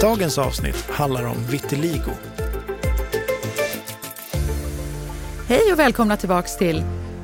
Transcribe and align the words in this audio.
Dagens 0.00 0.38
avsnitt 0.38 0.90
handlar 0.90 1.24
om 1.24 1.46
vitiligo. 1.50 2.10
Hej 5.48 5.72
och 5.72 5.78
välkomna 5.78 6.16
tillbaks 6.16 6.56
till 6.56 6.82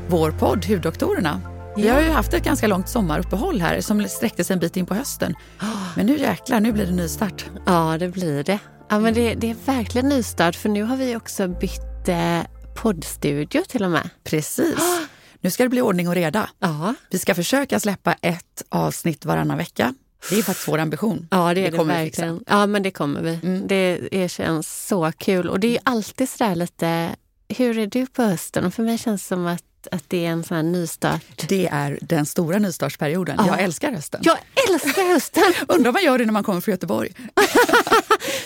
vår 0.09 0.31
podd 0.31 0.65
Huddoktorerna. 0.65 1.41
Vi 1.77 1.89
har 1.89 2.01
ju 2.01 2.11
haft 2.11 2.35
ett 2.35 2.45
ganska 2.45 2.67
långt 2.67 2.89
sommaruppehåll 2.89 3.61
här 3.61 3.81
som 3.81 4.09
sträckte 4.09 4.45
sig 4.45 4.55
en 4.55 4.61
bit 4.61 4.77
in 4.77 4.87
på 4.87 4.95
hösten. 4.95 5.35
Men 5.97 6.07
nu 6.07 6.19
jäklar, 6.19 6.61
nu 6.61 6.73
blir 6.73 6.87
det 6.87 6.93
nystart. 6.93 7.45
Ja, 7.67 7.97
det 7.99 8.09
blir 8.09 8.45
det. 8.45 8.59
Ja, 8.89 8.99
men 8.99 9.15
det, 9.15 9.35
det 9.35 9.51
är 9.51 9.57
verkligen 9.67 10.09
nystart 10.09 10.57
för 10.57 10.69
nu 10.69 10.83
har 10.83 10.97
vi 10.97 11.17
också 11.17 11.49
bytt 11.49 12.09
eh, 12.09 12.41
poddstudio 12.75 13.63
till 13.69 13.85
och 13.85 13.91
med. 13.91 14.11
Precis. 14.25 14.79
Nu 15.41 15.51
ska 15.51 15.63
det 15.63 15.69
bli 15.69 15.81
ordning 15.81 16.09
och 16.09 16.15
reda. 16.15 16.49
Ja, 16.59 16.95
Vi 17.11 17.19
ska 17.19 17.35
försöka 17.35 17.81
släppa 17.81 18.13
ett 18.13 18.63
avsnitt 18.69 19.25
varannan 19.25 19.59
vecka. 19.59 19.95
Det 20.31 20.39
är 20.39 20.43
faktiskt 20.43 20.69
vår 20.69 20.79
ambition. 20.79 21.29
ja 21.31 21.55
det 21.55 21.67
är 21.67 21.71
det, 21.71 21.77
kommer 21.79 21.99
vi 21.99 22.05
fixa. 22.05 22.23
verkligen. 22.23 22.45
Ja, 22.47 22.67
men 22.67 22.83
det 22.83 22.91
kommer 22.91 23.23
vi. 23.23 23.39
Mm. 23.43 23.67
Det, 23.67 24.09
det 24.11 24.29
känns 24.29 24.87
så 24.87 25.13
kul. 25.19 25.49
Och 25.49 25.61
det 25.61 25.77
är 25.77 25.81
alltid 25.85 26.29
sådär 26.29 26.55
lite, 26.55 27.11
hur 27.49 27.79
är 27.79 27.87
du 27.87 28.07
på 28.07 28.23
hösten? 28.23 28.73
För 28.73 28.83
mig 28.83 28.99
känns 28.99 29.23
det 29.23 29.29
som 29.29 29.47
att, 29.47 29.63
att 29.93 30.05
det 30.09 30.27
är 30.27 30.31
en 30.31 30.45
sån 30.45 30.57
här 30.57 30.63
nystart. 30.63 31.49
Det 31.49 31.69
är 31.73 31.99
den 32.03 32.27
stora 32.27 32.59
nystartsperioden. 32.59 33.37
Ja. 33.39 33.47
Jag 33.47 33.61
älskar 33.61 33.93
hösten. 33.93 34.21
Jag 34.25 34.39
älskar 34.71 35.13
hösten! 35.13 35.43
Undrar 35.69 35.85
vad 35.85 35.95
man 35.95 36.05
gör 36.05 36.19
det 36.19 36.25
när 36.25 36.33
man 36.33 36.45
kommer 36.45 36.61
från 36.61 36.73
Göteborg? 36.73 37.13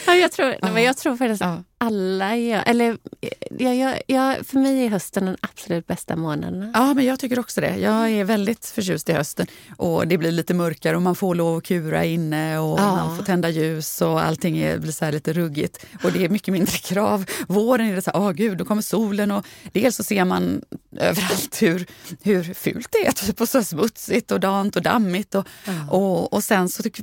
Ja, 0.07 0.15
jag, 0.15 0.33
tror, 0.33 0.47
nej, 0.63 0.73
men 0.73 0.83
jag 0.83 0.97
tror 0.97 1.17
faktiskt 1.17 1.41
Ja. 1.41 1.63
Alla 1.79 2.37
gör... 2.37 2.63
Eller, 2.67 2.99
jag, 3.59 3.77
jag, 3.77 4.01
jag, 4.07 4.47
för 4.47 4.59
mig 4.59 4.85
är 4.85 4.89
hösten 4.89 5.27
den 5.27 5.37
absolut 5.41 5.87
bästa 5.87 6.17
månaden. 6.17 6.71
Ja, 6.75 6.95
men 6.95 7.05
jag 7.05 7.21
tycker 7.21 7.39
också 7.39 7.61
det. 7.61 7.77
Jag 7.77 8.11
är 8.11 8.25
väldigt 8.25 8.67
förtjust 8.67 9.09
i 9.09 9.13
hösten. 9.13 9.47
Och 9.77 10.09
Det 10.09 10.19
blir 10.19 10.33
lite 10.33 10.55
mörkare 10.55 10.97
och 10.97 11.03
man 11.03 11.15
får 11.15 11.35
lov 11.35 11.57
att 11.57 11.65
kura 11.65 12.05
inne 12.05 12.59
och 12.59 12.79
Ja. 12.81 12.97
man 12.97 13.17
får 13.17 13.25
tända 13.25 13.49
ljus 13.49 14.03
och 14.03 14.25
allting 14.25 14.59
är, 14.59 14.79
blir 14.79 14.93
så 14.93 15.11
lite 15.11 15.33
ruggigt. 15.33 15.87
Och 16.03 16.13
det 16.13 16.25
är 16.25 16.29
mycket 16.29 16.53
mindre 16.53 16.79
krav. 16.79 17.25
Våren 17.49 17.87
är 17.89 17.95
det 17.97 18.03
så 18.03 18.11
här, 18.11 18.21
åh 18.21 18.33
gud, 18.33 18.59
då 18.59 18.65
kommer 18.65 18.83
solen 18.83 19.31
och 19.31 19.47
dels 19.73 19.97
så 19.97 20.03
ser 20.05 20.25
man 20.25 20.63
överallt 20.97 21.63
hur, 21.63 21.87
hur 22.23 22.55
fult 22.55 22.89
det 22.93 23.07
är 23.07 23.13
typ, 23.13 23.41
och 23.41 23.49
så 23.49 23.65
smutsigt 23.65 24.31
och 24.33 24.41
dant 24.41 24.77
och 24.77 24.83
dammigt. 24.83 25.35
Och, 25.35 25.47
och, 25.91 26.33
och 26.33 26.45
sen 26.45 26.69
så 26.69 26.83
tyck, 26.83 26.97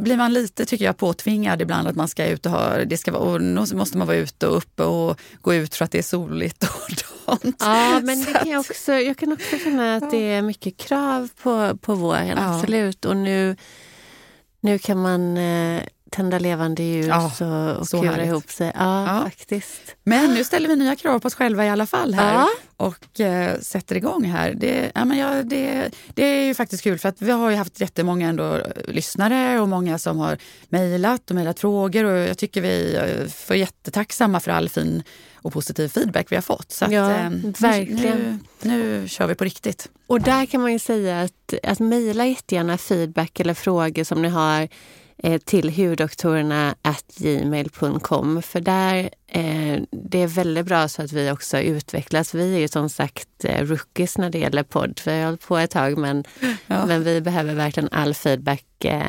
blir 0.00 0.16
man 0.16 0.32
lite, 0.32 0.64
tycker 0.64 0.84
jag, 0.84 0.96
påtvingad 0.96 1.62
ibland 1.62 1.88
att 1.88 1.96
man 1.96 2.08
ska 2.08 2.26
ut 2.26 2.46
och 2.46 2.52
ha, 2.52 2.76
det 2.84 2.96
ska 2.96 3.12
vara, 3.12 3.22
och 3.34 3.40
måste 3.76 3.98
man 3.98 4.06
vara 4.06 4.16
ute 4.18 4.46
och 4.48 4.56
uppe 4.56 4.84
och 4.84 5.20
gå 5.40 5.54
ut 5.54 5.74
för 5.74 5.84
att 5.84 5.90
det 5.92 5.98
är 5.98 6.02
soligt 6.02 6.62
och 6.86 6.94
dant. 7.26 7.56
Ja, 7.60 8.00
men 8.04 8.24
det 8.24 8.32
kan 8.32 8.48
jag, 8.50 8.60
också, 8.60 8.92
jag 8.92 9.16
kan 9.16 9.32
också 9.32 9.58
känna 9.64 9.96
att 9.96 10.10
det 10.10 10.30
är 10.32 10.42
mycket 10.42 10.76
krav 10.76 11.28
på, 11.42 11.76
på 11.76 11.94
våren, 11.94 12.28
Ja. 12.36 12.54
absolut. 12.54 13.04
Och 13.04 13.16
nu, 13.16 13.56
nu 14.60 14.78
kan 14.78 15.02
man 15.02 15.36
eh, 15.36 15.82
tända 16.10 16.38
levande 16.38 16.82
ljus 16.82 17.06
Ja, 17.06 17.24
och, 17.40 17.76
och 17.80 17.88
så 17.88 18.00
kura 18.00 18.10
härligt. 18.10 18.26
ihop 18.26 18.50
sig. 18.50 18.72
Ja, 18.74 19.06
Ja. 19.16 19.24
faktiskt. 19.24 19.96
Men 20.04 20.34
nu 20.34 20.44
ställer 20.44 20.68
vi 20.68 20.76
nya 20.76 20.96
krav 20.96 21.18
på 21.18 21.26
oss 21.26 21.34
själva 21.34 21.66
i 21.66 21.68
alla 21.70 21.86
fall 21.86 22.14
här 22.14 22.34
Ja. 22.34 22.48
och 22.76 23.20
eh, 23.20 23.60
sätter 23.60 23.96
igång 23.96 24.24
här. 24.24 24.54
Det, 24.56 24.92
ja, 24.94 25.04
men 25.04 25.18
ja, 25.18 25.42
det, 25.42 25.90
det 26.14 26.24
är 26.24 26.44
ju 26.44 26.54
faktiskt 26.54 26.82
kul 26.82 26.98
för 26.98 27.08
att 27.08 27.22
vi 27.22 27.30
har 27.30 27.50
ju 27.50 27.56
haft 27.56 27.80
jättemånga 27.80 28.28
ändå 28.28 28.54
eh, 28.54 28.62
lyssnare 28.88 29.60
och 29.60 29.68
många 29.68 29.98
som 29.98 30.18
har 30.18 30.38
mejlat 30.68 31.30
och 31.30 31.34
mejlat 31.34 31.60
frågor 31.60 32.04
och 32.04 32.18
jag 32.18 32.38
tycker 32.38 32.60
vi 32.60 32.94
eh, 32.96 33.28
får 33.30 33.56
jättetacksamma 33.56 34.40
för 34.40 34.50
all 34.50 34.68
fin 34.68 35.02
och 35.34 35.52
positiv 35.52 35.88
feedback 35.88 36.26
vi 36.32 36.36
har 36.36 36.42
fått. 36.42 36.72
Så 36.72 36.84
att, 36.84 36.92
Ja, 36.92 37.10
eh, 37.10 37.30
verkligen. 37.58 38.44
Nu, 38.62 39.00
nu 39.02 39.08
kör 39.08 39.26
vi 39.26 39.34
på 39.34 39.44
riktigt. 39.44 39.88
Och 40.06 40.20
där 40.20 40.46
kan 40.46 40.60
man 40.60 40.72
ju 40.72 40.78
säga 40.78 41.20
att, 41.20 41.54
att 41.62 41.78
mejla 41.80 42.26
jättegärna 42.26 42.78
feedback 42.78 43.40
eller 43.40 43.54
frågor 43.54 44.04
som 44.04 44.22
ni 44.22 44.28
har 44.28 44.60
eh, 44.62 44.68
till 45.44 45.70
hudoktorerna 45.76 46.74
gmail.com. 47.16 48.42
För 48.42 48.60
där, 48.60 49.10
eh, 49.26 49.82
det 49.90 50.22
är 50.22 50.26
väldigt 50.26 50.66
bra 50.66 50.88
så 50.88 51.02
att 51.02 51.12
vi 51.12 51.30
också 51.30 51.58
utvecklas. 51.58 52.34
Vi 52.34 52.54
är 52.54 52.58
ju 52.58 52.68
som 52.68 52.88
sagt 52.88 53.44
eh, 53.44 53.64
rookies 53.64 54.18
när 54.18 54.30
det 54.30 54.38
gäller 54.38 54.62
podd. 54.62 55.00
Vi 55.04 55.18
har 55.18 55.24
hållit 55.24 55.46
på 55.46 55.58
ett 55.58 55.70
tag 55.70 55.98
men, 55.98 56.24
Ja. 56.66 56.86
men 56.86 57.02
vi 57.02 57.20
behöver 57.20 57.54
verkligen 57.54 57.88
all 57.92 58.14
feedback 58.14 58.84
eh, 58.84 59.02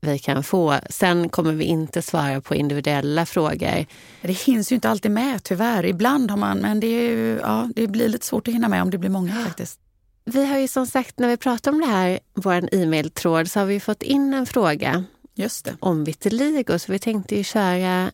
vi 0.00 0.18
kan 0.18 0.42
få. 0.42 0.78
Sen 0.90 1.28
kommer 1.28 1.52
vi 1.52 1.64
inte 1.64 2.02
svara 2.02 2.40
på 2.40 2.54
individuella 2.54 3.26
frågor. 3.26 3.86
Det 4.22 4.32
hinns 4.32 4.72
ju 4.72 4.74
inte 4.74 4.88
alltid 4.88 5.10
med 5.10 5.42
tyvärr. 5.42 5.86
Ibland 5.86 6.30
har 6.30 6.38
man, 6.38 6.58
men 6.58 6.80
det, 6.80 6.86
är 6.86 7.10
ju, 7.10 7.38
ja, 7.42 7.68
det 7.76 7.86
blir 7.86 8.08
lite 8.08 8.26
svårt 8.26 8.48
att 8.48 8.54
hinna 8.54 8.68
med 8.68 8.82
om 8.82 8.90
det 8.90 8.98
blir 8.98 9.10
många 9.10 9.44
faktiskt. 9.44 9.78
Vi 10.24 10.46
har 10.46 10.58
ju 10.58 10.68
som 10.68 10.86
sagt, 10.86 11.18
när 11.18 11.28
vi 11.28 11.36
pratar 11.36 11.72
om 11.72 11.80
det 11.80 11.86
här, 11.86 12.18
vår 12.34 12.74
e-mailtråd, 12.74 13.50
så 13.50 13.58
har 13.60 13.66
vi 13.66 13.80
fått 13.80 14.02
in 14.02 14.34
en 14.34 14.46
fråga 14.46 15.04
Just 15.34 15.64
det. 15.64 15.76
om 15.80 16.04
vitiligo. 16.04 16.78
Så 16.78 16.92
vi 16.92 16.98
tänkte 16.98 17.36
ju 17.36 17.44
köra 17.44 18.12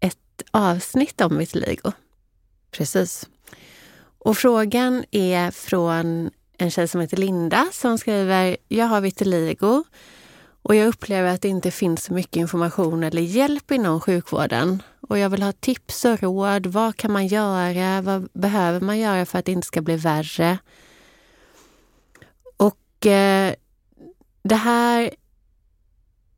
ett 0.00 0.42
avsnitt 0.50 1.20
om 1.20 1.38
vitiligo. 1.38 1.92
Precis. 2.70 3.28
Och 4.18 4.36
frågan 4.36 5.04
är 5.10 5.50
från 5.50 6.30
en 6.58 6.70
tjej 6.70 6.88
som 6.88 7.00
heter 7.00 7.16
Linda 7.16 7.68
som 7.72 7.98
skriver 7.98 8.56
Jag 8.68 8.86
har 8.86 9.00
vitiligo 9.00 9.84
och 10.62 10.74
jag 10.74 10.88
upplever 10.88 11.34
att 11.34 11.42
det 11.42 11.48
inte 11.48 11.70
finns 11.70 12.04
så 12.04 12.12
mycket 12.12 12.36
information 12.36 13.04
eller 13.04 13.22
hjälp 13.22 13.70
inom 13.70 14.00
sjukvården. 14.00 14.82
Och 15.00 15.18
jag 15.18 15.30
vill 15.30 15.42
ha 15.42 15.52
tips 15.52 16.04
och 16.04 16.22
råd. 16.22 16.66
Vad 16.66 16.96
kan 16.96 17.12
man 17.12 17.26
göra? 17.26 18.02
Vad 18.02 18.28
behöver 18.32 18.80
man 18.80 18.98
göra 18.98 19.26
för 19.26 19.38
att 19.38 19.44
det 19.44 19.52
inte 19.52 19.66
ska 19.66 19.80
bli 19.80 19.96
värre? 19.96 20.58
Och 22.56 23.06
eh, 23.06 23.54
det 24.42 24.54
här 24.54 25.10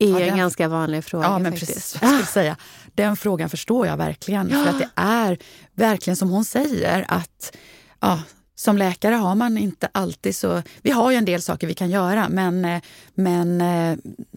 är 0.04 0.20
Ja, 0.20 0.26
en 0.26 0.36
ganska 0.36 0.68
vanlig 0.68 1.04
fråga. 1.04 1.24
Ja, 1.26 1.38
men 1.38 1.52
faktiskt. 1.52 1.72
precis 1.74 1.98
jag 2.02 2.10
skulle 2.10 2.26
säga. 2.44 2.56
Den 2.94 3.16
frågan 3.16 3.50
förstår 3.50 3.86
jag 3.86 3.96
verkligen. 3.96 4.48
För 4.50 4.66
att 4.70 4.78
det 4.78 4.88
är 4.94 5.38
verkligen 5.74 6.16
som 6.16 6.30
hon 6.30 6.44
säger 6.44 7.04
att 7.08 7.56
ja, 8.00 8.22
som 8.54 8.78
läkare 8.78 9.14
har 9.14 9.34
man 9.34 9.58
inte 9.58 9.88
alltid 9.92 10.36
så... 10.36 10.62
Vi 10.82 10.90
har 10.90 11.10
ju 11.10 11.16
en 11.16 11.24
del 11.24 11.42
saker 11.42 11.66
vi 11.66 11.74
kan 11.74 11.90
göra 11.90 12.28
men, 12.28 12.64
eh, 12.64 12.80
men 13.14 13.60
eh, 13.60 13.96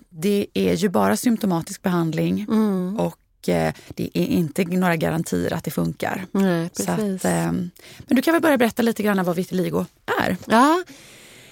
det 0.09 0.47
är 0.53 0.73
ju 0.73 0.89
bara 0.89 1.17
symptomatisk 1.17 1.81
behandling 1.81 2.45
Mm. 2.49 2.99
och 2.99 3.49
eh, 3.49 3.73
det 3.89 4.09
är 4.13 4.25
inte 4.25 4.63
några 4.65 4.95
garantier 4.95 5.53
att 5.53 5.63
det 5.63 5.71
funkar. 5.71 6.25
Nej, 6.31 6.65
att, 6.65 7.25
eh, 7.25 7.51
men 7.51 7.71
du 8.07 8.21
kan 8.21 8.33
väl 8.33 8.41
börja 8.41 8.57
berätta 8.57 8.81
lite 8.81 9.03
grann 9.03 9.25
vad 9.25 9.35
vitiligo 9.35 9.85
är? 10.21 10.37
Ja, 10.47 10.83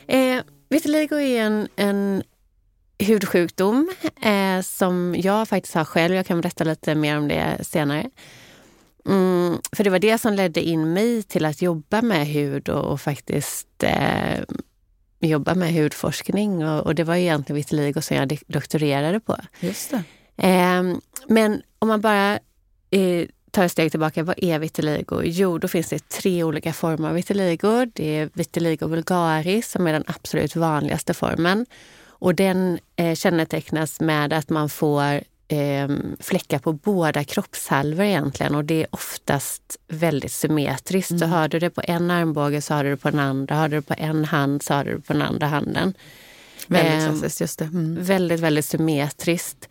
eh, 0.07 0.41
vitiligo 0.69 1.15
är 1.19 1.41
en, 1.43 1.67
en 1.75 2.23
hudsjukdom 2.99 3.89
eh, 4.21 4.61
som 4.61 5.15
jag 5.17 5.47
faktiskt 5.47 5.75
har 5.75 5.85
själv. 5.85 6.15
Jag 6.15 6.25
kan 6.25 6.41
berätta 6.41 6.63
lite 6.63 6.95
mer 6.95 7.17
om 7.17 7.27
det 7.27 7.57
senare. 7.61 8.09
Mm, 9.05 9.57
för 9.71 9.83
det 9.83 9.89
var 9.89 9.99
det 9.99 10.17
som 10.17 10.33
ledde 10.33 10.61
in 10.61 10.93
mig 10.93 11.23
till 11.23 11.45
att 11.45 11.61
jobba 11.61 12.01
med 12.01 12.27
hud 12.27 12.69
och, 12.69 12.91
och 12.91 13.01
faktiskt 13.01 13.83
eh, 13.83 14.39
jobba 15.19 15.55
med 15.55 15.73
hudforskning. 15.73 16.65
Och, 16.65 16.85
och 16.85 16.95
det 16.95 17.03
var 17.03 17.15
egentligen 17.15 17.55
vitiligo 17.55 18.01
som 18.01 18.17
jag 18.17 18.39
doktorerade 18.47 19.19
på. 19.19 19.37
Just 19.59 19.91
det. 19.91 20.03
Eh, 20.47 20.83
men 21.27 21.61
om 21.79 21.87
man 21.87 22.01
bara 22.01 22.39
eh, 22.89 23.27
tar 23.51 23.65
ett 23.65 23.71
steg 23.71 23.91
tillbaka, 23.91 24.23
vad 24.23 24.43
är 24.43 24.59
vitiligo? 24.59 25.21
Jo, 25.23 25.57
då 25.57 25.67
finns 25.67 25.89
det 25.89 26.09
tre 26.09 26.43
olika 26.43 26.73
former 26.73 27.09
av 27.09 27.15
vitiligo. 27.15 27.85
Det 27.85 28.17
är 28.17 28.29
vitiligo 28.33 28.87
vulgaris 28.87 29.71
som 29.71 29.87
är 29.87 29.93
den 29.93 30.03
absolut 30.07 30.55
vanligaste 30.55 31.13
formen. 31.13 31.65
Och 32.23 32.35
den 32.35 32.79
eh, 32.95 33.15
kännetecknas 33.15 33.99
med 33.99 34.33
att 34.33 34.49
man 34.49 34.69
får 34.69 35.21
eh, 35.47 35.87
fläckar 36.19 36.59
på 36.59 36.73
båda 36.73 37.23
kroppshalvor 37.23 38.05
egentligen 38.05 38.55
och 38.55 38.65
det 38.65 38.81
är 38.81 38.87
oftast 38.91 39.79
väldigt 39.87 40.31
symmetriskt. 40.31 41.19
Så 41.19 41.25
har 41.25 41.47
du 41.47 41.59
det 41.59 41.69
på 41.69 41.81
en 41.87 42.11
armbåge 42.11 42.61
så 42.61 42.73
har 42.73 42.83
du 42.83 42.89
det 42.89 42.97
på 42.97 43.09
den 43.09 43.19
andra, 43.19 43.55
har 43.55 43.69
du 43.69 43.75
det 43.75 43.81
på 43.81 43.95
en 43.97 44.25
hand 44.25 44.63
så 44.63 44.73
har 44.73 44.85
du 44.85 44.95
det 44.95 45.01
på 45.01 45.13
den 45.13 45.21
andra 45.21 45.47
handen. 45.47 45.93
Väldigt 46.67 47.07
klassiskt, 47.07 47.41
just 47.41 47.59
det. 47.59 47.65
Mm. 47.65 47.97
Väldigt, 48.03 48.39
väldigt 48.39 48.65
symmetriskt. 48.65 49.69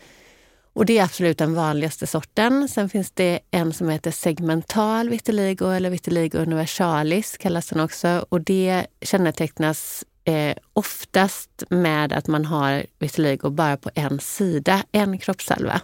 Och 0.73 0.87
det 0.87 0.99
är 0.99 1.05
absolut 1.05 1.39
den 1.39 1.55
vanligaste 1.55 2.07
sorten. 2.07 2.69
Sen 2.69 2.89
finns 2.89 3.11
det 3.11 3.41
en 3.51 3.73
som 3.73 3.89
heter 3.89 4.11
segmental 4.11 5.09
vitiligo 5.09 5.71
eller 5.71 5.91
vitiligo 5.91 6.39
universalis 6.39 7.37
kallas 7.39 7.69
den 7.69 7.81
också. 7.81 8.27
Och 8.29 8.41
det 8.41 8.87
kännetecknas 9.03 10.05
eh, 10.25 10.57
oftast 10.73 11.63
med 11.69 12.13
att 12.13 12.27
man 12.27 12.45
har 12.45 12.87
vitiligo 12.99 13.51
bara 13.51 13.77
på 13.77 13.91
en 13.95 14.21
sida, 14.21 14.85
en 14.93 15.19
kroppshalva. 15.19 15.81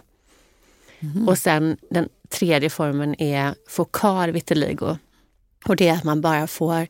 Mm. 0.99 1.27
Och 1.27 1.37
sen 1.37 1.77
den 1.89 2.09
tredje 2.29 2.69
formen 2.69 3.21
är 3.21 3.55
fokal 3.67 4.31
vitiligo. 4.31 4.97
Och 5.65 5.75
det 5.75 5.87
är 5.87 5.93
att 5.93 6.03
man 6.03 6.21
bara 6.21 6.47
får 6.47 6.87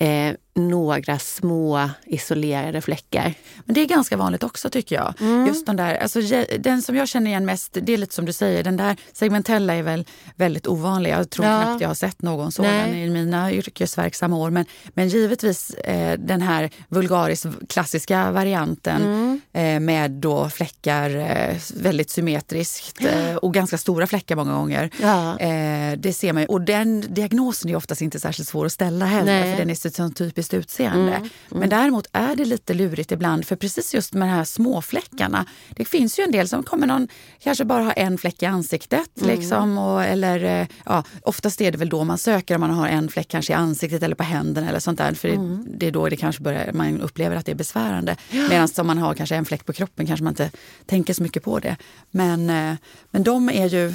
eh, 0.00 0.34
några 0.56 1.18
små 1.18 1.90
isolerade 2.04 2.80
fläckar. 2.80 3.34
Men 3.64 3.74
det 3.74 3.80
är 3.80 3.86
ganska 3.86 4.16
vanligt 4.16 4.42
också 4.42 4.70
tycker 4.70 4.96
jag. 4.96 5.14
Mm. 5.20 5.46
Just 5.46 5.66
den 5.66 5.76
där, 5.76 5.94
alltså, 5.94 6.20
den 6.58 6.82
som 6.82 6.96
jag 6.96 7.08
känner 7.08 7.30
igen 7.30 7.46
mest, 7.46 7.76
det 7.82 7.92
är 7.92 7.96
lite 7.98 8.14
som 8.14 8.24
du 8.24 8.32
säger, 8.32 8.64
den 8.64 8.76
där 8.76 8.96
segmentella 9.12 9.74
är 9.74 9.82
väl 9.82 10.04
väldigt 10.36 10.66
ovanlig. 10.66 11.10
Jag 11.10 11.30
tror 11.30 11.46
ja. 11.46 11.62
knappt 11.62 11.80
jag 11.80 11.88
har 11.88 11.94
sett 11.94 12.22
någon 12.22 12.52
sådan 12.52 12.70
Nej. 12.70 13.04
i 13.04 13.10
mina 13.10 13.52
yrkesverksamma 13.52 14.36
år. 14.36 14.50
Men, 14.50 14.64
men 14.88 15.08
givetvis 15.08 15.70
eh, 15.70 16.18
den 16.18 16.42
här 16.42 16.70
vulgaris 16.88 17.46
klassiska 17.68 18.30
varianten 18.30 19.02
mm. 19.02 19.40
eh, 19.52 19.80
med 19.80 20.10
då 20.10 20.50
fläckar 20.50 21.16
eh, 21.16 21.56
väldigt 21.74 22.10
symmetriskt 22.10 23.04
eh, 23.04 23.36
och 23.36 23.54
ganska 23.54 23.78
stora 23.78 24.06
fläckar 24.06 24.36
många 24.36 24.52
gånger. 24.52 24.90
Ja. 25.02 25.38
Eh, 25.38 25.98
det 25.98 26.12
ser 26.12 26.32
man 26.32 26.46
Och 26.46 26.60
den 26.60 27.14
diagnosen 27.14 27.70
är 27.70 27.76
oftast 27.76 28.02
inte 28.02 28.20
särskilt 28.20 28.48
svår 28.48 28.66
att 28.66 28.72
ställa 28.72 29.06
heller 29.06 29.40
Nej. 29.40 29.52
för 29.52 29.58
den 29.58 29.70
är 29.70 29.74
så 29.74 30.10
typiskt 30.10 30.45
fysiskt 30.46 30.54
utseende. 30.54 31.12
Mm, 31.12 31.22
mm. 31.22 31.30
Men 31.50 31.68
däremot 31.68 32.06
är 32.12 32.36
det 32.36 32.44
lite 32.44 32.74
lurigt 32.74 33.12
ibland 33.12 33.44
för 33.44 33.56
precis 33.56 33.94
just 33.94 34.14
med 34.14 34.28
de 34.28 34.32
här 34.32 34.44
småfläckarna. 34.44 35.46
Det 35.76 35.84
finns 35.84 36.18
ju 36.18 36.24
en 36.24 36.32
del 36.32 36.48
som 36.48 36.62
kommer 36.62 36.86
någon, 36.86 37.08
kanske 37.40 37.64
bara 37.64 37.82
har 37.82 37.94
en 37.96 38.18
fläck 38.18 38.42
i 38.42 38.46
ansiktet. 38.46 39.20
Mm. 39.20 39.36
Liksom, 39.36 39.78
och, 39.78 40.04
eller, 40.04 40.44
eh, 40.44 40.66
ja, 40.84 41.04
oftast 41.22 41.60
är 41.60 41.72
det 41.72 41.78
väl 41.78 41.88
då 41.88 42.04
man 42.04 42.18
söker 42.18 42.54
om 42.54 42.60
man 42.60 42.70
har 42.70 42.88
en 42.88 43.08
fläck 43.08 43.28
kanske 43.28 43.52
i 43.52 43.56
ansiktet 43.56 44.02
eller 44.02 44.16
på 44.16 44.22
händerna 44.22 44.68
eller 44.68 44.80
sånt 44.80 44.98
där. 44.98 45.14
För 45.14 45.28
mm. 45.28 45.64
det, 45.66 45.76
det, 45.76 45.86
är 45.86 45.92
då 45.92 46.08
det 46.08 46.16
kanske 46.16 46.42
börjar, 46.42 46.72
man 46.72 47.00
upplever 47.00 47.36
att 47.36 47.46
det 47.46 47.52
är 47.52 47.56
besvärande. 47.56 48.16
Ja. 48.30 48.48
Medan 48.48 48.68
om 48.78 48.86
man 48.86 48.98
har 48.98 49.14
kanske 49.14 49.36
en 49.36 49.44
fläck 49.44 49.66
på 49.66 49.72
kroppen 49.72 50.06
kanske 50.06 50.24
man 50.24 50.32
inte 50.32 50.50
tänker 50.86 51.14
så 51.14 51.22
mycket 51.22 51.42
på 51.42 51.58
det. 51.58 51.76
Men, 52.10 52.50
eh, 52.50 52.76
men 53.10 53.22
de 53.22 53.48
är 53.48 53.68
ju, 53.68 53.92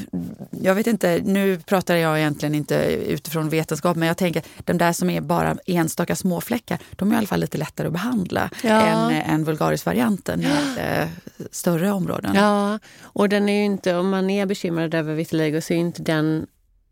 jag 0.61 0.75
vet 0.75 0.87
inte, 0.87 1.21
nu 1.23 1.57
pratar 1.57 1.95
jag 1.95 2.19
egentligen 2.19 2.55
inte 2.55 2.75
utifrån 3.07 3.49
vetenskap 3.49 3.97
men 3.97 4.07
jag 4.07 4.17
tänker 4.17 4.43
de 4.65 4.77
där 4.77 4.93
som 4.93 5.09
är 5.09 5.21
bara 5.21 5.57
enstaka 5.65 6.15
små 6.15 6.40
småfläckar, 6.41 6.79
de 6.91 7.11
är 7.11 7.15
i 7.15 7.17
alla 7.17 7.27
fall 7.27 7.39
lite 7.39 7.57
lättare 7.57 7.87
att 7.87 7.93
behandla 7.93 8.49
ja. 8.63 8.81
än, 8.81 9.11
än 9.11 9.43
vulgarisvarianten 9.43 10.39
med 10.39 11.01
eh, 11.01 11.09
större 11.51 11.91
områden. 11.91 12.35
Ja, 12.35 12.79
och 13.01 13.29
den 13.29 13.49
är 13.49 13.65
inte, 13.65 13.95
om 13.95 14.09
man 14.09 14.29
är 14.29 14.45
bekymrad 14.45 14.93
över 14.93 15.15
vitiligo 15.15 15.61
så 15.61 15.73
är 15.73 15.77
inte 15.77 16.01
den 16.01 16.47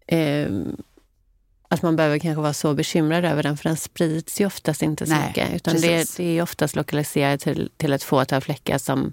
eh, 0.07 0.47
att 1.71 1.81
man 1.81 1.95
behöver 1.95 2.19
kanske 2.19 2.41
vara 2.41 2.53
så 2.53 2.73
bekymrad 2.73 3.25
över 3.25 3.43
den, 3.43 3.57
för 3.57 3.69
den 3.69 3.77
sprids 3.77 4.41
ju 4.41 4.45
oftast 4.45 4.81
inte 4.81 5.05
så 5.05 5.15
mycket. 5.27 5.53
Utan 5.53 5.75
det, 5.81 6.17
det, 6.17 6.23
är 6.37 6.41
oftast 6.41 6.75
lokaliserat 6.75 7.39
till, 7.39 7.71
till 7.77 7.93
ett 7.93 8.03
fåtal 8.03 8.41
fläckar 8.41 8.77
som, 8.77 9.11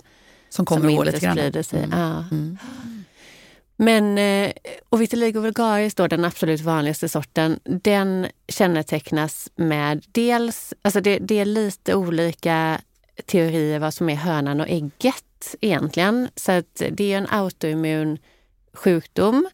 som, 0.49 0.67
kommer 0.67 0.81
som 0.81 1.07
inte 1.07 1.19
sprider 1.19 1.63
sig. 1.63 1.85
Mm. 1.85 1.99
Ja. 1.99 2.25
Mm. 2.31 2.59
Men, 3.77 4.19
eh, 4.19 4.53
och 4.89 5.01
vitiligo 5.01 5.41
vulgaris, 5.41 5.95
då, 5.95 6.07
den 6.07 6.25
absolut 6.25 6.61
vanligaste 6.61 7.09
sorten, 7.09 7.61
den 7.65 8.27
kännetecknas 8.49 9.51
med 9.57 10.05
dels, 10.13 10.75
alltså 10.83 11.01
det, 11.01 11.19
det 11.19 11.39
är 11.39 11.45
lite 11.45 11.95
olika 11.95 12.81
teorier 13.27 13.79
vad 13.79 13.95
som 13.95 14.09
är 14.09 14.15
hönan 14.15 14.61
och 14.61 14.69
ägget 14.69 15.57
egentligen. 15.61 16.29
Så 16.37 16.53
att 16.53 16.83
det 16.91 17.13
är 17.13 17.19
en 17.19 17.27
autoimmun 17.31 18.19
sjukdom. 18.73 19.49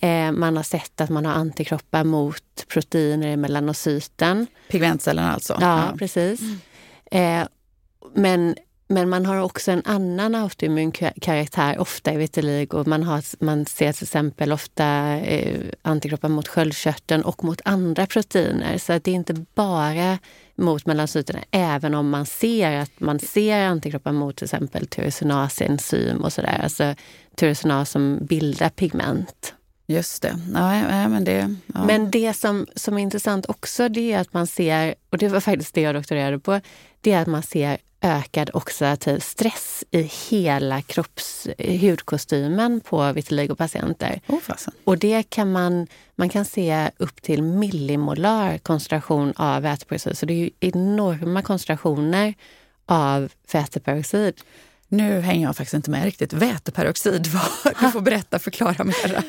Eh, 0.00 0.32
man 0.32 0.56
har 0.56 0.64
sett 0.64 1.00
att 1.00 1.10
man 1.10 1.26
har 1.26 1.32
antikroppar 1.32 2.04
mot 2.04 2.66
proteiner 2.68 3.28
i 3.28 3.36
melanocyten. 3.36 4.46
Pigmentcellerna 4.68 5.32
alltså? 5.32 5.58
Ja, 5.60 5.86
ja. 5.86 5.96
precis. 5.98 6.40
Mm. 6.40 7.42
Eh, 7.42 7.48
men 8.14 8.56
men 8.88 9.08
man 9.08 9.26
har 9.26 9.40
också 9.40 9.70
en 9.70 9.82
annan 9.84 10.34
autoimmun 10.34 10.92
karaktär, 10.92 11.78
ofta 11.78 12.12
i 12.12 12.16
vitiligo. 12.16 12.84
Man, 12.86 13.02
har, 13.02 13.44
man 13.44 13.66
ser 13.66 13.92
till 13.92 14.04
exempel 14.04 14.52
ofta 14.52 14.84
eh, 15.16 15.60
antikroppar 15.82 16.28
mot 16.28 16.48
sköldkörteln 16.48 17.22
och 17.22 17.44
mot 17.44 17.60
andra 17.64 18.06
proteiner. 18.06 18.78
Så 18.78 18.92
att 18.92 19.04
det 19.04 19.10
är 19.10 19.14
inte 19.14 19.34
bara 19.54 20.18
mot 20.54 20.86
melanocyterna, 20.86 21.40
även 21.50 21.94
om 21.94 22.10
man 22.10 22.26
ser 22.26 22.76
att 22.76 23.00
man 23.00 23.18
ser 23.18 23.60
antikroppar 23.60 24.12
mot 24.12 24.36
till 24.36 24.44
exempel 24.44 24.86
tyrosinasenzym 24.86 26.24
och 26.24 26.32
sådär. 26.32 26.60
Alltså 26.62 26.94
tyrosinas 27.36 27.90
som 27.90 28.18
bildar 28.22 28.68
pigment. 28.68 29.54
Just 29.88 30.22
det. 30.22 30.38
Ja, 30.54 31.08
men 31.08 31.24
det, 31.24 31.56
ja. 31.74 31.84
men 31.84 32.10
det 32.10 32.34
som, 32.34 32.66
som 32.76 32.98
är 32.98 33.02
intressant 33.02 33.46
också 33.48 33.88
det 33.88 34.12
är 34.12 34.20
att 34.20 34.32
man 34.32 34.46
ser, 34.46 34.94
och 35.10 35.18
det 35.18 35.28
var 35.28 35.40
faktiskt 35.40 35.74
det 35.74 35.80
jag 35.80 35.94
doktorerade 35.94 36.38
på, 36.38 36.60
det 37.00 37.12
är 37.12 37.22
att 37.22 37.28
man 37.28 37.42
ser 37.42 37.78
ökad 38.00 38.50
oxidativ 38.54 39.18
stress 39.18 39.84
i 39.90 40.02
hela 40.02 40.82
kropps, 40.82 41.46
hudkostymen 41.80 42.80
på 42.80 43.12
vitiligopatienter. 43.12 44.20
Oh, 44.26 44.38
och 44.84 44.98
det 44.98 45.22
kan 45.22 45.52
man, 45.52 45.86
man 46.14 46.28
kan 46.28 46.44
se 46.44 46.90
upp 46.96 47.22
till 47.22 47.42
millimolar 47.42 48.58
koncentration 48.58 49.32
av 49.36 49.62
väteperoxid. 49.62 50.18
Så 50.18 50.26
det 50.26 50.44
är 50.44 50.50
enorma 50.60 51.42
koncentrationer 51.42 52.34
av 52.86 53.32
väteperoxid. 53.52 54.34
Nu 54.88 55.20
hänger 55.20 55.46
jag 55.46 55.56
faktiskt 55.56 55.74
inte 55.74 55.90
med 55.90 56.04
riktigt. 56.04 56.32
Väteperoxid, 56.32 57.22
du 57.80 57.90
får 57.90 58.00
berätta, 58.00 58.38
förklara 58.38 58.84
mera. 58.84 59.22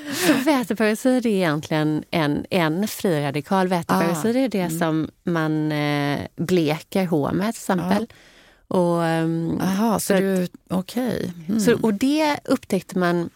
Väteperoxid 0.46 1.26
är 1.26 1.30
egentligen 1.30 2.04
en, 2.12 2.46
en 2.50 2.88
fri 2.88 3.22
radikal. 3.26 3.68
Väteperoxid 3.68 4.36
ah, 4.36 4.40
är 4.40 4.50
det 4.50 4.60
mm. 4.60 4.80
som 4.80 5.10
man 5.24 5.72
eh, 5.72 6.20
bleker 6.36 7.06
hår 7.06 7.32
med 7.32 7.54
till 7.54 7.62
exempel. 7.62 8.08
Ah. 8.10 8.16
Och, 8.68 9.06
ehm, 9.06 9.60
Aha, 9.62 10.00
så 10.00 10.14
du, 10.14 10.48
okay. 10.70 11.32
Mm. 11.48 11.60
Så, 11.60 11.80
och 11.82 11.94
det 11.94 12.40
upptäckte 12.46 13.00
man 13.00 13.30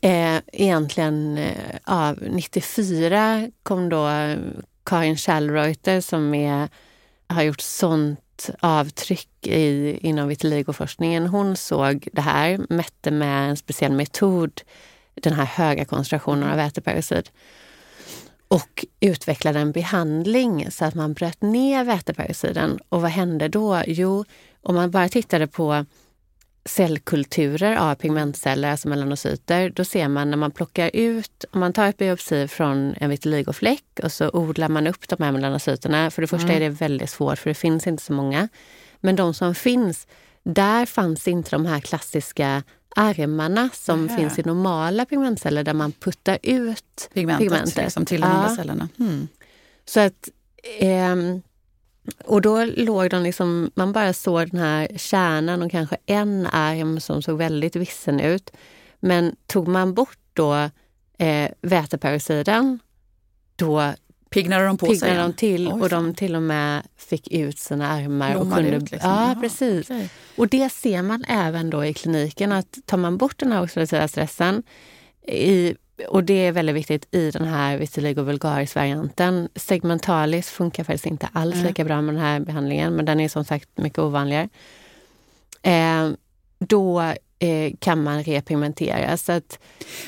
eh, 0.00 0.36
egentligen 0.52 1.38
eh, 1.38 1.76
av 1.84 2.18
94 2.22 3.50
kom 3.62 3.88
då 3.88 4.08
Karin 4.84 5.16
Schallreuter 5.16 6.00
som 6.00 6.34
är, 6.34 6.68
har 7.26 7.42
gjort 7.42 7.60
sånt 7.60 8.50
avtryck 8.60 9.46
i, 9.46 9.98
inom 10.02 10.28
vitiligoforskningen. 10.28 11.26
Hon 11.26 11.56
såg 11.56 12.08
det 12.12 12.20
här, 12.20 12.60
mätte 12.68 13.10
med 13.10 13.50
en 13.50 13.56
speciell 13.56 13.92
metod 13.92 14.62
den 15.14 15.32
här 15.32 15.44
höga 15.44 15.84
koncentrationen 15.84 16.50
av 16.50 16.56
väteperoxid 16.56 17.30
och 18.50 18.84
utvecklade 19.00 19.58
en 19.58 19.72
behandling 19.72 20.70
så 20.70 20.84
att 20.84 20.94
man 20.94 21.12
bröt 21.12 21.42
ner 21.42 21.84
väteperoxiden. 21.84 22.78
Och 22.88 23.02
vad 23.02 23.10
hände 23.10 23.48
då? 23.48 23.82
Jo, 23.86 24.24
om 24.62 24.74
man 24.74 24.90
bara 24.90 25.08
tittade 25.08 25.46
på 25.46 25.84
cellkulturer 26.64 27.76
av 27.76 27.94
pigmentceller, 27.94 28.70
alltså 28.70 28.88
melanocyter, 28.88 29.70
då 29.70 29.84
ser 29.84 30.08
man 30.08 30.30
när 30.30 30.36
man 30.36 30.50
plockar 30.50 30.90
ut, 30.94 31.44
om 31.50 31.60
man 31.60 31.72
tar 31.72 31.86
ett 31.86 31.96
biopsi 31.96 32.48
från 32.48 32.94
en 33.00 33.10
vitiligofläck 33.10 34.00
och 34.02 34.12
så 34.12 34.30
odlar 34.32 34.68
man 34.68 34.86
upp 34.86 35.08
de 35.08 35.24
här 35.24 35.32
melanocyterna. 35.32 36.10
För 36.10 36.22
det 36.22 36.28
första 36.28 36.48
mm. 36.48 36.56
är 36.56 36.60
det 36.60 36.68
väldigt 36.68 37.10
svårt 37.10 37.38
för 37.38 37.50
det 37.50 37.54
finns 37.54 37.86
inte 37.86 38.02
så 38.02 38.12
många. 38.12 38.48
Men 39.00 39.16
de 39.16 39.34
som 39.34 39.54
finns, 39.54 40.06
där 40.42 40.86
fanns 40.86 41.28
inte 41.28 41.50
de 41.50 41.66
här 41.66 41.80
klassiska 41.80 42.62
armarna 42.96 43.70
som 43.72 44.08
Aha. 44.08 44.16
finns 44.16 44.38
i 44.38 44.42
normala 44.42 45.04
pigmentceller 45.04 45.64
där 45.64 45.74
man 45.74 45.92
puttar 45.92 46.38
ut 46.42 47.10
pigmentet, 47.12 47.48
pigmentet. 47.48 47.76
Liksom, 47.76 48.04
till 48.04 48.20
de 48.20 48.26
ja. 48.26 48.32
andra 48.32 48.56
cellerna. 48.56 48.88
Mm. 48.98 49.28
Så 49.84 50.00
att, 50.00 50.28
eh, 50.78 51.16
och 52.24 52.40
då 52.40 52.64
låg 52.64 53.10
de 53.10 53.22
liksom, 53.22 53.70
man 53.74 53.92
bara 53.92 54.12
såg 54.12 54.50
den 54.50 54.60
här 54.60 54.88
kärnan 54.96 55.62
och 55.62 55.70
kanske 55.70 55.96
en 56.06 56.46
arm 56.46 57.00
som 57.00 57.22
såg 57.22 57.38
väldigt 57.38 57.76
vissen 57.76 58.20
ut. 58.20 58.50
Men 59.00 59.36
tog 59.46 59.68
man 59.68 59.94
bort 59.94 60.18
då 60.32 60.70
eh, 61.18 61.50
väteperoxiden, 61.60 62.78
då 63.56 63.94
Piggnade 64.30 64.66
de 64.66 64.78
på 64.78 64.86
piggnade 64.86 65.14
sig? 65.14 65.22
de 65.22 65.32
till 65.32 65.68
Oj, 65.68 65.82
och 65.82 65.88
de 65.88 66.14
till 66.14 66.36
och 66.36 66.42
med 66.42 66.82
fick 66.96 67.28
ut 67.28 67.58
sina 67.58 67.88
armar. 67.88 68.34
och 68.34 68.52
kunde, 68.52 68.76
ut 68.76 68.90
liksom. 68.90 69.10
Ja, 69.10 69.36
precis. 69.40 69.90
Okay. 69.90 70.08
Och 70.36 70.48
det 70.48 70.72
ser 70.72 71.02
man 71.02 71.24
även 71.28 71.70
då 71.70 71.84
i 71.84 71.94
kliniken 71.94 72.52
att 72.52 72.78
tar 72.86 72.96
man 72.96 73.16
bort 73.16 73.38
den 73.38 73.52
här 73.52 73.62
oxidativa 73.62 74.08
stressen 74.08 74.62
i, 75.26 75.74
och 76.08 76.24
det 76.24 76.46
är 76.46 76.52
väldigt 76.52 76.76
viktigt 76.76 77.14
i 77.14 77.30
den 77.30 77.44
här 77.44 77.78
vitiligo 77.78 78.22
vulgaris-varianten. 78.22 79.48
Segmentalis 79.54 80.50
funkar 80.50 80.84
faktiskt 80.84 81.06
inte 81.06 81.28
alls 81.32 81.54
mm. 81.54 81.66
lika 81.66 81.84
bra 81.84 82.00
med 82.00 82.14
den 82.14 82.22
här 82.22 82.40
behandlingen, 82.40 82.96
men 82.96 83.04
den 83.04 83.20
är 83.20 83.28
som 83.28 83.44
sagt 83.44 83.68
mycket 83.78 83.98
ovanligare. 83.98 84.48
Eh, 85.62 86.10
då 86.58 87.14
eh, 87.40 87.72
kan 87.78 88.02
man 88.02 88.22
repigmentera. 88.24 89.16
Så 89.16 89.32
att, 89.32 89.58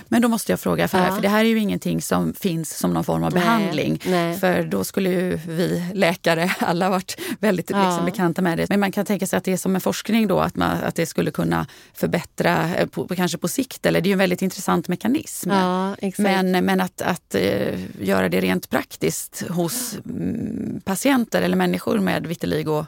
Men 0.09 0.23
då 0.23 0.29
måste 0.29 0.53
jag 0.53 0.61
fråga, 0.61 0.89
för, 0.89 0.99
Ja. 0.99 1.15
för 1.15 1.23
det 1.23 1.29
här 1.29 1.45
är 1.45 1.49
ju 1.49 1.59
ingenting 1.59 2.03
som 2.03 2.35
finns 2.35 2.79
som 2.79 2.93
någon 2.95 3.05
form 3.05 3.25
av 3.25 3.33
Nej, 3.35 3.43
behandling. 3.43 4.01
nej. 4.07 4.39
För 4.39 4.63
då 4.63 4.85
skulle 4.85 5.11
ju 5.11 5.39
vi 5.49 5.85
läkare 5.95 6.53
alla 6.59 6.91
varit 6.91 7.21
väldigt 7.41 7.71
Ja. 7.71 7.87
liksom, 7.89 8.05
bekanta 8.05 8.43
med 8.43 8.59
det. 8.59 8.69
Men 8.69 8.81
man 8.81 8.93
kan 8.93 9.05
tänka 9.07 9.27
sig 9.27 9.37
att 9.37 9.45
det 9.45 9.53
är 9.53 9.57
som 9.57 9.75
en 9.75 9.81
forskning 9.81 10.27
då, 10.27 10.41
att, 10.41 10.57
man, 10.57 10.71
att 10.71 10.95
det 10.95 11.07
skulle 11.07 11.31
kunna 11.31 11.67
förbättra, 11.95 12.75
eh, 12.77 12.87
på, 12.87 13.09
kanske 13.09 13.39
på 13.39 13.49
sikt. 13.49 13.87
Eller 13.87 14.01
det 14.01 14.07
är 14.07 14.09
ju 14.11 14.13
en 14.13 14.19
väldigt 14.19 14.43
intressant 14.43 14.89
mekanism. 14.89 15.51
ja. 15.51 15.97
Men, 16.19 16.51
men 16.51 16.81
att, 16.81 17.03
att 17.03 17.35
eh, 17.35 17.81
göra 18.01 18.29
det 18.29 18.41
rent 18.41 18.71
praktiskt 18.71 19.43
hos 19.49 19.95
mm, 20.07 20.81
patienter 20.85 21.43
eller 21.43 21.57
människor 21.57 21.99
med 22.01 22.27
vitiligo 22.27 22.87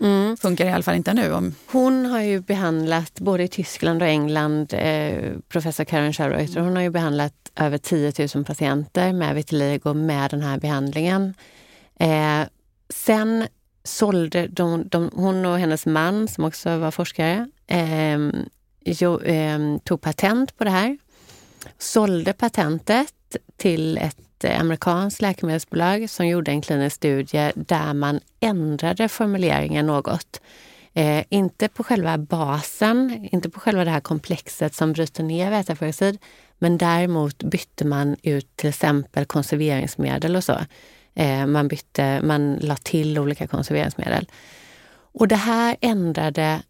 Mm. 0.00 0.36
funkar 0.36 0.66
i 0.66 0.70
alla 0.70 0.82
fall 0.82 0.94
inte 0.94 1.14
nu. 1.14 1.32
Om, 1.32 1.54
Hon 1.66 2.06
har 2.06 2.20
ju 2.20 2.40
behandlat, 2.40 3.20
både 3.20 3.42
i 3.42 3.48
Tyskland 3.48 4.02
och 4.02 4.08
England, 4.08 4.74
eh, 4.74 5.32
professor 5.48 5.84
Karen 5.84 6.12
Scherreuter, 6.12 6.60
hon 6.60 6.76
har 6.76 6.82
ju 6.82 6.90
behandlat 6.90 7.34
över 7.56 7.78
10 7.78 8.12
000 8.34 8.44
patienter 8.44 9.12
med 9.12 9.34
vitiligo 9.34 9.94
med 9.94 10.30
den 10.30 10.42
här 10.42 10.58
behandlingen. 10.58 11.34
Eh, 12.00 12.40
sen 12.88 13.46
sålde 13.84 14.46
de, 14.46 14.88
de, 14.88 15.10
hon 15.14 15.46
och 15.46 15.58
hennes 15.58 15.86
man, 15.86 16.28
som 16.28 16.44
också 16.44 16.78
var 16.78 16.90
forskare, 16.90 17.48
eh, 17.66 18.18
jo, 18.84 19.20
eh, 19.20 19.58
tog 19.84 20.00
patent 20.00 20.56
på 20.56 20.64
det 20.64 20.70
här. 20.70 20.98
Sålde 21.78 22.32
patentet 22.32 23.12
till 23.56 23.98
ett 23.98 24.25
ett 24.36 24.44
eh, 24.44 24.60
amerikanskt 24.60 25.22
läkemedelsbolag 25.22 26.10
som 26.10 26.26
gjorde 26.26 26.50
en 26.50 26.62
klinisk 26.62 26.96
studie 26.96 27.52
där 27.54 27.94
man 27.94 28.20
ändrade 28.40 29.08
formuleringen 29.08 29.86
något. 29.86 30.40
Eh, 30.94 31.24
inte 31.28 31.68
på 31.68 31.84
själva 31.84 32.18
basen, 32.18 33.28
inte 33.32 33.50
på 33.50 33.60
själva 33.60 33.84
det 33.84 33.90
här 33.90 34.00
komplexet 34.00 34.74
som 34.74 34.92
bryter 34.92 35.22
ner 35.22 35.50
väteperoxid, 35.50 36.18
men 36.58 36.78
däremot 36.78 37.42
bytte 37.42 37.86
man 37.86 38.16
ut 38.22 38.56
till 38.56 38.68
exempel 38.68 39.24
konserveringsmedel 39.24 40.36
och 40.36 40.44
så. 40.44 40.58
Eh, 41.14 41.46
man, 41.46 41.68
bytte, 41.68 42.20
man 42.22 42.54
la 42.54 42.76
till 42.76 43.18
olika 43.18 43.46
konserveringsmedel. 43.46 44.30
Och 45.12 45.28
det 45.28 45.36
här 45.36 45.76
ändrade 45.80 46.62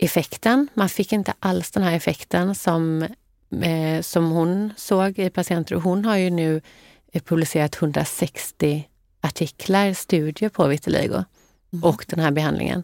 effekten. 0.00 0.68
Man 0.74 0.88
fick 0.88 1.12
inte 1.12 1.34
alls 1.38 1.70
den 1.70 1.82
här 1.82 1.96
effekten 1.96 2.54
som, 2.54 3.06
eh, 3.62 4.02
som 4.02 4.30
hon 4.30 4.72
såg 4.76 5.18
i 5.18 5.30
patienter. 5.30 5.74
Och 5.74 5.82
Hon 5.82 6.04
har 6.04 6.16
ju 6.16 6.30
nu 6.30 6.60
eh, 7.12 7.22
publicerat 7.22 7.76
160 7.82 8.88
artiklar, 9.20 9.92
studier 9.92 10.48
på 10.48 10.66
vitiligo 10.66 11.24
och 11.82 12.04
den 12.08 12.20
här 12.20 12.30
behandlingen. 12.30 12.82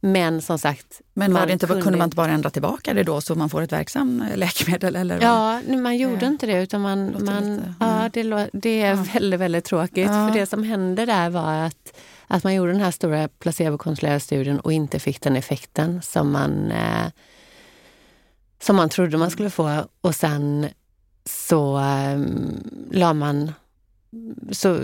Men 0.00 0.42
som 0.42 0.58
sagt... 0.58 1.00
men 1.14 1.32
var 1.34 1.46
det 1.46 1.52
inte, 1.52 1.66
kunde 1.66 1.82
kunde 1.82 1.98
man 1.98 2.06
inte 2.06 2.16
bara 2.16 2.30
ändra 2.30 2.50
tillbaka 2.50 2.94
det 2.94 3.02
då 3.02 3.20
så 3.20 3.34
man 3.34 3.50
får 3.50 3.62
ett 3.62 3.72
verksamt 3.72 4.22
läkemedel? 4.36 4.96
Eller? 4.96 5.20
Ja, 5.20 5.60
man 5.76 5.96
gjorde 5.96 6.24
Ja. 6.24 6.26
inte 6.26 6.46
det 6.46 6.62
utan 6.62 6.80
man... 6.80 7.16
Man 7.24 7.56
lite, 7.56 7.74
ja, 7.80 7.98
mm. 7.98 8.10
det, 8.12 8.50
det 8.52 8.82
är 8.82 8.94
Ja. 8.94 9.04
väldigt, 9.14 9.40
väldigt 9.40 9.64
tråkigt. 9.64 10.06
Ja. 10.06 10.28
För 10.28 10.38
det 10.38 10.46
som 10.46 10.62
hände 10.62 11.06
där 11.06 11.30
var 11.30 11.52
att, 11.54 11.96
att 12.26 12.44
man 12.44 12.54
gjorde 12.54 12.72
den 12.72 12.80
här 12.80 12.90
stora 12.90 13.28
placebokontrollerade 13.28 14.20
studien 14.20 14.60
och 14.60 14.72
inte 14.72 14.98
fick 14.98 15.20
den 15.20 15.36
effekten 15.36 16.02
som 16.02 16.30
man, 16.32 16.70
eh, 16.70 17.06
som 18.66 18.76
man 18.76 18.88
trodde 18.88 19.16
man 19.16 19.30
skulle 19.30 19.50
få. 19.50 19.84
Och 20.00 20.14
sen 20.14 20.68
så 21.24 21.78
eh, 21.78 22.20
la 22.90 23.14
man... 23.14 23.52
Så, 24.50 24.80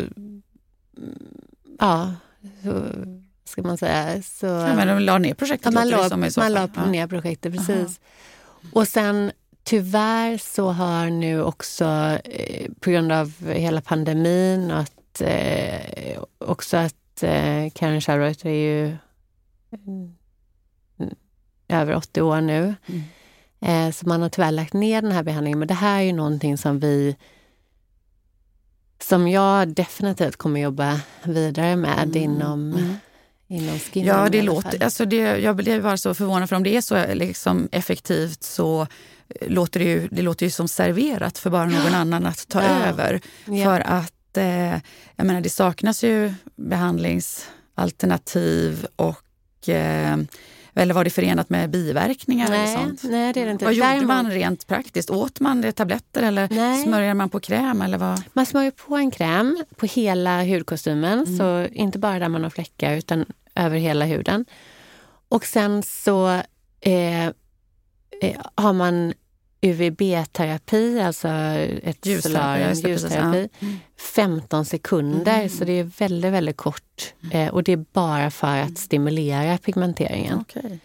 ja, 1.79 2.15
så 2.63 2.85
ska 3.45 3.63
man 3.63 3.79
säga. 3.79 4.23
Så, 4.23 4.47
Ja, 4.47 4.75
men 4.75 4.89
de 4.89 4.99
la 4.99 5.19
ner 5.19 5.35
projektet 5.35 5.75
man 5.75 5.89
la, 5.89 6.17
man 6.17 6.31
fall. 6.31 6.53
la 6.53 6.87
ner 6.87 7.07
projektet, 7.07 7.53
precis. 7.53 8.01
Och 8.73 8.89
sen 8.89 9.33
tyvärr 9.65 10.39
så 10.39 10.71
har 10.71 11.11
nu 11.11 11.43
också 11.43 11.85
eh, 12.25 12.71
på 12.81 12.91
grund 12.91 13.13
av 13.13 13.33
hela 13.47 13.81
pandemin 13.81 14.71
och 14.71 14.79
att, 14.79 15.21
eh, 15.21 16.23
också 16.39 16.77
att 16.77 17.23
eh, 17.23 17.71
Karen 17.75 18.01
Scherreuter 18.01 18.49
är 18.49 18.55
ju 18.55 18.97
mm, 19.87 20.15
över 21.69 21.95
80 21.95 22.23
år 22.23 22.41
nu. 22.41 22.75
Mm. 22.87 23.03
Eh, 23.63 23.91
så 23.91 24.09
man 24.09 24.23
har 24.23 24.29
tyvärr 24.29 24.51
lagt 24.51 24.73
ner 24.73 25.03
den 25.03 25.13
här 25.13 25.23
behandlingen. 25.23 25.59
Men 25.59 25.69
det 25.69 25.75
här 25.75 25.99
är 25.99 26.03
ju 26.03 26.13
någonting 26.13 26.59
som 26.59 26.79
vi 26.81 27.17
som 29.03 29.29
jag 29.29 29.69
definitivt 29.69 30.37
kommer 30.37 30.61
jobba 30.61 31.01
vidare 31.23 31.77
med 31.77 31.99
Mm, 32.03 32.17
inom, 32.17 32.73
mm. 32.73 32.97
inom 33.49 33.79
skin. 33.79 34.05
Ja, 34.07 34.29
det 34.29 34.43
låter, 34.43 34.83
alltså 34.85 35.05
det, 35.05 35.17
jag 35.39 35.57
blir 35.57 35.83
bara 35.83 35.97
så 35.97 36.15
förvånad 36.15 36.49
för 36.49 36.57
om 36.57 36.63
det 36.63 36.77
är 36.77 36.81
så 36.81 37.15
liksom 37.15 37.69
effektivt 37.73 38.43
så 38.43 38.87
låter 39.47 39.81
det, 39.81 39.87
ju, 39.87 40.09
det 40.11 40.23
låter 40.23 40.47
ju 40.47 40.51
som 40.51 40.69
serverat 40.69 41.39
för 41.39 41.51
bara 41.51 41.65
någon 41.67 41.95
annan 41.95 42.27
att 42.27 42.49
ta 42.49 42.63
Ja. 42.63 42.69
över. 42.85 43.21
Ja. 43.45 43.65
För 43.65 43.81
att 43.81 44.37
eh, 44.37 44.73
jag 45.17 45.27
menar, 45.27 45.41
det 45.41 45.51
saknas 45.51 46.05
ju 46.05 46.35
behandlingsalternativ 46.57 48.87
och 48.97 49.69
eh, 49.69 50.17
eller 50.75 50.95
var 50.95 51.05
det 51.05 51.11
förenat 51.11 51.51
med 51.51 51.71
biverkningar 51.71 52.47
eller 52.47 52.59
nej, 52.59 52.77
sånt? 52.77 53.03
nej, 53.05 53.33
det 53.33 53.41
är 53.41 53.45
det 53.47 53.53
inte. 53.53 53.65
Vad 53.65 53.75
gjorde 53.75 53.89
Däremot- 53.89 54.07
man 54.07 54.31
rent 54.31 54.67
praktiskt? 54.67 55.11
Åt 55.11 55.41
man 55.41 55.73
tabletter 55.73 56.23
eller 56.23 56.49
Nej. 56.51 56.83
smörjde 56.83 57.15
man 57.15 57.29
på 57.29 57.41
kräm? 57.41 57.83
Eller 57.83 57.99
vad? 57.99 58.23
Man 58.33 58.47
smörjer 58.47 58.71
på 58.71 58.97
en 58.97 59.11
kräm 59.11 59.65
på 59.77 59.87
hela 59.87 60.43
hudkostymen, 60.45 61.19
Mm. 61.27 61.39
så 61.39 61.67
inte 61.73 61.99
bara 61.99 62.19
där 62.19 62.29
man 62.29 62.43
har 62.43 62.51
fläckar 62.51 62.97
utan 62.97 63.25
över 63.55 63.77
hela 63.79 64.05
huden. 64.05 64.45
Och 65.29 65.45
sen 65.45 65.83
så 65.83 66.29
eh, 66.81 67.27
eh, 67.27 67.33
har 68.55 68.73
man 68.73 69.13
UVB-terapi, 69.63 71.01
alltså 71.01 71.29
ett 71.29 72.07
Ljusterapi, 72.07 72.65
precis, 72.65 72.85
ljusterapi, 72.85 73.49
ja. 73.59 73.67
Mm. 73.67 73.79
15 74.15 74.65
sekunder. 74.65 75.39
Mm. 75.39 75.49
Så 75.49 75.65
det 75.65 75.73
är 75.73 75.85
väldigt, 75.85 76.33
väldigt 76.33 76.57
kort. 76.57 77.15
Eh, 77.33 77.49
och 77.49 77.63
det 77.63 77.73
är 77.73 77.85
bara 77.93 78.31
för 78.31 78.59
att 78.59 78.79
stimulera 78.79 79.59
pigmenteringen. 79.59 80.39
Okej. 80.41 80.79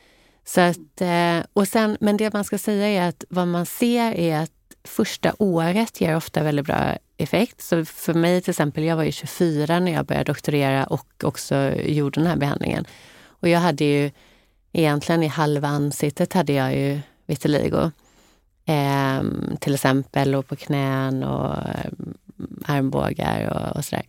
Så 0.45 0.61
att, 0.61 1.01
eh, 1.01 1.39
och 1.53 1.67
sen, 1.67 1.97
men 1.99 2.17
det 2.17 2.33
man 2.33 2.43
ska 2.43 2.57
säga 2.57 2.87
är 2.87 3.09
att 3.09 3.23
vad 3.29 3.47
man 3.47 3.65
ser 3.65 4.11
är 4.11 4.39
att 4.39 4.51
första 4.83 5.33
året 5.39 6.01
ger 6.01 6.15
ofta 6.15 6.43
väldigt 6.43 6.65
bra 6.65 6.97
effekt. 7.17 7.61
Så 7.61 7.85
för 7.85 8.13
mig 8.13 8.41
till 8.41 8.51
exempel, 8.51 8.83
jag 8.83 8.95
var 8.95 9.03
ju 9.03 9.11
24 9.11 9.79
när 9.79 9.91
jag 9.91 10.05
började 10.05 10.31
doktorera 10.31 10.85
och 10.85 11.07
också 11.23 11.55
gjorde 11.75 12.19
den 12.19 12.27
här 12.27 12.37
behandlingen. 12.37 12.85
Och 13.25 13.49
jag 13.49 13.59
hade 13.59 13.85
ju 13.85 14.11
egentligen 14.73 15.23
i 15.23 15.27
halva 15.27 15.67
ansiktet 15.67 16.33
hade 16.33 16.53
jag 16.53 16.75
ju 16.75 16.99
vitiligo. 17.25 17.91
Ehm, 18.69 19.57
till 19.59 19.73
exempel 19.73 20.35
och 20.35 20.47
på 20.47 20.55
knän 20.55 21.23
och 21.23 21.55
ehm, 21.55 22.13
armbågar 22.65 23.49
och, 23.49 23.77
och 23.77 23.85
sådär. 23.85 24.05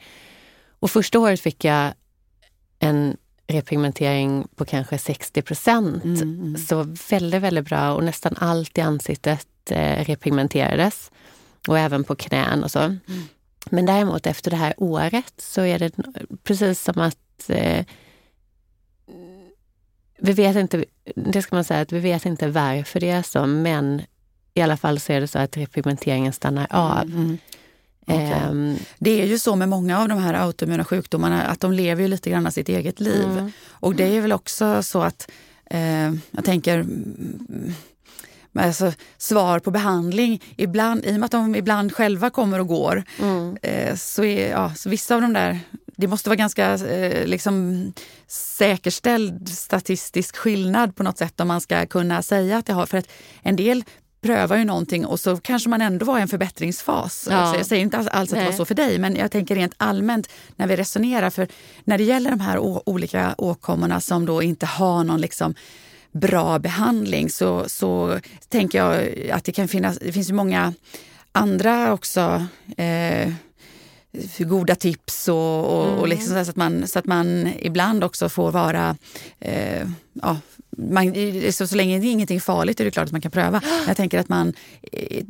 Och 0.79 0.91
första 0.91 1.19
året 1.19 1.41
fick 1.41 1.65
jag 1.65 1.93
en 2.79 3.17
repigmentering 3.47 4.49
på 4.57 4.65
kanske 4.65 4.99
60 4.99 5.43
procent. 5.43 6.05
Mm, 6.05 6.23
mm. 6.23 6.57
Så 6.57 6.83
väldigt, 7.11 7.43
väldigt 7.43 7.69
bra 7.69 7.95
och 7.95 8.05
nästan 8.05 8.35
allt 8.39 8.79
i 8.79 8.81
ansiktet 8.81 9.49
eh, 9.71 10.05
repigmenterades. 10.05 11.11
Och 11.69 11.79
även 11.79 12.05
på 12.05 12.15
knän 12.15 12.65
och 12.65 12.71
så. 12.71 12.97
Men 13.71 13.87
däremot 13.87 14.27
efter 14.27 14.51
det 14.51 14.57
här 14.57 14.75
året 14.77 15.33
så 15.37 15.63
är 15.63 15.79
det 15.79 15.93
precis 16.43 16.83
som 16.83 17.01
att 17.01 17.51
eh, 17.51 17.85
vi 20.19 20.33
vet 20.33 20.57
inte, 20.57 20.85
det 21.15 21.43
ska 21.43 21.57
man 21.57 21.65
säga, 21.65 21.81
att 21.81 21.93
vi 21.93 21.99
vet 21.99 22.27
inte 22.27 22.49
varför 22.49 23.01
det 23.01 23.11
är 23.11 23.23
så, 23.23 23.47
men 23.47 24.03
i 24.59 24.63
alla 24.63 24.77
fall 24.77 25.01
så 25.01 25.13
är 25.13 25.21
det 25.21 25.29
så 25.29 25.39
att 25.39 25.57
repigmenteringen 25.57 26.33
stannar 26.33 26.67
av. 26.71 27.03
Mm. 27.03 27.39
Okej. 28.09 28.33
Ehm, 28.33 28.77
Det 28.99 29.23
är 29.23 29.27
ju 29.27 29.39
så 29.39 29.57
med 29.57 29.69
många 29.69 30.01
av 30.01 30.09
de 30.09 30.19
här 30.19 30.35
autoimmuna 30.35 30.85
sjukdomarna 30.85 31.43
att 31.43 31.61
de 31.61 31.73
lever 31.73 32.03
ju 32.03 32.09
lite 32.09 32.31
grann 32.31 32.53
sitt 32.53 32.69
eget 32.69 33.01
liv. 33.01 33.31
Mm. 33.31 33.53
Och 33.69 33.95
det 33.95 34.17
är 34.17 34.21
väl 34.21 34.33
också 34.33 34.83
så 34.83 35.03
att, 35.03 35.31
eh, 35.71 36.13
jag 36.31 36.45
tänker, 36.45 36.79
mm, 36.79 37.75
alltså, 38.59 38.93
svar 39.19 39.59
på 39.59 39.71
behandling, 39.71 40.43
ibland, 40.57 41.05
i 41.05 41.11
och 41.11 41.15
med 41.15 41.25
att 41.25 41.31
de 41.31 41.55
ibland 41.55 41.93
själva 41.93 42.31
kommer 42.31 42.59
och 42.61 42.67
går, 42.67 43.05
mm. 43.19 43.57
eh, 43.63 43.95
så 43.97 44.25
är 44.25 44.51
ja, 44.51 44.75
så 44.75 44.89
vissa 44.89 45.15
av 45.15 45.21
de 45.21 45.33
där, 45.33 45.61
det 45.97 46.07
måste 46.07 46.29
vara 46.29 46.37
ganska 46.37 46.73
eh, 46.75 47.27
liksom, 47.27 47.93
säkerställd 48.27 49.49
statistisk 49.49 50.37
skillnad 50.37 50.97
på 50.97 51.03
något 51.03 51.19
sätt 51.19 51.41
om 51.41 51.49
man 51.49 51.61
ska 51.61 51.87
kunna 51.87 52.23
säga 52.23 52.59
att 52.59 52.67
det 52.67 52.73
har, 52.73 52.87
för 52.87 52.99
att 52.99 53.09
en 53.43 53.57
del 53.57 53.85
prövar 54.21 54.57
ju 54.57 54.65
någonting 54.65 55.07
och 55.07 55.21
så 55.21 55.37
kanske 55.37 55.69
man 55.69 55.81
ändå 55.81 56.07
var 56.07 56.19
i 56.19 56.23
en 56.23 56.29
förbättringsfas. 56.29 57.29
Ja. 57.31 57.57
Jag 57.57 57.67
säger 57.67 57.83
inte 57.83 57.99
alls 57.99 58.33
att 58.33 58.39
det 58.39 58.45
var 58.45 58.53
så 58.53 58.65
för 58.65 58.75
dig, 58.75 58.99
men 58.99 59.17
jag 59.17 59.31
tänker 59.31 59.55
rent 59.55 59.75
allmänt 59.77 60.29
när 60.57 60.67
vi 60.67 60.77
resonerar. 60.77 61.31
För 61.31 61.49
när 61.85 61.99
det 61.99 62.05
gäller 62.05 62.31
de 62.31 62.41
här 62.41 62.59
olika 62.89 63.35
åkommorna 63.39 64.01
som 64.01 64.27
då 64.27 64.43
inte 64.43 64.67
har 64.67 65.05
någon 65.05 65.21
liksom 65.21 65.55
bra 66.13 66.59
behandling 66.59 67.31
så, 67.31 67.69
så 67.69 68.21
tänker 68.49 68.79
jag 68.79 69.31
att 69.31 69.45
det 69.45 69.53
kan 69.53 69.69
finnas, 69.69 69.99
det 69.99 70.13
finns 70.13 70.31
ju 70.31 70.35
många 70.35 70.75
andra 71.33 71.93
också 71.93 72.47
eh, 72.77 73.33
goda 74.39 74.75
tips 74.75 75.29
och, 75.29 75.65
och, 75.65 75.99
och 75.99 76.09
liksom 76.09 76.35
här 76.35 76.45
så, 76.45 76.51
att 76.51 76.57
man, 76.57 76.87
så 76.87 76.99
att 76.99 77.07
man 77.07 77.53
ibland 77.59 78.05
också 78.05 78.29
får 78.29 78.53
vara 78.53 78.97
eh, 79.41 79.89
ja, 80.13 80.37
man, 80.79 81.15
så, 81.53 81.67
så 81.67 81.77
länge 81.77 81.99
det 81.99 82.07
är 82.07 82.11
ingenting 82.11 82.41
farligt 82.41 82.81
är 82.81 82.85
det 82.85 82.91
klart 82.91 83.07
att 83.07 83.13
man 83.13 83.21
kan 83.21 83.31
pröva. 83.31 83.61
Jag 83.87 83.97
tänker 83.97 84.19
att 84.19 84.29
man 84.29 84.53
eh, 84.93 85.25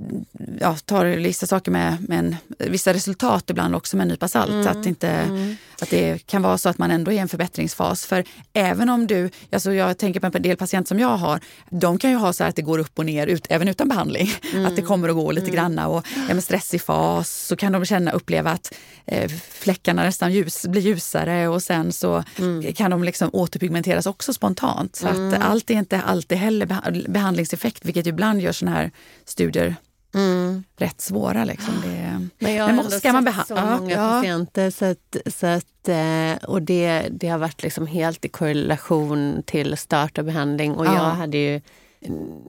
ja, 0.61 0.77
tar 0.77 1.05
vissa 1.05 1.47
saker 1.47 1.71
med, 1.71 2.09
med 2.09 2.19
en, 2.19 2.37
vissa 2.59 2.93
resultat 2.93 3.51
ibland 3.51 3.75
också 3.75 3.97
med 3.97 4.05
en 4.05 4.09
nypa 4.09 4.29
salt. 4.29 4.51
Mm. 4.51 4.67
Att, 4.67 4.87
inte, 4.87 5.09
mm. 5.09 5.57
att 5.83 5.91
det 5.91 6.27
kan 6.27 6.43
vara 6.43 6.59
så 6.59 6.69
att 6.69 6.79
man 6.79 6.91
ändå 6.91 7.11
är 7.11 7.15
i 7.15 7.19
en 7.19 7.29
förbättringsfas. 7.29 8.07
För 8.07 8.25
även 8.53 8.89
om 8.89 9.07
du, 9.07 9.31
alltså 9.53 9.73
jag 9.73 9.99
tänker 9.99 10.21
på 10.21 10.27
en 10.27 10.43
del 10.43 10.57
patienter 10.57 10.89
som 10.89 10.99
jag 10.99 11.17
har, 11.17 11.41
de 11.71 11.99
kan 11.99 12.11
ju 12.11 12.17
ha 12.17 12.33
så 12.33 12.45
att 12.45 12.57
det 12.57 12.63
går 12.63 12.79
upp 12.79 12.99
och 12.99 13.07
ner 13.07 13.27
ut, 13.27 13.47
även 13.49 13.69
utan 13.69 13.89
behandling. 13.89 14.31
Mm. 14.53 14.67
Att 14.67 14.77
det 14.77 14.83
kommer 14.83 15.09
och 15.09 15.17
går 15.17 15.33
lite 15.33 15.47
mm. 15.47 15.57
granna. 15.57 15.89
Och 15.89 16.07
är 16.29 16.35
man 16.35 16.43
stressig 16.43 16.83
fas 16.83 17.47
så 17.47 17.57
kan 17.57 17.73
de 17.73 17.85
känna, 17.85 18.11
uppleva 18.11 18.51
att 18.51 18.75
eh, 19.07 19.31
fläckarna 19.51 20.03
nästan 20.03 20.33
ljus, 20.33 20.67
blir 20.67 20.83
ljusare 20.83 21.49
och 21.49 21.63
sen 21.63 21.93
så 21.93 22.25
mm. 22.39 22.73
kan 22.73 22.91
de 22.91 23.05
liksom 23.05 23.31
återpigmenteras 23.33 24.07
också 24.07 24.33
spontant. 24.33 24.97
Så 24.97 25.09
att 25.09 25.38
mm. 25.39 25.51
allt 25.51 25.71
är 25.71 25.75
inte 25.75 26.01
alltid 26.01 26.39
heller 26.39 26.67
behandlingseffekt, 27.09 27.85
vilket 27.85 28.07
ibland 28.07 28.41
gör 28.41 28.53
sådana 28.53 28.77
här 28.77 28.91
studier 29.25 29.77
Mm. 30.15 30.65
rätt 30.77 31.01
svåra. 31.01 31.45
Liksom. 31.45 31.75
Det, 31.85 32.29
men 32.39 32.55
jag 32.55 32.65
har 32.65 32.73
men 32.73 32.91
ska 32.91 33.13
man 33.13 33.25
sett 33.25 33.47
så 33.47 33.55
många 33.55 33.91
ja. 33.95 34.09
patienter 34.11 34.71
så 34.71 34.85
att, 34.85 35.17
så 35.27 35.47
att, 35.47 35.89
eh, 35.89 36.49
och 36.49 36.63
det, 36.63 37.09
det 37.11 37.29
har 37.29 37.39
varit 37.39 37.63
liksom 37.63 37.87
helt 37.87 38.25
i 38.25 38.29
korrelation 38.29 39.43
till 39.47 39.77
start 39.77 40.19
av 40.19 40.25
behandling. 40.25 40.75
Och 40.75 40.87
ja. 40.87 40.95
jag, 40.95 41.01
hade 41.01 41.39
ju, 41.39 41.61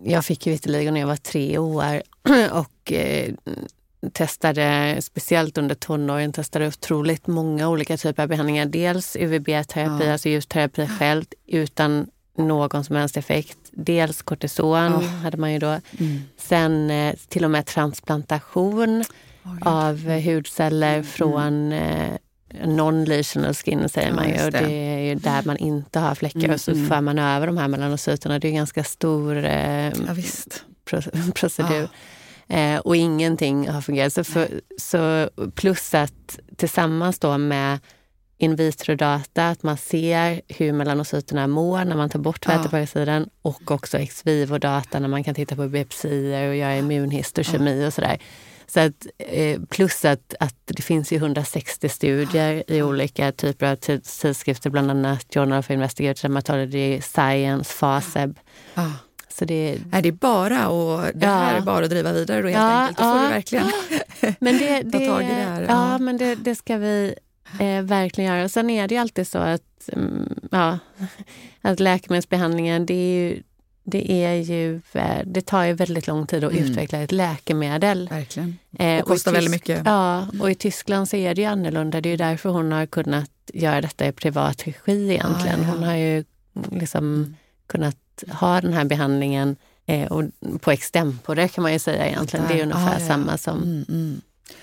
jag 0.03 0.25
fick 0.25 0.47
ju 0.47 0.51
vitiligo 0.51 0.91
när 0.91 0.99
jag 0.99 1.07
var 1.07 1.15
tre 1.15 1.57
år 1.57 2.01
och 2.51 2.91
eh, 2.91 3.33
testade, 4.13 4.97
speciellt 5.01 5.57
under 5.57 5.75
tonåren, 5.75 6.33
testade 6.33 6.67
otroligt 6.67 7.27
många 7.27 7.69
olika 7.69 7.97
typer 7.97 8.23
av 8.23 8.29
behandlingar. 8.29 8.65
Dels 8.65 9.15
UVB-terapi, 9.15 10.05
ja. 10.05 10.11
alltså 10.11 10.29
ljusterapi 10.29 10.87
själv 10.99 11.25
utan 11.47 12.07
någon 12.39 12.83
som 12.83 12.95
helst 12.95 13.17
effekt. 13.17 13.57
Dels 13.71 14.21
kortison 14.21 14.95
oh. 14.95 15.03
hade 15.03 15.37
man 15.37 15.53
ju 15.53 15.59
då. 15.59 15.79
Mm. 15.99 16.21
Sen 16.37 16.89
eh, 16.89 17.15
till 17.27 17.45
och 17.45 17.51
med 17.51 17.65
transplantation 17.65 19.03
oh, 19.43 19.57
av 19.61 20.09
eh, 20.09 20.33
hudceller 20.33 20.93
mm. 20.93 21.03
från 21.03 21.71
eh, 21.71 22.13
non-lesional 22.65 23.53
skin 23.53 23.89
säger 23.89 24.07
ja, 24.07 24.15
man 24.15 24.29
ju. 24.29 24.45
Och 24.45 24.51
det 24.51 24.73
är 24.73 24.99
ju 24.99 25.15
där 25.15 25.43
man 25.45 25.57
inte 25.57 25.99
har 25.99 26.15
fläckar 26.15 26.39
mm. 26.39 26.53
och 26.53 26.61
så 26.61 26.71
mm. 26.71 26.87
för 26.87 27.01
man 27.01 27.19
över 27.19 27.47
de 27.47 27.57
här 27.57 27.67
melanocyterna. 27.67 28.39
Det 28.39 28.47
är 28.47 28.49
en 28.49 28.55
ganska 28.55 28.83
stor 28.83 29.37
eh, 29.45 29.87
ja, 29.87 30.15
procedur. 31.35 31.89
Ah. 32.47 32.53
Eh, 32.53 32.79
och 32.79 32.95
ingenting 32.95 33.69
har 33.69 33.81
fungerat. 33.81 34.13
Så, 34.13 34.23
för, 34.23 34.47
så 34.77 35.29
plus 35.55 35.93
att 35.93 36.39
tillsammans 36.55 37.19
då 37.19 37.37
med 37.37 37.79
in 38.41 38.55
vitro-data, 38.55 39.49
att 39.49 39.63
man 39.63 39.77
ser 39.77 40.41
hur 40.47 40.73
melanocyterna 40.73 41.47
mår 41.47 41.85
när 41.85 41.95
man 41.95 42.09
tar 42.09 42.19
bort 42.19 42.47
väteparasiten 42.47 43.29
ja. 43.33 43.49
och 43.49 43.71
också 43.71 43.97
ex 43.97 44.25
vivo-data 44.25 44.99
när 44.99 45.07
man 45.07 45.23
kan 45.23 45.35
titta 45.35 45.55
på 45.55 45.67
biopsier 45.67 46.49
och 46.49 46.55
göra 46.55 46.77
immunhistokemi 46.77 47.81
ja. 47.81 47.87
och 47.87 47.93
sådär. 47.93 48.19
Så 48.67 48.79
att, 48.79 49.07
eh, 49.17 49.59
plus 49.69 50.05
att, 50.05 50.33
att 50.39 50.55
det 50.65 50.81
finns 50.81 51.11
ju 51.11 51.17
160 51.17 51.89
studier 51.89 52.63
i 52.67 52.81
olika 52.81 53.31
typer 53.31 53.71
av 53.71 53.75
tidskrifter, 53.75 54.69
bland 54.69 54.91
annat 54.91 55.25
Journal 55.33 55.59
of 55.59 55.71
Investigative 55.71 56.27
Dermatology, 56.27 57.01
Science, 57.01 57.73
FASEB. 57.73 58.39
Ja. 58.73 58.91
Så 59.29 59.45
det, 59.45 59.79
är 59.91 60.01
det 60.01 60.11
bara 60.11 60.69
och 60.69 61.01
det 61.01 61.25
ja. 61.25 61.31
här 61.31 61.57
är 61.57 61.61
bara 61.61 61.85
att 61.85 61.89
driva 61.89 62.11
vidare 62.11 62.41
då 62.41 62.47
helt 62.47 62.57
ja, 62.57 62.81
enkelt. 62.81 62.97
Då 62.97 63.03
får 63.03 63.17
ja. 63.17 63.23
du 63.23 63.29
verkligen 63.29 63.71
men 64.39 64.57
det, 64.57 64.81
det, 64.81 64.99
ta 65.05 65.13
tag 65.13 65.23
i 65.23 65.27
det 65.27 65.33
här. 65.33 65.65
Ja, 65.67 65.97
men 65.97 66.17
det, 66.17 66.35
det 66.35 66.55
ska 66.55 66.77
vi 66.77 67.15
eh, 67.59 67.81
verkligen 67.81 68.35
göra. 68.35 68.49
Sen 68.49 68.69
är 68.69 68.87
det 68.87 68.95
ju 68.95 69.01
alltid 69.01 69.27
så 69.27 69.37
att, 69.37 69.89
mm, 69.93 70.39
ja, 70.51 70.79
att 71.61 71.79
läkemedelsbehandlingen, 71.79 72.85
det 72.85 72.93
är 72.93 73.19
ju, 73.19 73.43
det, 73.83 74.11
är 74.11 74.33
ju, 74.33 74.81
eh, 74.93 75.21
det 75.25 75.41
tar 75.41 75.63
ju 75.63 75.73
väldigt 75.73 76.07
lång 76.07 76.27
tid 76.27 76.43
att 76.43 76.51
mm. 76.51 76.63
utveckla 76.63 76.99
ett 76.99 77.11
läkemedel. 77.11 78.09
Verkligen. 78.11 78.57
Eh, 78.79 78.99
och 78.99 79.07
kostar 79.07 79.31
och 79.31 79.35
väldigt 79.35 79.51
mycket. 79.51 79.81
Ja, 79.85 80.27
och 80.41 80.51
i 80.51 80.55
Tyskland 80.55 81.09
så 81.09 81.15
är 81.15 81.35
det 81.35 81.41
ju 81.41 81.47
annorlunda. 81.47 82.01
Det 82.01 82.09
är 82.09 82.11
ju 82.11 82.17
därför 82.17 82.49
hon 82.49 82.71
har 82.71 82.85
kunnat 82.85 83.31
göra 83.53 83.81
detta 83.81 84.07
i 84.07 84.11
privat 84.11 84.67
regi 84.67 85.09
egentligen. 85.09 85.59
Ah, 85.59 85.63
ja. 85.63 85.71
Hon 85.73 85.83
har 85.83 85.95
ju 85.95 86.23
liksom 86.71 87.05
mm. 87.05 87.35
kunnat 87.67 87.97
ha 88.31 88.61
den 88.61 88.73
här 88.73 88.85
behandlingen 88.85 89.55
eh, 89.85 90.07
och 90.11 90.23
på 90.59 90.71
extempore 90.71 91.47
kan 91.47 91.61
man 91.61 91.73
ju 91.73 91.79
säga 91.79 92.07
egentligen. 92.07 92.45
Det 92.47 92.59
är 92.59 92.63
ungefär 92.63 92.95
ah, 92.95 92.99
ja. 92.99 93.07
samma 93.07 93.37
som 93.37 93.63
mm, 93.63 93.85
mm. 93.89 94.21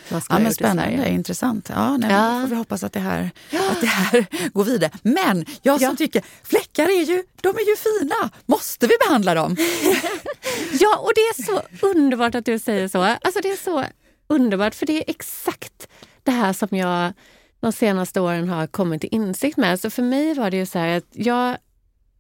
Ja, 0.09 0.38
men 0.38 0.55
spännande, 0.55 1.09
intressant. 1.09 1.71
Ja, 1.75 1.97
nej, 1.97 2.11
ja. 2.11 2.40
Får 2.40 2.49
vi 2.49 2.57
hoppas 2.57 2.85
att 2.85 2.93
det, 2.93 3.00
här, 3.00 3.31
att 3.71 3.81
det 3.81 3.87
här 3.87 4.26
går 4.52 4.64
vidare. 4.64 4.90
Men 5.02 5.47
jag 5.62 5.81
som 5.81 5.90
ja. 5.90 5.97
tycker 5.97 6.23
fläckar 6.43 6.85
är 6.85 7.05
ju, 7.05 7.25
de 7.40 7.49
är 7.49 7.69
ju 7.69 7.76
fina. 7.76 8.31
Måste 8.47 8.87
vi 8.87 8.95
behandla 9.07 9.35
dem? 9.35 9.57
ja, 10.81 10.97
och 10.97 11.12
det 11.14 11.21
är 11.21 11.43
så 11.43 11.87
underbart 11.87 12.35
att 12.35 12.45
du 12.45 12.58
säger 12.58 12.89
så. 12.89 13.02
Alltså 13.02 13.41
det 13.43 13.50
är 13.50 13.56
så 13.56 13.84
underbart, 14.26 14.75
för 14.75 14.87
det 14.87 14.99
är 14.99 15.04
exakt 15.06 15.89
det 16.23 16.30
här 16.30 16.52
som 16.52 16.69
jag 16.71 17.13
de 17.61 17.73
senaste 17.73 18.21
åren 18.21 18.49
har 18.49 18.67
kommit 18.67 19.00
till 19.00 19.11
insikt 19.13 19.56
med. 19.56 19.80
Så 19.80 19.91
för 19.91 20.02
mig 20.02 20.34
var 20.34 20.50
det 20.50 20.56
ju 20.56 20.67
så 20.67 20.78
här 20.78 20.97
att 20.97 21.06
jag 21.13 21.56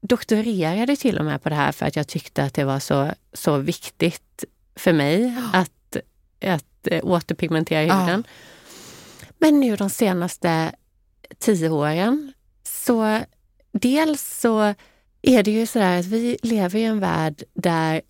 doktorerade 0.00 0.96
till 0.96 1.18
och 1.18 1.24
med 1.24 1.42
på 1.42 1.48
det 1.48 1.54
här 1.54 1.72
för 1.72 1.86
att 1.86 1.96
jag 1.96 2.08
tyckte 2.08 2.44
att 2.44 2.54
det 2.54 2.64
var 2.64 2.78
så, 2.78 3.10
så 3.32 3.58
viktigt 3.58 4.44
för 4.76 4.92
mig 4.92 5.34
att, 5.52 5.96
att 6.44 6.64
eh, 6.86 7.04
återpigmentera 7.04 7.80
huden. 7.80 8.24
Ja. 8.26 8.32
Men 9.38 9.60
nu 9.60 9.76
de 9.76 9.90
senaste 9.90 10.72
tio 11.38 11.68
åren 11.68 12.32
så 12.62 13.20
dels 13.72 14.40
så 14.40 14.74
är 15.22 15.42
det 15.42 15.50
ju 15.50 15.66
så 15.66 15.78
där 15.78 15.98
att 15.98 16.06
vi 16.06 16.38
lever 16.42 16.78
i 16.78 16.84
en 16.84 17.00
värld 17.00 17.42
där 17.54 18.02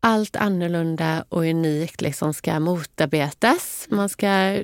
allt 0.00 0.36
annorlunda 0.36 1.24
och 1.28 1.42
unikt 1.42 2.00
liksom 2.00 2.34
ska 2.34 2.60
motarbetas. 2.60 3.86
Man 3.90 4.08
ska... 4.08 4.62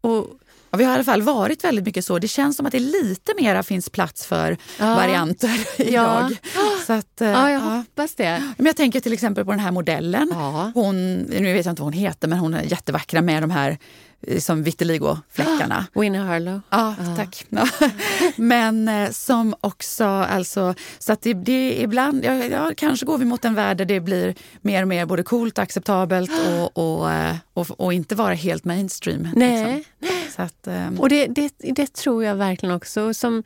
Och 0.00 0.26
Ja, 0.70 0.78
vi 0.78 0.84
har 0.84 0.92
i 0.92 0.94
alla 0.94 1.04
fall 1.04 1.22
varit 1.22 1.64
väldigt 1.64 1.84
mycket 1.84 2.04
så. 2.04 2.18
Det 2.18 2.28
känns 2.28 2.56
som 2.56 2.66
att 2.66 2.72
det 2.72 2.78
lite 2.78 3.32
mera 3.40 3.62
finns 3.62 3.90
plats 3.90 4.26
för 4.26 4.56
ja. 4.78 4.94
varianter 4.94 5.60
idag. 5.76 6.36
Ja. 6.54 6.60
Så 6.86 6.92
att, 6.92 7.20
eh, 7.20 7.28
ja, 7.28 7.50
jag 7.50 7.62
ja. 7.62 7.66
hoppas 7.66 8.14
det. 8.14 8.52
Men 8.56 8.66
jag 8.66 8.76
tänker 8.76 9.00
till 9.00 9.12
exempel 9.12 9.44
på 9.44 9.50
den 9.50 9.60
här 9.60 9.70
modellen. 9.70 10.28
Ja. 10.32 10.72
Hon, 10.74 11.16
nu 11.18 11.52
vet 11.52 11.66
jag 11.66 11.72
inte 11.72 11.82
vad 11.82 11.94
hon 11.94 12.00
heter, 12.00 12.28
men 12.28 12.38
hon 12.38 12.54
är 12.54 12.62
jättevackra 12.62 13.22
med 13.22 13.42
de 13.42 13.50
här 13.50 13.78
eh, 14.26 14.38
som 14.38 14.62
vitiligo-fläckarna. 14.62 15.86
Winnie 15.94 16.18
Harlow. 16.18 16.60
Ja, 16.70 16.94
tack. 17.16 17.46
Men 18.36 18.88
eh, 18.88 19.10
som 19.10 19.54
också, 19.60 20.04
alltså, 20.04 20.74
så 20.98 21.12
att 21.12 21.22
det, 21.22 21.34
det 21.34 21.80
ibland, 21.80 22.24
ja, 22.24 22.34
ja, 22.34 22.70
kanske 22.76 23.06
går 23.06 23.18
vi 23.18 23.24
mot 23.24 23.44
en 23.44 23.54
värld 23.54 23.76
där 23.76 23.84
det 23.84 24.00
blir 24.00 24.34
mer 24.60 24.82
och 24.82 24.88
mer 24.88 25.06
både 25.06 25.22
coolt 25.22 25.58
och 25.58 25.62
acceptabelt 25.62 26.30
och, 26.48 26.78
och, 26.78 27.10
och, 27.52 27.80
och 27.80 27.92
inte 27.92 28.14
vara 28.14 28.34
helt 28.34 28.64
mainstream. 28.64 29.28
Nej. 29.34 29.74
Liksom. 30.00 30.19
Att, 30.36 30.66
um... 30.66 31.00
Och 31.00 31.08
det, 31.08 31.26
det, 31.26 31.52
det, 31.58 31.92
tror 31.94 32.24
jag 32.24 32.34
verkligen 32.34 32.74
också. 32.74 33.14
Som, 33.14 33.42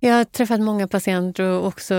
jag 0.00 0.14
har 0.14 0.24
träffat 0.24 0.60
många 0.60 0.88
patienter 0.88 1.44
och 1.44 1.66
också 1.66 1.94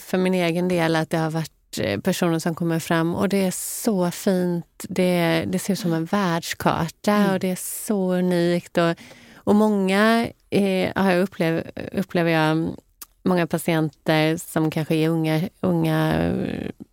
för 0.00 0.18
min 0.18 0.34
egen 0.34 0.68
del 0.68 0.96
att 0.96 1.10
det 1.10 1.18
har 1.18 1.30
varit 1.30 1.78
eh, 1.80 2.00
personer 2.00 2.38
som 2.38 2.54
kommer 2.54 2.78
fram 2.78 3.14
och 3.14 3.28
det 3.28 3.46
är 3.46 3.50
så 3.84 4.10
fint. 4.10 4.84
Det, 4.88 5.44
det 5.48 5.58
ser 5.58 5.72
ut 5.72 5.78
som 5.78 5.92
en 5.92 6.04
världskarta 6.04 7.12
mm. 7.12 7.32
och 7.32 7.40
det 7.40 7.50
är 7.50 7.86
så 7.86 8.12
unikt. 8.12 8.78
Och, 8.78 8.94
och 9.34 9.54
många 9.54 10.28
är, 10.50 10.92
har 10.96 11.12
jag 11.12 11.22
upplev, 11.22 11.70
upplever 11.92 12.30
jag 12.30 12.76
många 13.22 13.46
patienter 13.46 14.36
som 14.36 14.70
kanske 14.70 14.94
är 14.94 15.08
unga, 15.08 15.48
unga 15.60 16.32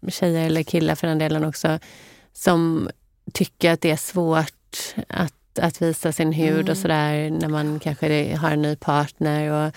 tjejer 0.07 0.45
eller 0.45 0.63
killar 0.63 0.95
för 0.95 1.07
den 1.07 1.17
delen 1.17 1.45
också, 1.45 1.79
som 2.33 2.89
tycker 3.33 3.71
att 3.71 3.81
det 3.81 3.91
är 3.91 3.95
svårt 3.95 4.95
att 5.07 5.33
att 5.59 5.81
visa 5.81 6.11
sin 6.11 6.33
hud 6.33 6.59
mm. 6.59 6.71
och 6.71 6.77
sådär 6.77 7.29
när 7.29 7.49
man 7.49 7.79
kanske 7.79 8.35
har 8.35 8.51
en 8.51 8.61
ny 8.61 8.75
partner. 8.75 9.51
Och, 9.67 9.75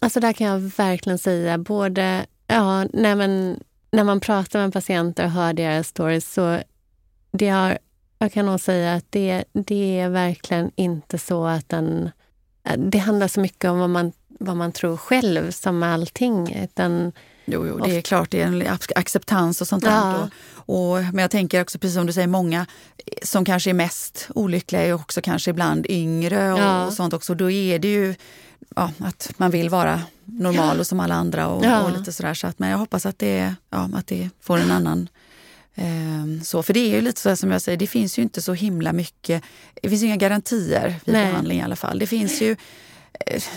alltså 0.00 0.20
där 0.20 0.32
kan 0.32 0.46
jag 0.46 0.58
verkligen 0.58 1.18
säga 1.18 1.58
både, 1.58 2.26
ja, 2.46 2.84
nej 2.92 3.14
men, 3.14 3.60
när 3.90 4.04
man 4.04 4.20
pratar 4.20 4.62
med 4.62 4.72
patienter 4.72 5.24
och 5.24 5.30
hör 5.30 5.52
deras 5.52 5.88
stories 5.88 6.32
så 6.32 6.58
det 7.30 7.48
har, 7.48 7.78
jag 8.18 8.32
kan 8.32 8.46
nog 8.46 8.60
säga 8.60 8.94
att 8.94 9.06
det, 9.10 9.44
det 9.52 10.00
är 10.00 10.08
verkligen 10.08 10.70
inte 10.74 11.18
så 11.18 11.46
att 11.46 11.68
den... 11.68 12.10
Det 12.76 12.98
handlar 12.98 13.28
så 13.28 13.40
mycket 13.40 13.70
om 13.70 13.78
vad 13.78 13.90
man, 13.90 14.12
vad 14.28 14.56
man 14.56 14.72
tror 14.72 14.96
själv, 14.96 15.50
som 15.50 15.78
med 15.78 15.92
allting. 15.94 16.56
Utan, 16.62 17.12
Jo, 17.46 17.66
jo, 17.66 17.78
det 17.78 17.96
är 17.96 18.00
klart, 18.00 18.30
det 18.30 18.42
är 18.42 18.46
en 18.46 18.78
acceptans 18.94 19.60
och 19.60 19.68
sånt 19.68 19.84
ja. 19.84 19.90
där. 19.90 20.30
Och, 20.56 20.92
och, 20.92 21.02
men 21.02 21.18
jag 21.18 21.30
tänker 21.30 21.62
också, 21.62 21.78
precis 21.78 21.94
som 21.94 22.06
du 22.06 22.12
säger, 22.12 22.28
många 22.28 22.66
som 23.22 23.44
kanske 23.44 23.70
är 23.70 23.74
mest 23.74 24.28
olyckliga 24.34 24.82
är 24.82 24.92
också 24.92 25.20
kanske 25.20 25.50
ibland 25.50 25.86
yngre 25.88 26.52
och, 26.52 26.58
ja. 26.58 26.86
och 26.86 26.92
sånt 26.92 27.14
också. 27.14 27.34
Då 27.34 27.50
är 27.50 27.78
det 27.78 27.88
ju 27.88 28.14
ja, 28.76 28.92
att 28.98 29.32
man 29.36 29.50
vill 29.50 29.68
vara 29.68 30.02
normal 30.24 30.80
och 30.80 30.86
som 30.86 31.00
alla 31.00 31.14
andra 31.14 31.48
och, 31.48 31.84
och 31.84 31.98
lite 31.98 32.12
sådär. 32.12 32.34
Så 32.34 32.46
att, 32.46 32.58
men 32.58 32.70
jag 32.70 32.78
hoppas 32.78 33.06
att 33.06 33.18
det, 33.18 33.54
ja, 33.70 33.90
att 33.94 34.06
det 34.06 34.30
får 34.40 34.58
en 34.58 34.70
annan 34.70 35.08
eh, 35.74 36.42
så, 36.44 36.62
för 36.62 36.74
det 36.74 36.80
är 36.80 36.94
ju 36.94 37.00
lite 37.00 37.20
så 37.20 37.36
som 37.36 37.50
jag 37.50 37.62
säger, 37.62 37.78
det 37.78 37.86
finns 37.86 38.18
ju 38.18 38.22
inte 38.22 38.42
så 38.42 38.52
himla 38.52 38.92
mycket, 38.92 39.42
det 39.82 39.88
finns 39.88 40.02
inga 40.02 40.16
garantier 40.16 40.94
vid 41.04 41.14
Nej. 41.14 41.26
behandling 41.26 41.58
i 41.58 41.62
alla 41.62 41.76
fall. 41.76 41.98
Det 41.98 42.06
finns 42.06 42.42
ju 42.42 42.56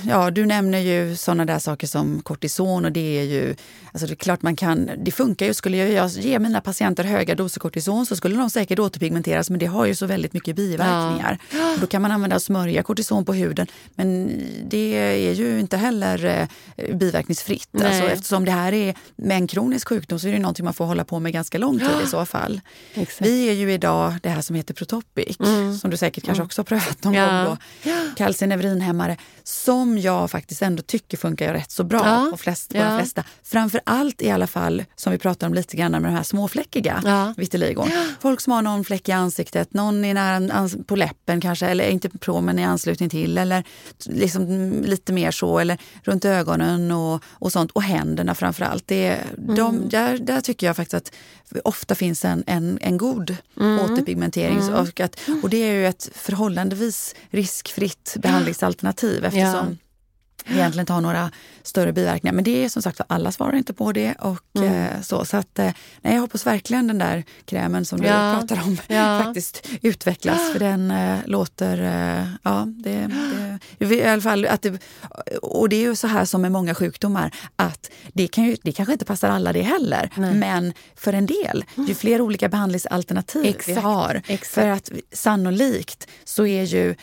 ja, 0.04 0.32
du 0.32 0.46
nämner 0.46 0.80
ju 0.80 1.16
sådana 1.16 1.46
där 1.46 1.60
saker 1.60 1.88
som 1.88 2.22
kortison 2.22 2.86
och 2.86 2.92
det 2.92 3.20
är 3.20 3.24
ju, 3.24 3.56
alltså 3.92 4.08
det 4.08 4.14
är 4.14 4.16
klart 4.16 4.42
man 4.42 4.56
kan, 4.56 4.90
det 4.98 5.12
funkar 5.12 5.46
ju. 5.46 5.54
Skulle 5.54 5.78
jag 5.78 6.10
ge 6.10 6.40
mina 6.40 6.62
patienter 6.62 7.04
höga 7.04 7.36
doser 7.36 7.60
kortison 7.60 8.06
så 8.06 8.16
skulle 8.16 8.36
de 8.36 8.50
säkert 8.50 8.80
återpigmenteras 8.80 9.50
men 9.50 9.60
det 9.60 9.66
har 9.66 9.86
ju 9.86 9.96
så 9.96 10.06
väldigt 10.06 10.34
mycket 10.34 10.56
biverkningar. 10.56 11.38
Ja. 11.52 11.78
Då 11.82 11.88
kan 11.88 12.02
man 12.02 12.12
använda 12.12 12.40
smörja 12.40 12.84
kortison 12.84 13.26
på 13.26 13.34
huden 13.34 13.68
men 13.96 14.32
det 14.70 14.98
är 14.98 15.34
ju 15.34 15.60
inte 15.60 15.78
heller 15.78 16.26
eh, 16.78 16.96
biverkningsfritt. 16.96 17.70
Alltså, 17.74 18.04
eftersom 18.04 18.46
det 18.46 18.52
här 18.52 18.74
är 18.74 18.96
med 19.16 19.38
en 19.38 19.48
kronisk 19.48 19.88
sjukdom 19.88 20.20
så 20.20 20.28
är 20.28 20.32
det 20.32 20.40
någonting 20.40 20.66
man 20.66 20.74
får 20.74 20.86
hålla 20.86 21.04
på 21.04 21.20
med 21.20 21.34
ganska 21.34 21.58
lång 21.58 21.80
tid 21.80 22.02
i 22.04 22.08
så 22.08 22.26
fall. 22.26 22.62
Exakt. 22.94 23.22
Vi 23.22 23.50
är 23.50 23.54
ju 23.54 23.74
idag 23.74 24.14
det 24.24 24.30
här 24.30 24.42
som 24.42 24.56
heter 24.56 24.74
Protopic 24.74 25.40
mm. 25.40 25.78
som 25.78 25.90
du 25.90 25.98
säkert 25.98 26.26
kanske 26.26 26.42
mm. 26.42 26.46
också 26.46 26.60
har 26.60 26.66
prövat 26.66 27.04
någon 27.04 27.14
ja. 27.14 27.44
gång. 27.44 27.58
Då. 27.84 27.92
Calcineurinhämmare 28.18 29.18
som 29.50 29.98
jag 29.98 30.32
faktiskt 30.32 30.62
ändå 30.62 30.84
tycker 30.84 31.18
funkar 31.18 31.54
rätt 31.54 31.72
så 31.72 31.84
bra 31.84 32.02
ja. 32.06 32.28
på, 32.32 32.38
flest, 32.38 32.72
på 32.72 32.78
ja. 32.78 32.84
de 32.84 32.98
flesta. 32.98 33.24
Framför 33.44 33.82
allt 33.84 34.22
i 34.22 34.30
alla 34.30 34.48
fall, 34.48 34.84
som 34.96 35.12
vi 35.12 35.18
pratade 35.18 35.48
om 35.48 35.54
lite 35.54 35.78
grann 35.78 35.92
med 35.92 36.04
de 36.04 36.10
här 36.10 36.24
småfläckiga 36.24 37.02
ja. 37.06 37.34
vitiligon. 37.38 37.92
Folk 38.20 38.42
som 38.42 38.54
har 38.54 38.62
någon 38.62 38.86
fläck 38.86 39.10
i 39.10 39.12
ansiktet, 39.12 39.74
någon 39.74 40.06
i 40.06 40.14
nära, 40.14 40.70
på 40.88 40.96
läppen 40.96 41.42
kanske, 41.42 41.68
eller 41.68 41.90
inte 41.90 42.10
på 42.10 42.42
men 42.42 42.60
i 42.60 42.64
anslutning 42.64 43.10
till, 43.10 43.38
eller 43.38 43.64
liksom 44.06 44.72
lite 44.84 45.14
mer 45.14 45.32
så, 45.32 45.60
eller 45.60 45.78
runt 46.04 46.26
ögonen 46.26 46.92
och, 46.92 47.24
och 47.30 47.52
sånt. 47.52 47.72
Och 47.72 47.84
händerna 47.84 48.36
framför 48.36 48.66
allt. 48.66 48.88
Det, 48.88 49.08
mm. 49.08 49.56
de, 49.56 49.90
där, 49.90 50.18
där 50.18 50.42
tycker 50.42 50.68
jag 50.68 50.76
faktiskt 50.76 50.94
att 50.94 51.12
ofta 51.64 51.96
finns 51.96 52.26
en, 52.26 52.44
en, 52.48 52.80
en 52.82 52.98
god 52.98 53.36
mm. 53.60 53.80
återpigmentering. 53.80 54.60
Mm. 54.60 54.74
Och, 54.74 55.00
att, 55.00 55.20
och 55.44 55.50
det 55.50 55.58
är 55.58 55.74
ju 55.74 55.88
ett 55.88 56.10
förhållandevis 56.16 57.16
riskfritt 57.30 58.18
behandlingsalternativ 58.20 59.26
eftersom 59.40 59.78
ja. 60.46 60.54
egentligen 60.54 60.84
inte 60.84 60.94
har 60.94 61.02
några 61.02 61.32
större 61.64 61.94
biverkningar. 61.94 62.34
Men 62.34 62.44
det 62.44 62.66
är 62.66 62.70
som 62.70 62.82
sagt 62.82 63.02
alla 63.08 63.32
svarar 63.32 63.56
inte 63.56 63.74
på 63.74 63.92
det. 63.92 64.14
Och, 64.14 64.58
mm. 64.58 64.74
eh, 64.74 65.02
så, 65.02 65.26
så 65.26 65.38
att, 65.38 65.60
eh, 65.60 65.72
nej, 66.02 66.14
jag 66.14 66.22
hoppas 66.22 66.46
verkligen 66.46 66.88
den 66.88 66.98
där 66.98 67.24
krämen 67.46 67.86
som 67.86 68.04
ja. 68.04 68.34
du 68.42 68.48
pratar 68.48 68.64
om 68.68 68.78
ja. 68.88 69.22
faktiskt 69.24 69.68
utvecklas. 69.82 70.52
För 70.52 70.60
den 70.60 70.92
eh, 70.92 71.20
låter... 71.26 71.82
Eh, 71.82 72.26
ja, 72.44 72.66
det, 72.68 73.10
det, 73.78 73.96
i 73.96 74.08
alla 74.08 74.22
fall 74.22 74.46
att 74.46 74.62
det, 74.62 74.80
och 75.42 75.70
det 75.70 75.76
är 75.76 75.82
ju 75.82 75.96
så 75.96 76.08
här 76.08 76.26
som 76.26 76.42
med 76.42 76.52
många 76.52 76.76
sjukdomar 76.76 77.36
att 77.56 77.92
det, 78.14 78.28
kan 78.28 78.44
ju, 78.44 78.58
det 78.64 78.72
kanske 78.72 78.94
inte 78.94 79.06
passar 79.06 79.30
alla 79.30 79.54
det 79.54 79.62
heller. 79.62 80.10
Nej. 80.16 80.34
Men 80.34 80.74
för 80.96 81.14
en 81.14 81.26
del, 81.26 81.66
ju 81.88 81.96
fler 81.96 82.22
olika 82.22 82.50
behandlingsalternativ 82.50 83.46
exakt, 83.46 83.70
vi 83.70 83.82
har. 83.82 84.22
Exakt. 84.28 84.54
För 84.54 84.68
att 84.68 84.92
sannolikt 85.12 86.08
så 86.24 86.46
är 86.46 86.64
ju 86.64 86.96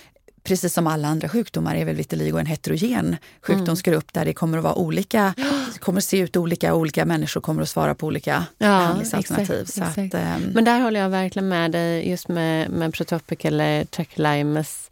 precis 0.46 0.74
som 0.74 0.86
alla 0.86 1.08
andra 1.08 1.28
sjukdomar 1.28 1.74
är 1.74 1.84
väl 1.84 1.96
vitiligo 1.96 2.38
en 2.38 2.46
heterogen 2.46 3.16
sjukdomsgrupp 3.42 4.04
mm. 4.04 4.10
där 4.12 4.24
det 4.24 4.32
kommer 4.32 4.58
att 4.58 4.64
vara 4.64 4.74
olika, 4.74 5.34
kommer 5.78 5.98
att 5.98 6.04
se 6.04 6.18
ut 6.18 6.36
olika, 6.36 6.74
olika 6.74 7.04
människor 7.04 7.40
kommer 7.40 7.62
att 7.62 7.68
svara 7.68 7.94
på 7.94 8.06
olika 8.06 8.44
ja, 8.58 8.66
behandlingsalternativ. 8.66 9.60
Exakt, 9.60 9.98
exakt. 9.98 10.14
Att, 10.14 10.42
um... 10.42 10.50
Men 10.54 10.64
där 10.64 10.80
håller 10.80 11.00
jag 11.00 11.08
verkligen 11.08 11.48
med 11.48 11.72
dig 11.72 12.10
just 12.10 12.28
med, 12.28 12.70
med 12.70 12.94
Protopic 12.94 13.38
eller 13.42 13.84
Trachelimus 13.84 14.90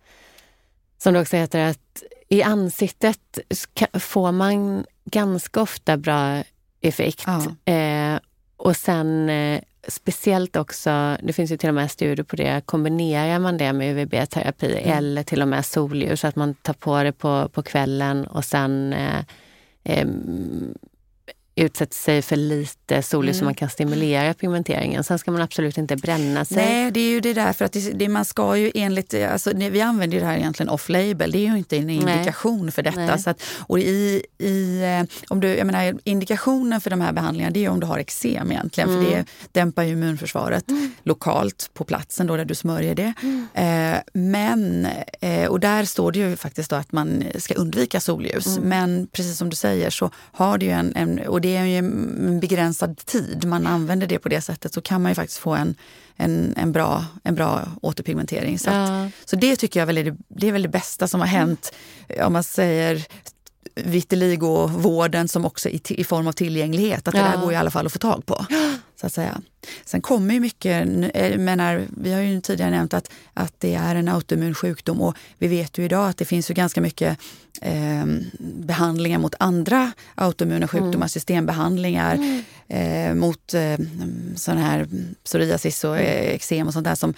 som 0.98 1.14
det 1.14 1.20
också 1.20 1.36
heter, 1.36 1.70
att 1.70 2.02
i 2.28 2.42
ansiktet 2.42 3.38
får 3.92 4.32
man 4.32 4.84
ganska 5.04 5.60
ofta 5.60 5.96
bra 5.96 6.42
effekt. 6.80 7.24
Ja. 7.26 7.72
Eh, 7.72 8.18
och 8.56 8.76
sen 8.76 9.28
eh, 9.28 9.60
speciellt 9.88 10.56
också, 10.56 11.16
det 11.22 11.32
finns 11.32 11.52
ju 11.52 11.56
till 11.56 11.68
och 11.68 11.74
med 11.74 11.90
studier 11.90 12.24
på 12.24 12.36
det, 12.36 12.62
kombinerar 12.66 13.38
man 13.38 13.58
det 13.58 13.72
med 13.72 13.96
UVB-terapi 13.96 14.78
mm. 14.78 14.98
eller 14.98 15.22
till 15.22 15.42
och 15.42 15.48
med 15.48 15.66
solljus, 15.66 16.20
så 16.20 16.26
att 16.26 16.36
man 16.36 16.54
tar 16.54 16.74
på 16.74 17.02
det 17.02 17.12
på, 17.12 17.48
på 17.48 17.62
kvällen 17.62 18.26
och 18.26 18.44
sen 18.44 18.92
eh, 18.92 19.18
eh, 19.84 20.06
utsätter 21.56 21.94
sig 21.96 22.22
för 22.22 22.36
lite 22.36 23.02
solljus 23.02 23.34
mm. 23.34 23.38
så 23.38 23.44
man 23.44 23.54
kan 23.54 23.70
stimulera 23.70 24.34
pigmenteringen. 24.34 25.04
Sen 25.04 25.18
ska 25.18 25.30
man 25.30 25.42
absolut 25.42 25.78
inte 25.78 25.96
bränna 25.96 26.44
sig. 26.44 26.56
Nej, 26.56 26.90
det 26.90 27.00
är 27.00 27.10
ju 27.10 27.20
det 27.20 27.32
där 27.32 27.52
för 27.52 27.64
att 27.64 27.72
det, 27.72 27.92
det 27.92 28.08
man 28.08 28.24
ska 28.24 28.56
ju 28.56 28.72
enligt, 28.74 29.14
alltså, 29.14 29.52
vi 29.54 29.80
använder 29.80 30.20
det 30.20 30.26
här 30.26 30.36
egentligen 30.36 30.70
off-label, 30.70 31.32
det 31.32 31.38
är 31.38 31.50
ju 31.50 31.58
inte 31.58 31.76
en 31.76 31.90
indikation 31.90 32.62
Nej. 32.62 32.72
för 32.72 32.82
detta. 32.82 33.18
Så 33.18 33.30
att, 33.30 33.42
och 33.58 33.78
i, 33.78 34.22
i, 34.38 34.82
eh, 34.82 35.16
om 35.28 35.40
du, 35.40 35.48
jag 35.48 35.66
menar, 35.66 35.94
indikationen 36.04 36.80
för 36.80 36.90
de 36.90 37.00
här 37.00 37.12
behandlingarna 37.12 37.52
det 37.52 37.64
är 37.64 37.68
om 37.68 37.80
du 37.80 37.86
har 37.86 37.98
eksem 37.98 38.52
egentligen, 38.52 38.90
mm. 38.90 39.04
för 39.04 39.10
det 39.10 39.24
dämpar 39.52 39.82
ju 39.82 39.92
immunförsvaret 39.92 40.70
mm. 40.70 40.92
lokalt 41.02 41.70
på 41.74 41.84
platsen 41.84 42.26
då 42.26 42.36
där 42.36 42.44
du 42.44 42.54
smörjer 42.54 42.94
det. 42.94 43.12
Mm. 43.22 43.46
Eh, 43.54 44.00
men, 44.12 44.88
eh, 45.20 45.46
och 45.46 45.60
där 45.60 45.84
står 45.84 46.12
det 46.12 46.18
ju 46.18 46.36
faktiskt 46.36 46.72
att 46.72 46.92
man 46.92 47.24
ska 47.38 47.54
undvika 47.54 48.00
solljus. 48.00 48.56
Mm. 48.56 48.68
Men 48.68 49.06
precis 49.12 49.38
som 49.38 49.50
du 49.50 49.56
säger 49.56 49.90
så 49.90 50.10
har 50.32 50.58
det 50.58 50.66
ju 50.66 50.72
en, 50.72 50.96
en 50.96 51.20
det 51.44 51.57
är 51.57 51.64
ju 51.64 51.78
en 51.78 52.40
begränsad 52.40 52.96
tid 52.96 53.44
man 53.44 53.66
använder 53.66 54.07
det 54.07 54.18
på 54.18 54.28
det 54.28 54.40
sättet 54.40 54.74
så 54.74 54.80
kan 54.80 55.02
man 55.02 55.11
ju 55.11 55.14
faktiskt 55.14 55.38
få 55.38 55.54
en, 55.54 55.74
en, 56.16 56.54
en, 56.57 56.72
bra, 56.72 57.04
en 57.24 57.35
bra 57.35 57.68
återpigmentering. 57.83 58.59
Så, 58.59 58.70
att, 58.70 59.12
så 59.24 59.37
det 59.37 59.57
tycker 59.57 59.80
jag 59.80 59.87
väl 59.87 59.98
är 59.98 60.04
det, 60.04 60.16
det 60.28 60.48
är 60.48 60.52
väl 60.52 60.62
det 60.62 60.68
bästa 60.68 61.09
som 61.09 61.20
har 61.20 61.26
hänt 61.26 61.74
om 62.22 62.33
man 62.33 62.44
säger 62.44 63.07
vitiligo-vården 63.74 65.28
som 65.28 65.44
också 65.44 65.68
i, 65.68 65.80
i, 65.88 66.04
form 66.04 66.26
av 66.26 66.32
tillgänglighet. 66.32 67.08
Att 67.08 67.14
ja. 67.14 67.22
det 67.22 67.28
där 67.28 67.40
går 67.40 67.52
i 67.52 67.56
alla 67.56 67.70
fall 67.70 67.87
att 67.87 67.92
få 67.92 67.98
tag 67.98 68.26
på. 68.26 68.46
Så 69.00 69.06
att 69.06 69.12
säga. 69.12 69.40
Sen 69.84 70.00
kommer 70.00 70.34
ju 70.34 70.40
mycket, 70.40 70.88
eh, 71.14 71.38
menar, 71.38 71.82
vi 71.96 72.12
har 72.12 72.20
ju 72.20 72.40
tidigare 72.40 72.70
nämnt 72.70 72.94
att, 72.94 73.10
att 73.34 73.54
det 73.58 73.74
är 73.74 73.94
en 73.94 74.08
autoimmun 74.08 74.54
sjukdom 74.54 75.00
och 75.00 75.16
vi 75.38 75.48
vet 75.48 75.78
ju 75.78 75.84
idag 75.84 76.08
att 76.08 76.16
det 76.16 76.24
finns 76.24 76.50
ju 76.50 76.54
ganska 76.54 76.80
mycket 76.80 77.18
eh, 77.60 78.04
behandlingar 78.38 79.18
mot 79.18 79.34
andra 79.38 79.92
autoimmuna 80.14 80.68
sjukdomar, 80.68 80.94
mm. 80.94 81.08
systembehandlingar 81.08 82.14
mm. 82.14 82.42
eh, 82.68 83.14
mot 83.14 83.54
eh, 83.54 83.78
sån 84.37 84.58
här 84.58 84.88
psoriasis 85.24 85.84
och 85.84 85.98
mm. 85.98 86.34
eksem 86.34 86.66
och 86.66 86.72
sånt 86.72 86.84
där 86.84 86.94
som 86.94 87.14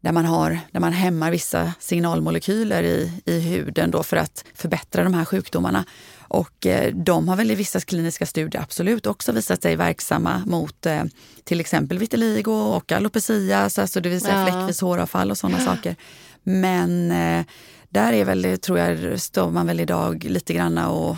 där 0.00 0.12
man, 0.12 0.24
har, 0.24 0.58
där 0.72 0.80
man 0.80 0.92
hämmar 0.92 1.30
vissa 1.30 1.72
signalmolekyler 1.78 2.82
i, 2.82 3.12
i 3.24 3.40
huden 3.40 3.90
då 3.90 4.02
för 4.02 4.16
att 4.16 4.44
förbättra 4.54 5.04
de 5.04 5.14
här 5.14 5.24
sjukdomarna. 5.24 5.84
Och 6.18 6.66
eh, 6.66 6.94
de 6.94 7.28
har 7.28 7.36
väl 7.36 7.50
i 7.50 7.54
vissa 7.54 7.80
kliniska 7.80 8.26
studier 8.26 8.62
absolut 8.62 9.06
också 9.06 9.32
visat 9.32 9.62
sig 9.62 9.76
verksamma 9.76 10.42
mot 10.46 10.86
eh, 10.86 11.04
till 11.44 11.60
exempel 11.60 11.98
vitiligo 11.98 12.52
och 12.52 12.92
alopecia, 12.92 13.58
alltså 13.58 14.00
det 14.00 14.08
vill 14.08 14.20
säga 14.20 14.38
ja. 14.38 14.46
fläckvis 14.46 14.80
håravfall 14.80 15.30
och 15.30 15.38
sådana 15.38 15.58
saker. 15.64 15.96
Men 16.42 17.10
eh, 17.10 17.44
där 17.88 18.12
är 18.12 18.24
väl, 18.24 18.58
tror 18.58 18.78
jag, 18.78 19.20
står 19.20 19.50
man 19.50 19.66
väl 19.66 19.80
idag 19.80 20.24
lite 20.24 20.54
granna 20.54 20.90
och 20.90 21.16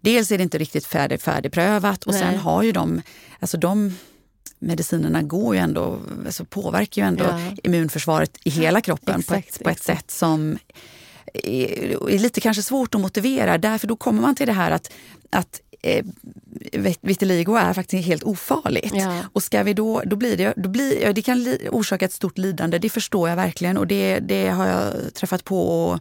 dels 0.00 0.30
är 0.30 0.38
det 0.38 0.42
inte 0.42 0.58
riktigt 0.58 0.86
färdig, 0.86 1.20
färdigprövat 1.20 2.04
och 2.04 2.12
Nej. 2.12 2.20
sen 2.20 2.38
har 2.38 2.62
ju 2.62 2.72
de, 2.72 3.02
alltså 3.40 3.56
de 3.56 3.94
medicinerna 4.58 5.22
går 5.22 5.54
ju 5.54 5.60
ändå, 5.60 5.98
alltså 6.26 6.44
påverkar 6.44 7.02
ju 7.02 7.08
ändå 7.08 7.24
ja. 7.24 7.40
immunförsvaret 7.62 8.38
i 8.44 8.50
hela 8.50 8.80
kroppen 8.80 9.20
exakt, 9.20 9.28
på, 9.28 9.54
ett, 9.54 9.64
på 9.64 9.70
ett 9.70 9.82
sätt 9.82 10.10
som 10.10 10.58
är, 11.34 12.10
är, 12.10 12.18
lite 12.18 12.40
kanske 12.40 12.62
svårt 12.62 12.94
att 12.94 13.00
motivera. 13.00 13.58
Därför 13.58 13.86
då 13.86 13.96
kommer 13.96 14.22
man 14.22 14.34
till 14.34 14.46
det 14.46 14.52
här 14.52 14.70
att, 14.70 14.92
att 15.30 15.60
eh, 15.82 16.04
vitiligo 17.00 17.56
är 17.56 17.72
faktiskt 17.72 18.06
helt 18.06 18.22
ofarligt. 18.22 18.94
Ja. 18.94 19.20
Och 19.32 19.42
ska 19.42 19.62
vi 19.62 19.74
då, 19.74 20.02
då 20.06 20.16
blir 20.16 20.36
det, 20.36 20.54
då 20.56 20.68
blir, 20.68 21.12
det 21.12 21.22
kan 21.22 21.56
orsaka 21.70 22.04
ett 22.04 22.12
stort 22.12 22.38
lidande, 22.38 22.78
det 22.78 22.90
förstår 22.90 23.28
jag 23.28 23.36
verkligen 23.36 23.78
och 23.78 23.86
det, 23.86 24.18
det 24.18 24.48
har 24.48 24.66
jag 24.66 25.14
träffat 25.14 25.44
på 25.44 25.88
och 25.88 26.00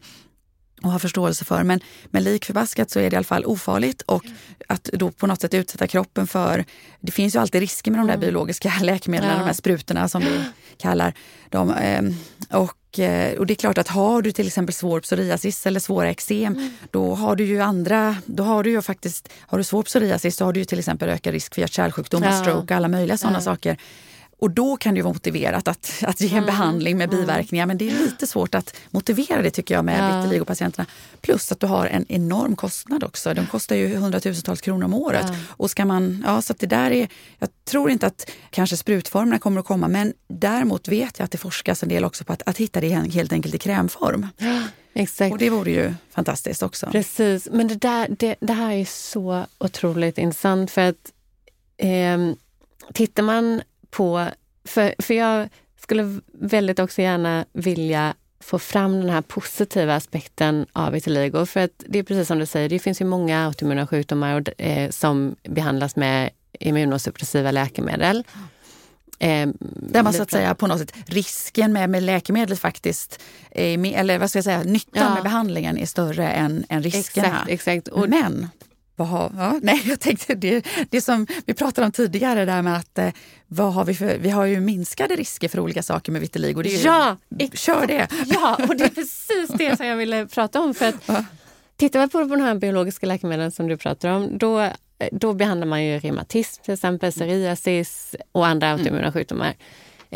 och 0.84 0.92
har 0.92 1.00
förståelse 1.00 1.46
för. 1.46 1.64
Men, 1.64 1.80
men 2.06 2.24
lik 2.24 2.46
förbaskat 2.46 2.92
så 2.92 3.00
är 3.00 3.10
det 3.10 3.14
i 3.14 3.18
alla 3.18 3.24
fall 3.24 3.46
ofarligt 3.46 4.02
och 4.02 4.26
att 4.68 4.84
då 4.84 5.12
på 5.12 5.28
något 5.28 5.42
sätt 5.42 5.54
utsätta 5.54 5.88
kroppen 5.88 6.28
för... 6.28 6.66
Det 7.00 7.12
finns 7.12 7.36
ju 7.36 7.40
alltid 7.40 7.62
risker 7.62 7.92
med 7.92 8.00
de 8.00 8.08
där 8.08 8.14
mm. 8.14 8.22
biologiska 8.22 8.74
läkemedlen, 8.82 9.32
ja. 9.32 9.38
de 9.38 9.46
här 9.46 9.54
sprutorna 9.54 10.10
som 10.10 10.22
vi 10.22 10.44
kallar 10.78 11.14
dem. 11.50 11.74
Ehm, 11.82 12.16
och, 12.50 13.00
eh, 13.00 13.38
och 13.40 13.46
det 13.46 13.54
är 13.54 13.56
klart 13.56 13.78
att 13.78 13.88
har 13.88 14.22
du 14.22 14.32
till 14.32 14.48
exempel 14.48 14.74
svår 14.74 15.00
psoriasis 15.00 15.66
eller 15.66 15.80
svåra 15.80 16.10
eksem, 16.10 16.54
mm. 16.54 16.74
då 16.92 17.16
har 17.16 17.36
du 17.36 17.46
ju 17.46 17.62
andra... 17.62 18.16
Då 18.26 18.44
har 18.44 18.64
du 18.64 18.72
ju 18.72 18.82
faktiskt, 18.82 19.30
har 19.40 19.58
du 19.58 19.64
svår 19.64 19.84
psoriasis 19.84 20.36
så 20.36 20.46
har 20.46 20.54
du 20.54 20.60
ju 20.60 20.66
till 20.66 20.80
exempel 20.80 21.10
ökad 21.10 21.34
risk 21.34 21.54
för 21.54 21.62
hjärt-kärlsjukdomar, 21.62 22.28
ja. 22.28 22.42
stroke 22.42 22.60
och 22.60 22.72
alla 22.72 22.88
möjliga 22.88 23.18
sådana 23.18 23.38
ja. 23.38 23.42
saker. 23.42 23.78
Och 24.44 24.52
då 24.52 24.78
kan 24.78 24.96
det 24.96 25.02
vara 25.02 25.14
motiverat 25.14 25.68
att, 25.68 26.04
att 26.08 26.22
ge 26.22 26.28
en 26.28 26.34
mm. 26.34 26.46
behandling 26.46 26.98
med 26.98 27.14
mm. 27.14 27.20
biverkningar. 27.20 27.66
Men 27.66 27.78
det 27.78 27.90
är 27.90 28.00
lite 28.00 28.28
svårt 28.28 28.56
att 28.56 28.76
motivera 28.90 29.42
det 29.42 29.52
tycker 29.52 29.76
jag 29.76 29.86
med 29.86 30.00
ja. 30.00 30.22
vitiligo-patienterna. 30.22 30.86
Plus 31.22 31.52
att 31.52 31.60
du 31.60 31.68
har 31.68 31.86
en 31.86 32.06
enorm 32.10 32.56
kostnad 32.56 33.04
också. 33.04 33.34
De 33.34 33.46
kostar 33.48 33.76
ju 33.76 33.96
hundratusentals 33.96 34.62
kronor 34.62 34.86
om 34.86 34.94
året. 34.94 35.26
Ja. 35.28 35.36
Och 35.50 35.72
ska 35.72 35.86
man, 35.86 36.24
ja, 36.26 36.42
så 36.42 36.54
det 36.60 36.66
där 36.66 36.92
är, 36.92 37.08
jag 37.40 37.50
tror 37.66 37.92
inte 37.92 38.08
att 38.08 38.30
kanske 38.50 38.78
sprutformerna 38.78 39.40
kommer 39.40 39.60
att 39.60 39.66
komma 39.66 39.88
men 39.88 40.14
däremot 40.28 40.88
vet 40.88 41.20
jag 41.20 41.26
att 41.26 41.32
det 41.32 41.38
forskas 41.38 41.84
en 41.84 41.90
del 41.90 42.06
också 42.06 42.24
på 42.24 42.34
att, 42.34 42.42
att 42.46 42.58
hitta 42.58 42.82
det 42.82 42.90
helt 42.90 43.34
enkelt 43.34 43.56
i 43.56 43.58
krämform. 43.58 44.28
Ja. 44.38 44.62
Exakt. 44.94 45.32
Och 45.32 45.38
det 45.38 45.50
vore 45.50 45.72
ju 45.72 45.94
fantastiskt 46.12 46.64
också. 46.64 46.88
Precis, 46.92 47.48
men 47.52 47.68
det, 47.68 47.76
där, 47.76 48.08
det, 48.20 48.36
det 48.40 48.54
här 48.54 48.72
är 48.72 48.86
så 48.86 49.46
otroligt 49.58 50.18
intressant 50.18 50.72
för 50.72 50.82
att 50.82 51.12
eh, 51.78 52.18
tittar 52.94 53.24
man 53.24 53.62
på... 53.94 54.28
För, 54.66 54.96
för 55.00 55.14
jag 55.14 55.50
skulle 55.82 56.20
väldigt 56.34 56.80
också 56.80 57.02
gärna 57.02 57.46
vilja 57.54 58.14
få 58.40 58.60
fram 58.60 59.02
den 59.02 59.10
här 59.10 59.22
positiva 59.22 59.96
aspekten 59.96 60.66
av 60.74 60.94
vitiligo. 60.94 61.46
För 61.46 61.60
att 61.60 61.84
det 61.88 62.00
är 62.00 62.04
precis 62.04 62.28
som 62.28 62.40
du 62.40 62.46
säger, 62.46 62.70
det 62.70 62.80
finns 62.80 63.02
ju 63.02 63.06
många 63.06 63.46
autoimmuna 63.46 63.88
sjukdomar 63.88 64.42
och, 64.42 64.62
eh, 64.62 64.90
som 64.90 65.36
behandlas 65.44 65.96
med 65.96 66.30
immunosuppressiva 66.60 67.52
läkemedel. 67.52 68.24
Eh, 69.20 69.50
Där 69.60 70.04
man 70.04 70.14
så 70.14 70.24
att 70.24 70.32
säga 70.32 70.56
på 70.56 70.68
något 70.68 70.80
sätt, 70.80 70.94
risken 71.06 71.74
med, 71.74 71.90
med 71.90 72.04
läkemedlet 72.04 72.60
faktiskt, 72.60 73.22
är, 73.52 73.94
eller 73.94 74.20
vad 74.20 74.30
ska 74.30 74.38
jag 74.38 74.44
säga, 74.44 74.64
nyttan 74.64 75.04
ja. 75.04 75.14
med 75.14 75.24
behandlingen 75.24 75.78
är 75.78 75.86
större 75.86 76.30
än, 76.30 76.66
än 76.70 76.84
riskerna. 76.84 77.28
Exakt, 77.28 77.50
exakt. 77.50 77.88
Och, 77.88 78.10
Men 78.10 78.50
vad 78.96 79.08
har, 79.08 79.32
ja, 79.38 79.60
nej, 79.62 79.82
jag 79.86 80.00
tänkte 80.00 80.36
det, 80.36 80.66
det 80.90 81.02
som 81.02 81.28
vi 81.46 81.54
pratade 81.54 81.86
om 81.86 81.92
tidigare, 81.92 82.46
där 82.46 82.62
med 82.62 82.78
att 82.78 82.98
eh, 82.98 83.10
vad 83.48 83.74
har 83.74 83.86
vi, 83.86 83.96
för, 83.96 84.18
vi 84.18 84.30
har 84.30 84.46
ju 84.46 84.60
minskade 84.60 85.16
risker 85.16 85.48
för 85.48 85.60
olika 85.60 85.84
saker 85.84 86.12
med 86.12 86.22
vitiligo. 86.22 86.62
Det 86.62 86.76
är, 86.76 86.86
ja, 86.86 87.18
kör 87.54 87.88
det! 87.88 88.08
Ja, 88.26 88.58
och 88.70 88.76
det 88.76 88.84
är 88.84 88.90
precis 88.90 89.50
det 89.58 89.78
som 89.78 89.86
jag 89.86 89.98
ville 89.98 90.26
prata 90.26 90.62
om. 90.62 90.74
För 90.74 90.86
att, 90.86 90.96
ja. 91.06 91.26
Tittar 91.78 92.00
man 92.00 92.10
på 92.10 92.24
de 92.24 92.42
här 92.42 92.56
biologiska 92.56 93.06
läkemedlen 93.06 93.52
som 93.52 93.68
du 93.68 93.78
pratar 93.78 94.10
om, 94.10 94.38
då, 94.38 94.70
då 95.12 95.34
behandlar 95.34 95.68
man 95.68 95.84
ju 95.84 96.00
reumatism 96.00 96.64
till 96.64 96.74
exempel, 96.74 97.12
psoriasis 97.12 98.16
och 98.32 98.48
andra 98.48 98.68
mm. 98.68 98.80
autoimmuna 98.80 99.12
sjukdomar. 99.12 99.54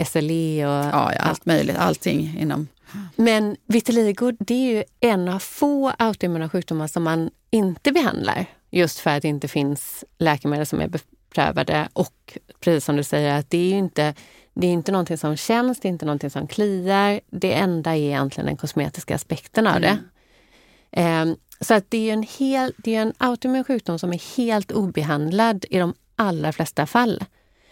SLE 0.05 0.67
och 0.67 0.85
ja, 0.85 1.13
ja, 1.13 1.21
allt 1.21 1.45
möjligt, 1.45 1.77
allting 1.77 2.37
inom 2.39 2.67
men 3.15 3.55
vitiligo 3.67 4.31
det 4.39 4.53
är 4.53 4.75
ju 4.75 4.83
en 4.99 5.27
av 5.27 5.39
få 5.39 5.89
autoimmuna 5.89 6.49
sjukdomar 6.49 6.87
som 6.87 7.03
man 7.03 7.29
inte 7.49 7.91
behandlar. 7.91 8.45
Just 8.77 8.99
för 8.99 9.09
att 9.09 9.21
det 9.21 9.27
inte 9.27 9.47
finns 9.47 10.05
läkemedel 10.17 10.65
som 10.65 10.81
är 10.81 10.87
beprövade 10.87 11.89
och 11.93 12.37
precis 12.59 12.85
som 12.85 12.95
du 12.95 13.03
säger 13.03 13.39
att 13.39 13.49
det 13.49 13.57
är 13.57 13.69
ju 13.69 13.77
inte 13.77 14.13
det 14.53 14.67
är 14.67 14.71
inte 14.71 14.91
någonting 14.91 15.17
som 15.17 15.35
känns, 15.35 15.79
det 15.79 15.87
är 15.87 15.89
inte 15.89 16.05
någonting 16.05 16.29
som 16.29 16.47
kliar. 16.47 17.19
Det 17.29 17.53
enda 17.53 17.91
är 17.91 18.01
egentligen 18.01 18.45
den 18.45 18.57
kosmetiska 18.57 19.15
aspekten 19.15 19.67
av 19.67 19.81
det. 19.81 19.99
Mm. 20.91 21.29
Um, 21.29 21.37
så 21.61 21.73
att 21.73 21.91
det 21.91 22.09
är 22.09 22.13
en, 22.13 22.23
hel, 22.37 22.73
det 22.77 22.95
är 22.95 23.01
en 23.01 23.13
autoimmun 23.17 23.63
sjukdom 23.63 23.99
som 23.99 24.13
är 24.13 24.37
helt 24.37 24.71
obehandlad 24.71 25.65
i 25.69 25.77
de 25.77 25.93
allra 26.15 26.51
flesta 26.51 26.85
fall. 26.85 27.23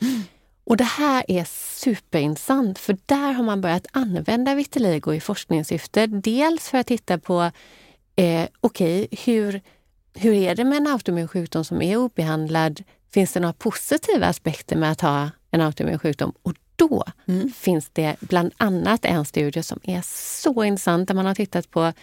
Mm. 0.01 0.21
Och 0.63 0.77
det 0.77 0.83
här 0.83 1.25
är 1.27 1.43
superintressant 1.79 2.79
för 2.79 2.97
där 3.05 3.31
har 3.31 3.43
man 3.43 3.61
börjat 3.61 3.87
använda 3.91 4.55
vitiligo 4.55 5.13
i 5.13 5.19
forskningssyfte. 5.19 6.07
Dels 6.07 6.69
för 6.69 6.77
att 6.77 6.87
titta 6.87 7.17
på, 7.17 7.51
eh, 8.15 8.47
okej, 8.61 9.03
okay, 9.03 9.07
hur, 9.25 9.61
hur 10.15 10.33
är 10.33 10.55
det 10.55 10.63
med 10.63 10.77
en 10.77 10.87
autoimmun 10.87 11.27
sjukdom 11.27 11.63
som 11.63 11.81
är 11.81 11.97
obehandlad? 11.97 12.83
Finns 13.13 13.33
det 13.33 13.39
några 13.39 13.53
positiva 13.53 14.27
aspekter 14.27 14.75
med 14.75 14.91
att 14.91 15.01
ha 15.01 15.29
en 15.51 15.61
autoimmun 15.61 15.99
sjukdom? 15.99 16.33
Och 16.41 16.53
då 16.75 17.03
mm. 17.27 17.49
finns 17.49 17.89
det 17.93 18.15
bland 18.19 18.53
annat 18.57 19.05
en 19.05 19.25
studie 19.25 19.63
som 19.63 19.79
är 19.83 20.01
så 20.41 20.63
intressant 20.63 21.07
där 21.07 21.15
man 21.15 21.25
har 21.25 21.35
tittat 21.35 21.71
på 21.71 21.93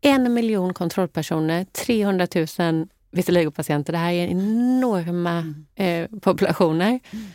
en 0.00 0.34
miljon 0.34 0.74
kontrollpersoner, 0.74 1.64
300 1.64 2.26
000 2.58 2.88
vitiligopatienter. 3.10 3.92
Det 3.92 3.98
här 3.98 4.12
är 4.12 4.26
enorma 4.26 5.30
mm. 5.30 5.66
eh, 5.74 6.20
populationer. 6.20 7.00
Mm. 7.10 7.26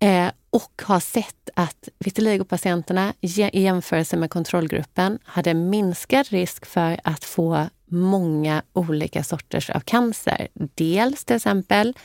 Eh, 0.00 0.32
och 0.50 0.82
har 0.84 1.00
sett 1.00 1.50
att 1.54 1.88
vitiligopatienterna 1.98 3.14
i 3.20 3.60
jämförelse 3.60 4.16
med 4.16 4.30
kontrollgruppen 4.30 5.18
hade 5.24 5.54
minskad 5.54 6.28
risk 6.28 6.66
för 6.66 7.00
att 7.04 7.24
få 7.24 7.68
många 7.90 8.62
olika 8.72 9.24
sorters 9.24 9.70
av 9.70 9.80
cancer. 9.80 10.48
Dels 10.54 11.24
till 11.24 11.36
exempel 11.36 11.96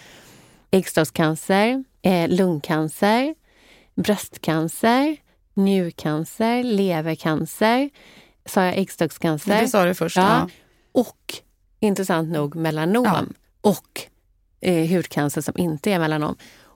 äggstockscancer, 0.71 1.83
eh, 2.01 2.29
lungcancer, 2.29 3.35
bröstcancer, 3.95 5.17
njurcancer, 5.53 6.63
levercancer. 6.63 7.89
Sa 8.45 8.65
jag 8.65 8.77
äggstockscancer? 8.77 9.61
Det 9.61 9.67
sa 9.67 9.85
du 9.85 9.93
först. 9.93 10.17
Ja. 10.17 10.23
ja. 10.23 10.49
Och 10.91 11.33
intressant 11.79 12.29
nog 12.29 12.55
melanom 12.55 13.05
ja. 13.05 13.25
och 13.69 14.01
eh, 14.61 14.89
hudcancer 14.89 15.41
som 15.41 15.53
inte 15.57 15.91
är 15.91 15.99
melanom. 15.99 16.35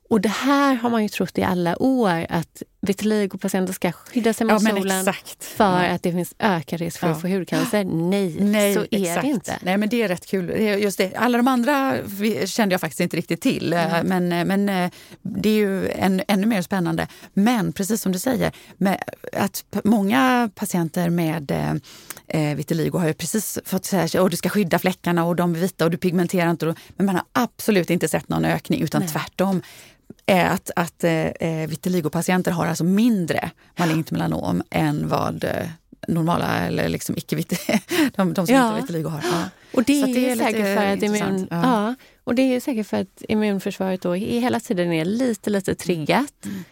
Och 0.10 0.22
det 0.22 0.30
här 0.30 0.76
har 0.76 0.90
man 0.90 1.04
ju 1.04 1.10
trott 1.10 1.38
i 1.38 1.44
alla 1.44 1.82
år 1.82 2.26
att 2.30 2.64
vitiligopatienter 2.82 3.74
ska 3.74 3.92
skydda 3.92 4.34
sig 4.34 4.48
mot 4.48 4.64
ja, 4.64 4.70
solen 4.70 5.00
exakt. 5.00 5.44
för 5.44 5.84
ja. 5.84 5.90
att 5.90 6.04
det 6.04 6.12
finns 6.12 6.36
ökad 6.40 6.80
risk 6.80 7.00
för 7.00 7.08
ja. 7.08 7.14
att 7.14 7.22
få 7.22 7.28
hudcancer. 7.28 7.84
Nej, 7.84 8.38
Nej 8.40 8.74
så 8.74 8.80
är 8.80 8.88
exakt. 8.92 9.22
det 9.22 9.28
inte. 9.28 9.60
Nej, 9.62 9.78
men 9.78 9.90
det 9.90 10.02
är 10.04 10.08
rätt 10.08 10.26
kul. 10.26 10.50
Just 10.60 10.98
det. 10.98 11.16
Alla 11.16 11.38
de 11.38 11.48
andra 11.48 11.98
kände 12.46 12.74
jag 12.74 12.82
faktiskt 12.82 13.00
inte 13.00 13.18
riktigt 13.18 13.42
till. 13.42 13.74
Mm. 13.74 14.08
Men, 14.08 14.48
men 14.48 14.70
eh, 14.70 14.92
det 15.22 15.50
är 15.50 15.54
ju 15.54 15.90
än, 15.90 16.22
ännu 16.28 16.48
mer 16.48 16.62
spännande. 16.62 17.08
Men 17.34 17.74
precis 17.74 18.02
som 18.02 18.12
du 18.12 18.20
säger, 18.20 18.52
att 19.34 19.64
många 19.84 20.50
patienter 20.56 21.10
med 21.10 21.52
eh, 22.28 22.56
vitiligo 22.56 22.98
har 22.98 23.08
ju 23.08 23.14
precis 23.14 23.60
fått 23.66 23.86
säga 23.86 24.24
att 24.24 24.32
du 24.32 24.38
ska 24.38 24.50
skydda 24.50 24.80
fläckarna 24.80 25.26
och 25.26 25.36
de 25.36 25.56
är 25.56 25.60
vita 25.60 25.86
och 25.86 25.92
du 25.92 25.98
pigmenterar 25.98 26.52
inte. 26.52 26.76
Men 26.96 27.06
man 27.06 27.16
har 27.16 27.26
absolut 27.34 27.90
inte 27.90 28.08
sett 28.08 28.30
någon 28.30 28.46
ökning 28.46 28.82
utan 28.82 29.02
Nej. 29.02 29.10
tvärtom 29.10 29.62
är 30.26 30.46
att, 30.46 30.72
att 30.76 31.04
eh, 31.04 31.26
eh, 31.26 31.70
vitiligopatienter 31.70 32.52
har 32.52 32.68
alltså 32.68 32.84
mindre 32.84 33.52
malignt 33.80 34.12
melanom 34.12 34.64
än 34.70 35.08
vad 35.08 35.44
eh, 35.44 35.70
normala 36.08 36.68
eller 36.68 36.90
liksom 36.90 37.18
icke 37.18 37.36
de, 38.16 38.34
de 38.34 38.48
som 38.48 38.56
ja. 38.56 38.62
inte 38.62 38.74
har 38.74 38.82
vitiligo 38.82 39.10
har. 39.10 39.22
Ja. 39.24 39.50
Och 39.74 39.84
det, 39.84 40.02
är, 40.02 40.08
det 40.08 40.30
är 40.30 40.36
säkert 40.36 40.78
för 40.78 40.86
att 40.86 41.04
immun, 41.04 41.48
ja. 41.52 41.62
ja. 41.64 41.96
och 42.24 42.36
det 42.36 42.42
är 42.42 42.60
säkert 42.60 42.88
för 42.88 42.98
att 42.98 43.24
immunförsvaret 43.30 44.02
då 44.02 44.14
hela 44.14 44.60
tiden 44.60 44.94
är 44.94 45.06
lite, 45.06 45.50
lite 45.50 45.76
triggat. 45.76 46.46
Mm. 46.46 46.64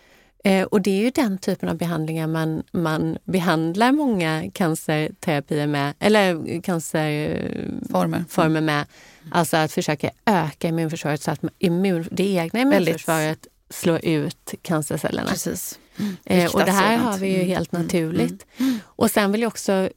Eh, 0.44 0.66
och 0.66 0.82
det 0.82 0.92
är 0.92 1.04
ju 1.04 1.10
den 1.10 1.38
typen 1.38 1.70
av 1.70 1.78
behandlingar 1.78 2.28
man, 2.28 2.64
man 2.72 3.18
behandlar 3.24 3.92
många 3.92 4.52
cancerterapier 4.54 5.68
med, 5.68 5.94
eller 6.00 6.62
cancerformer 6.62 8.24
former 8.30 8.62
med. 8.62 8.86
Alltså 9.32 9.58
att 9.58 9.72
försöka 9.72 10.12
öka 10.26 10.68
immunförsvaret 10.68 11.22
så 11.22 11.32
att 11.32 11.42
immun, 11.60 12.08
det 12.12 12.34
egna 12.34 12.60
immunförsvaret 12.60 13.48
slår 13.70 14.06
ut 14.06 14.54
cancercellerna. 14.62 15.30
Precis. 15.30 15.80
Eh, 16.26 16.56
och 16.56 16.66
det 16.66 16.72
här 16.72 16.98
har 16.98 17.18
vi 17.18 17.28
ju 17.28 17.36
mm. 17.36 17.48
helt 17.48 17.74
mm. 17.74 17.84
naturligt. 17.84 18.46
Mm. 18.58 18.80
Och 18.86 19.12
sen 19.12 19.32
vill 19.32 19.42
jag 19.42 19.48
också, 19.48 19.90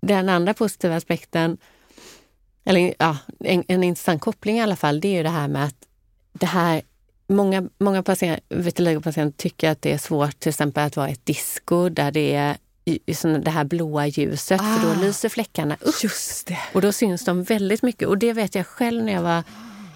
den 0.00 0.28
andra 0.28 0.54
positiva 0.54 0.96
aspekten, 0.96 1.58
eller 2.64 2.94
ja, 2.98 3.18
en, 3.40 3.64
en 3.68 3.84
intressant 3.84 4.20
koppling 4.20 4.58
i 4.58 4.62
alla 4.62 4.76
fall, 4.76 5.00
det 5.00 5.08
är 5.08 5.16
ju 5.16 5.22
det 5.22 5.28
här 5.28 5.48
med 5.48 5.64
att 5.64 5.86
det 6.32 6.46
här 6.46 6.82
Många, 7.26 7.68
många 7.78 8.02
patient, 8.02 8.40
vitiligopatienter 8.48 9.38
tycker 9.38 9.70
att 9.70 9.82
det 9.82 9.92
är 9.92 9.98
svårt 9.98 10.38
till 10.38 10.48
exempel 10.48 10.84
att 10.84 10.96
vara 10.96 11.08
i 11.08 11.12
ett 11.12 11.26
disco 11.26 11.88
där 11.88 12.12
det 12.12 12.34
är 12.34 12.56
det 13.44 13.50
här 13.50 13.64
blåa 13.64 14.06
ljuset 14.06 14.60
ah, 14.60 14.64
för 14.64 14.86
då 14.86 14.92
ah. 14.92 15.02
lyser 15.02 15.28
fläckarna 15.28 15.76
upp. 15.80 16.02
Just 16.02 16.46
det. 16.46 16.58
Och 16.72 16.80
då 16.80 16.92
syns 16.92 17.24
de 17.24 17.42
väldigt 17.42 17.82
mycket. 17.82 18.08
Och 18.08 18.18
det 18.18 18.32
vet 18.32 18.54
jag 18.54 18.66
själv 18.66 19.04
när 19.04 19.12
jag 19.12 19.22
var 19.22 19.42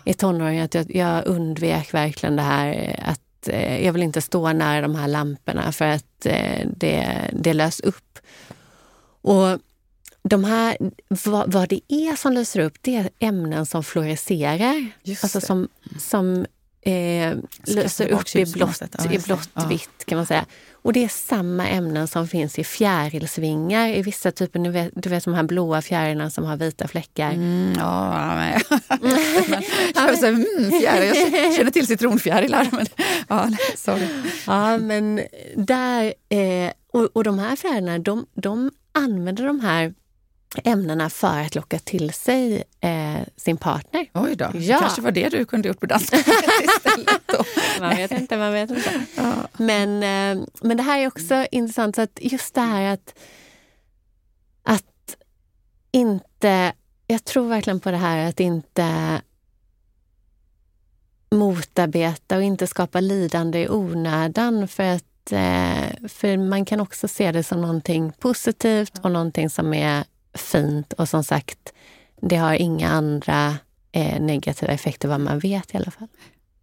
i 0.05 0.15
tonåring 0.15 0.61
att 0.61 0.75
jag, 0.75 0.95
jag 0.95 1.27
undvek 1.27 1.95
verkligen 1.95 2.37
det 2.37 2.43
här 2.43 3.01
att 3.03 3.49
eh, 3.49 3.85
jag 3.85 3.93
vill 3.93 4.03
inte 4.03 4.23
stå 4.23 4.53
nära 4.53 4.81
de 4.81 4.95
här 4.95 5.09
lamporna 5.09 5.73
för 5.73 5.85
att 5.85 6.27
eh, 6.27 6.69
det, 6.77 7.31
det 7.33 7.53
lös 7.53 7.81
upp. 7.81 8.19
Och 9.23 9.59
de 10.23 10.45
här, 10.45 10.77
vad, 11.09 11.53
vad, 11.53 11.69
det 11.69 11.81
är 11.89 12.17
som 12.17 12.33
lyser 12.33 12.61
upp, 12.61 12.79
det 12.81 12.97
är 12.97 13.11
ämnen 13.19 13.67
som 13.67 13.85
fluorescerar. 13.85 14.91
alltså 15.23 15.41
som, 15.41 15.69
som 15.99 16.47
eh, 16.81 17.37
löser 17.63 18.09
upp 18.09 18.37
i 18.37 18.47
blått, 18.47 18.83
i 19.11 19.19
blått 19.19 19.51
ja. 19.55 19.67
vitt 19.67 20.05
kan 20.05 20.17
man 20.17 20.27
säga. 20.27 20.45
Och 20.87 20.93
det 20.93 21.05
är 21.05 21.09
samma 21.09 21.69
ämnen 21.69 22.09
som 22.09 22.29
finns 22.29 22.59
i 22.59 22.65
fjärilsvingar 22.65 23.89
i 23.89 24.03
vissa 24.03 24.33
typer, 24.33 24.59
du 24.59 24.71
vet, 24.71 24.91
du 24.95 25.09
vet 25.09 25.25
de 25.25 25.35
här 25.35 25.43
blåa 25.43 25.83
fjärilarna 25.83 26.31
som 26.31 26.45
har 26.45 26.57
vita 26.57 26.89
fläckar. 26.89 27.33
Mm, 27.33 27.73
ja, 27.77 28.35
men, 28.35 28.61
jag, 29.95 30.19
så, 30.19 30.27
mm, 30.27 30.81
fjäril, 30.81 31.33
jag 31.33 31.55
känner 31.55 31.71
till 31.71 31.87
citronfjärilar. 31.87 32.69
Men, 32.73 32.87
ja, 33.29 33.51
sorry. 33.77 34.07
ja, 34.47 34.79
men 34.79 35.21
där, 35.57 36.15
eh, 36.29 36.73
och, 36.93 37.17
och 37.17 37.25
de 37.25 37.39
här 37.39 37.57
fjärilarna 37.57 37.99
de, 37.99 38.27
de 38.35 38.71
använder 38.93 39.47
de 39.47 39.61
här 39.61 39.95
ämnena 40.65 41.11
för 41.11 41.41
att 41.41 41.55
locka 41.55 41.79
till 41.79 42.13
sig 42.13 42.65
eh, 42.81 43.17
sin 43.37 43.57
partner. 43.57 44.11
Oj 44.15 44.37
då, 44.37 44.51
ja. 44.55 44.79
kanske 44.79 45.03
var 45.03 45.11
det 45.11 45.29
du 45.29 45.45
kunde 45.45 45.69
gjort 45.69 45.81
på 45.81 45.87
dansgolvet 45.87 46.27
istället. 46.65 47.21
Då. 47.27 47.45
man 47.81 47.97
vet 47.97 48.11
inte, 48.11 48.37
man 48.37 48.53
vet 48.53 48.71
inte. 48.71 49.07
Ja. 49.17 49.35
Men, 49.57 50.03
eh, 50.03 50.47
men 50.61 50.77
det 50.77 50.83
här 50.83 50.99
är 50.99 51.07
också 51.07 51.47
intressant, 51.51 51.97
så 51.97 52.03
att 52.03 52.19
just 52.23 52.55
det 52.55 52.61
här 52.61 52.93
att, 52.93 53.15
att 54.63 55.17
inte... 55.91 56.73
Jag 57.07 57.25
tror 57.25 57.49
verkligen 57.49 57.81
på 57.81 57.91
det 57.91 57.97
här 57.97 58.29
att 58.29 58.41
inte 58.41 59.21
motarbeta 61.31 62.37
och 62.37 62.43
inte 62.43 62.67
skapa 62.67 63.01
lidande 63.01 63.63
i 63.63 63.69
onödan. 63.69 64.69
För 64.69 64.83
att 64.83 65.33
eh, 65.33 66.09
för 66.09 66.37
man 66.37 66.65
kan 66.65 66.81
också 66.81 67.09
se 67.09 67.33
det 67.33 67.43
som 67.43 67.61
någonting 67.61 68.13
positivt 68.19 68.99
och 68.99 69.11
någonting 69.11 69.51
som 69.51 69.75
är 69.75 70.05
fint 70.37 70.93
och 70.93 71.09
som 71.09 71.25
sagt, 71.25 71.73
det 72.21 72.37
har 72.37 72.55
inga 72.55 72.89
andra 72.89 73.55
eh, 73.93 74.21
negativa 74.21 74.73
effekter 74.73 75.09
vad 75.09 75.21
man 75.21 75.39
vet 75.39 75.75
i 75.75 75.77
alla 75.77 75.91
fall. 75.91 76.09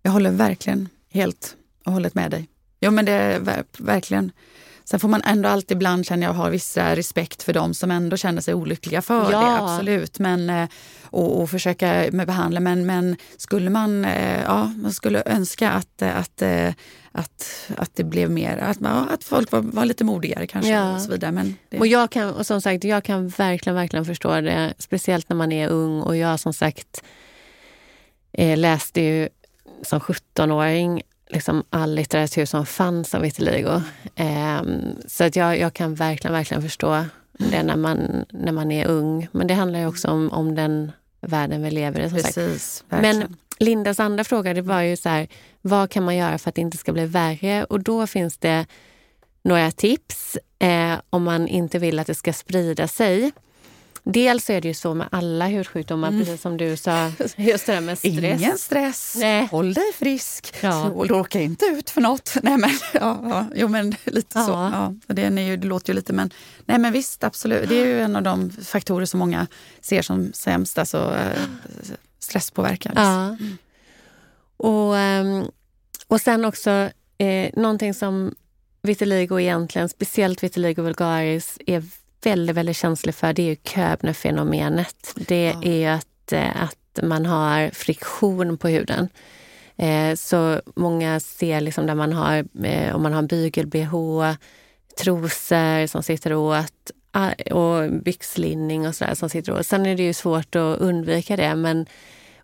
Jag 0.02 0.12
håller 0.12 0.32
verkligen 0.32 0.90
helt 1.10 1.56
och 1.86 1.92
hållet 1.92 2.16
med 2.16 2.32
dig. 2.32 2.48
Jo 2.80 2.92
men 2.92 3.06
det 3.06 3.12
är 3.12 3.64
verkligen 3.78 4.32
Sen 4.86 5.00
får 5.00 5.08
man 5.08 5.22
ändå 5.26 5.50
alltid 5.50 5.76
ibland 5.78 6.06
känna 6.06 6.26
jag 6.26 6.34
har 6.34 6.50
vissa 6.50 6.96
respekt 6.96 7.44
för 7.44 7.54
dem 7.54 7.74
som 7.74 7.92
ändå 7.92 8.18
känner 8.18 8.42
sig 8.42 8.54
olyckliga 8.54 9.02
för 9.02 9.32
Ja. 9.32 9.40
det. 9.40 9.62
Absolut. 9.62 10.20
Men, 10.20 10.50
eh, 10.50 10.70
och, 11.04 11.42
och 11.42 11.50
försöka 11.50 12.06
med 12.12 12.28
behandla. 12.28 12.60
Men, 12.60 12.86
men 12.86 13.16
skulle 13.38 13.70
man, 13.70 14.06
eh, 14.06 14.42
ja, 14.44 14.64
man 14.76 14.94
skulle 14.94 15.24
önska 15.26 15.72
att, 15.72 16.02
eh, 16.02 16.18
att, 16.18 16.42
att, 17.12 17.70
att 17.78 17.96
det 17.96 18.04
blev 18.04 18.32
mer, 18.32 18.58
att, 18.58 18.78
ja, 18.82 19.08
att 19.12 19.24
folk 19.24 19.52
var, 19.52 19.62
var 19.62 19.86
lite 19.86 20.04
modigare 20.04 20.48
kanske 20.48 20.72
Ja. 20.72 20.96
och 20.96 21.02
så 21.02 21.12
vidare. 21.12 21.32
Men 21.32 21.56
det, 21.70 21.80
Och 21.80 21.88
jag 21.88 22.10
kan, 22.12 22.30
och 22.34 22.46
som 22.46 22.62
sagt, 22.62 22.84
jag 22.84 23.04
kan 23.04 23.28
verkligen, 23.30 23.76
verkligen 23.76 24.06
förstå 24.06 24.42
det. 24.42 24.74
Speciellt 24.78 25.30
när 25.30 25.36
man 25.36 25.52
är 25.52 25.68
ung. 25.70 26.02
Och 26.02 26.18
jag 26.18 26.40
som 26.40 26.54
sagt 26.54 27.04
eh, 28.34 28.58
läste 28.58 29.02
ju 29.02 29.30
som 29.82 30.00
17-åring 30.00 31.02
liksom 31.30 31.64
all 31.70 31.96
litteratur 31.96 32.46
som 32.46 32.66
fanns 32.66 33.14
om 33.14 33.22
vitiligo. 33.22 33.82
Ehm, 34.16 34.96
så 35.08 35.24
att 35.24 35.36
jag, 35.36 35.60
jag 35.60 35.74
kan 35.74 35.96
verkligen, 35.96 36.34
verkligen 36.34 36.64
förstå 36.64 37.06
det 37.38 37.64
när 37.64 37.76
man, 37.76 38.26
när 38.30 38.52
man 38.52 38.72
är 38.72 38.88
ung. 38.88 39.28
Men 39.32 39.48
det 39.48 39.54
handlar 39.54 39.80
ju 39.80 39.88
också 39.88 40.08
om, 40.08 40.30
om 40.30 40.56
den 40.56 40.92
världen 41.22 41.64
vi 41.64 41.72
lever 41.72 42.00
i. 42.00 42.10
Som 42.10 42.20
sagt. 42.20 42.36
precis, 42.36 42.84
verkligen. 42.90 43.20
Men 43.20 43.38
Lindas 43.60 44.00
andra 44.00 44.24
fråga 44.24 44.54
det 44.54 44.62
var 44.62 44.82
ju 44.82 44.98
så 44.98 45.10
här, 45.10 45.28
vad 45.62 45.90
kan 45.90 46.04
man 46.04 46.16
göra 46.16 46.38
för 46.38 46.50
att 46.50 46.56
det 46.56 46.62
inte 46.62 46.78
ska 46.78 46.94
bli 46.94 47.06
värre? 47.06 47.64
Och 47.64 47.80
då 47.84 48.08
finns 48.08 48.38
det 48.38 48.66
några 49.44 49.72
tips 49.72 50.38
eh, 50.60 50.94
om 51.10 51.24
man 51.24 51.48
inte 51.48 51.80
vill 51.80 52.00
att 52.00 52.08
det 52.08 52.16
ska 52.16 52.34
sprida 52.34 52.88
sig. 52.88 53.32
Dels 54.06 54.50
är 54.50 54.62
det 54.62 54.68
ju 54.68 54.74
så 54.74 54.94
med 54.94 55.08
alla 55.12 55.48
hudsjukdomar, 55.48 56.10
precis 56.12 56.42
som 56.42 56.58
du 56.58 56.78
sa, 56.78 57.12
just 57.36 57.66
det 57.66 57.74
där 57.74 57.82
med 57.82 57.98
stress. 57.98 58.42
Ingen 58.42 58.58
stress, 58.58 59.16
Nej. 59.20 59.48
håll 59.52 59.74
dig 59.74 59.94
frisk 59.96 60.54
Ja. 60.62 60.92
råka 60.96 61.42
inte 61.42 61.66
ut 61.66 61.90
för 61.90 62.02
något. 62.02 62.36
Nej, 62.44 62.58
men, 62.58 62.70
ja, 62.94 63.20
ja, 63.24 63.46
jo, 63.56 63.68
men 63.68 63.96
lite 64.04 64.34
så. 64.46 64.52
Ja. 64.52 64.70
Ja, 64.74 64.94
och 65.08 65.16
det, 65.16 65.22
är 65.24 65.40
ju, 65.40 65.58
det 65.58 65.68
låter 65.68 65.90
ju 65.90 65.96
lite, 65.96 66.14
men, 66.14 66.32
nej, 66.66 66.78
men 66.78 66.94
visst, 66.94 67.24
absolut. 67.24 67.70
Det 67.70 67.76
är 67.76 67.86
ju 67.86 68.02
en 68.02 68.16
av 68.16 68.24
de 68.24 68.50
faktorer 68.50 69.06
som 69.06 69.20
många 69.20 69.48
ser 69.82 70.02
som 70.02 70.34
sämst, 70.34 70.78
alltså 70.78 71.16
eh, 71.16 71.42
stresspåverkan. 72.20 72.94
Ja. 72.96 73.38
Och, 74.58 74.98
ehm, 74.98 75.44
och 76.08 76.22
sen 76.22 76.46
också 76.46 76.90
eh, 77.18 77.50
någonting 77.54 77.94
som 77.94 78.36
vitiligo 78.82 79.40
egentligen, 79.40 79.90
speciellt 79.90 80.44
vitiligo 80.44 80.82
vulgaris, 80.82 81.58
är 81.66 81.84
väldigt, 82.24 82.56
väldigt 82.56 82.78
känslig 82.78 83.16
för, 83.16 83.34
det 83.34 83.42
är 83.42 83.46
ju 83.50 83.56
Köbner-fenomenet. 83.56 85.14
Det 85.16 85.46
Ja. 85.46 85.64
är 85.64 85.90
att, 85.92 86.32
eh, 86.32 86.64
att 86.64 87.00
man 87.04 87.26
har 87.26 87.70
friktion 87.70 88.58
på 88.58 88.68
huden. 88.68 89.10
Eh, 89.78 90.16
så 90.16 90.62
många 90.76 91.20
ser 91.20 91.62
liksom 91.62 91.88
där 91.88 91.96
man 91.96 92.14
har, 92.14 92.46
eh, 92.66 92.96
om 92.96 93.04
man 93.04 93.14
har 93.14 93.22
bygel-bh, 93.22 94.36
trosor 95.04 95.88
som 95.88 96.04
sitter 96.04 96.34
åt 96.34 96.92
ah, 97.12 97.32
och 97.52 97.92
byxlinning 97.92 98.88
och 98.88 98.96
sådär 98.96 99.16
som 99.16 99.30
sitter 99.30 99.54
åt. 99.60 99.66
Sen 99.66 99.86
är 99.86 99.96
det 99.98 100.04
ju 100.04 100.14
svårt 100.14 100.56
att 100.56 100.80
undvika 100.80 101.36
det 101.36 101.56
men 101.56 101.86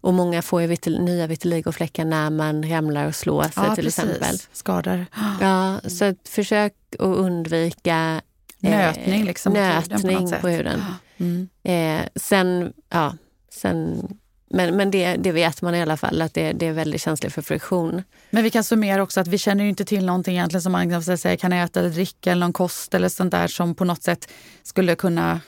och 0.02 0.14
många 0.14 0.42
får 0.42 0.62
ju 0.62 0.68
vitil, 0.68 1.02
nya 1.02 1.28
vitiligofläckar 1.28 2.06
när 2.06 2.30
man 2.30 2.70
ramlar 2.70 3.08
och 3.08 3.16
slår 3.16 3.44
sig 3.44 3.52
Ja, 3.56 3.76
till 3.76 3.84
precis. 3.84 4.04
exempel. 4.04 4.38
Skador. 4.54 5.06
Ja, 5.42 5.80
så 5.90 6.16
försök 6.30 6.74
att 7.00 7.06
undvika 7.06 8.22
Nötning 8.60 9.24
liksom 9.24 9.54
på 9.54 9.60
på 9.60 10.08
nötning 10.08 10.28
sätt. 10.28 10.42
på 10.42 10.48
huden. 10.48 10.84
Mm. 11.22 11.50
Eh, 11.64 12.08
sen, 12.16 12.74
ja, 12.90 13.16
sen, 13.54 14.08
men, 14.50 14.76
men 14.78 14.92
det, 14.92 15.16
det 15.16 15.32
vet 15.32 15.62
man 15.62 15.76
i 15.76 15.82
alla 15.82 15.98
fall 15.98 16.22
att 16.22 16.34
det, 16.34 16.52
det 16.52 16.68
är 16.68 16.74
väldigt 16.74 17.02
känsligt 17.02 17.34
för 17.34 17.42
friktion. 17.42 18.04
Men 18.30 18.44
vi 18.44 18.50
kan 18.50 18.64
summera 18.64 19.04
också 19.04 19.20
att 19.20 19.28
vi 19.28 19.38
känner 19.38 19.64
ju 19.64 19.70
inte 19.70 19.86
till 19.86 20.06
någonting 20.06 20.36
egentligen 20.36 20.62
som 20.62 20.72
man 20.72 20.90
kan, 20.90 21.18
säga, 21.18 21.38
kan 21.38 21.54
äta 21.54 21.80
eller 21.80 21.90
dricka 21.90 22.32
eller 22.32 22.40
någon 22.40 22.54
kost 22.54 22.94
eller 22.94 23.10
sånt 23.10 23.32
där 23.32 23.48
som 23.48 23.76
på 23.76 23.86
något 23.86 24.04
sätt 24.04 24.32
skulle 24.64 24.96
kunna 24.96 25.40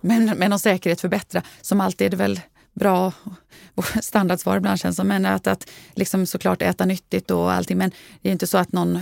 med, 0.00 0.36
med 0.36 0.50
någon 0.50 0.58
säkerhet 0.58 1.00
förbättra. 1.00 1.42
Som 1.60 1.80
alltid 1.80 2.06
är 2.06 2.10
det 2.10 2.16
väl 2.16 2.40
bra 2.72 3.12
standardsvar 4.02 4.56
ibland 4.56 4.80
känns 4.80 4.96
som. 4.96 5.08
Men 5.08 5.26
att, 5.26 5.46
att 5.46 5.70
liksom 5.94 6.26
såklart 6.26 6.62
äta 6.62 6.84
nyttigt 6.84 7.30
och 7.30 7.52
allting. 7.52 7.78
Men 7.78 7.90
det 8.22 8.28
är 8.28 8.32
inte 8.32 8.46
så 8.46 8.58
att 8.58 8.72
någon 8.72 9.00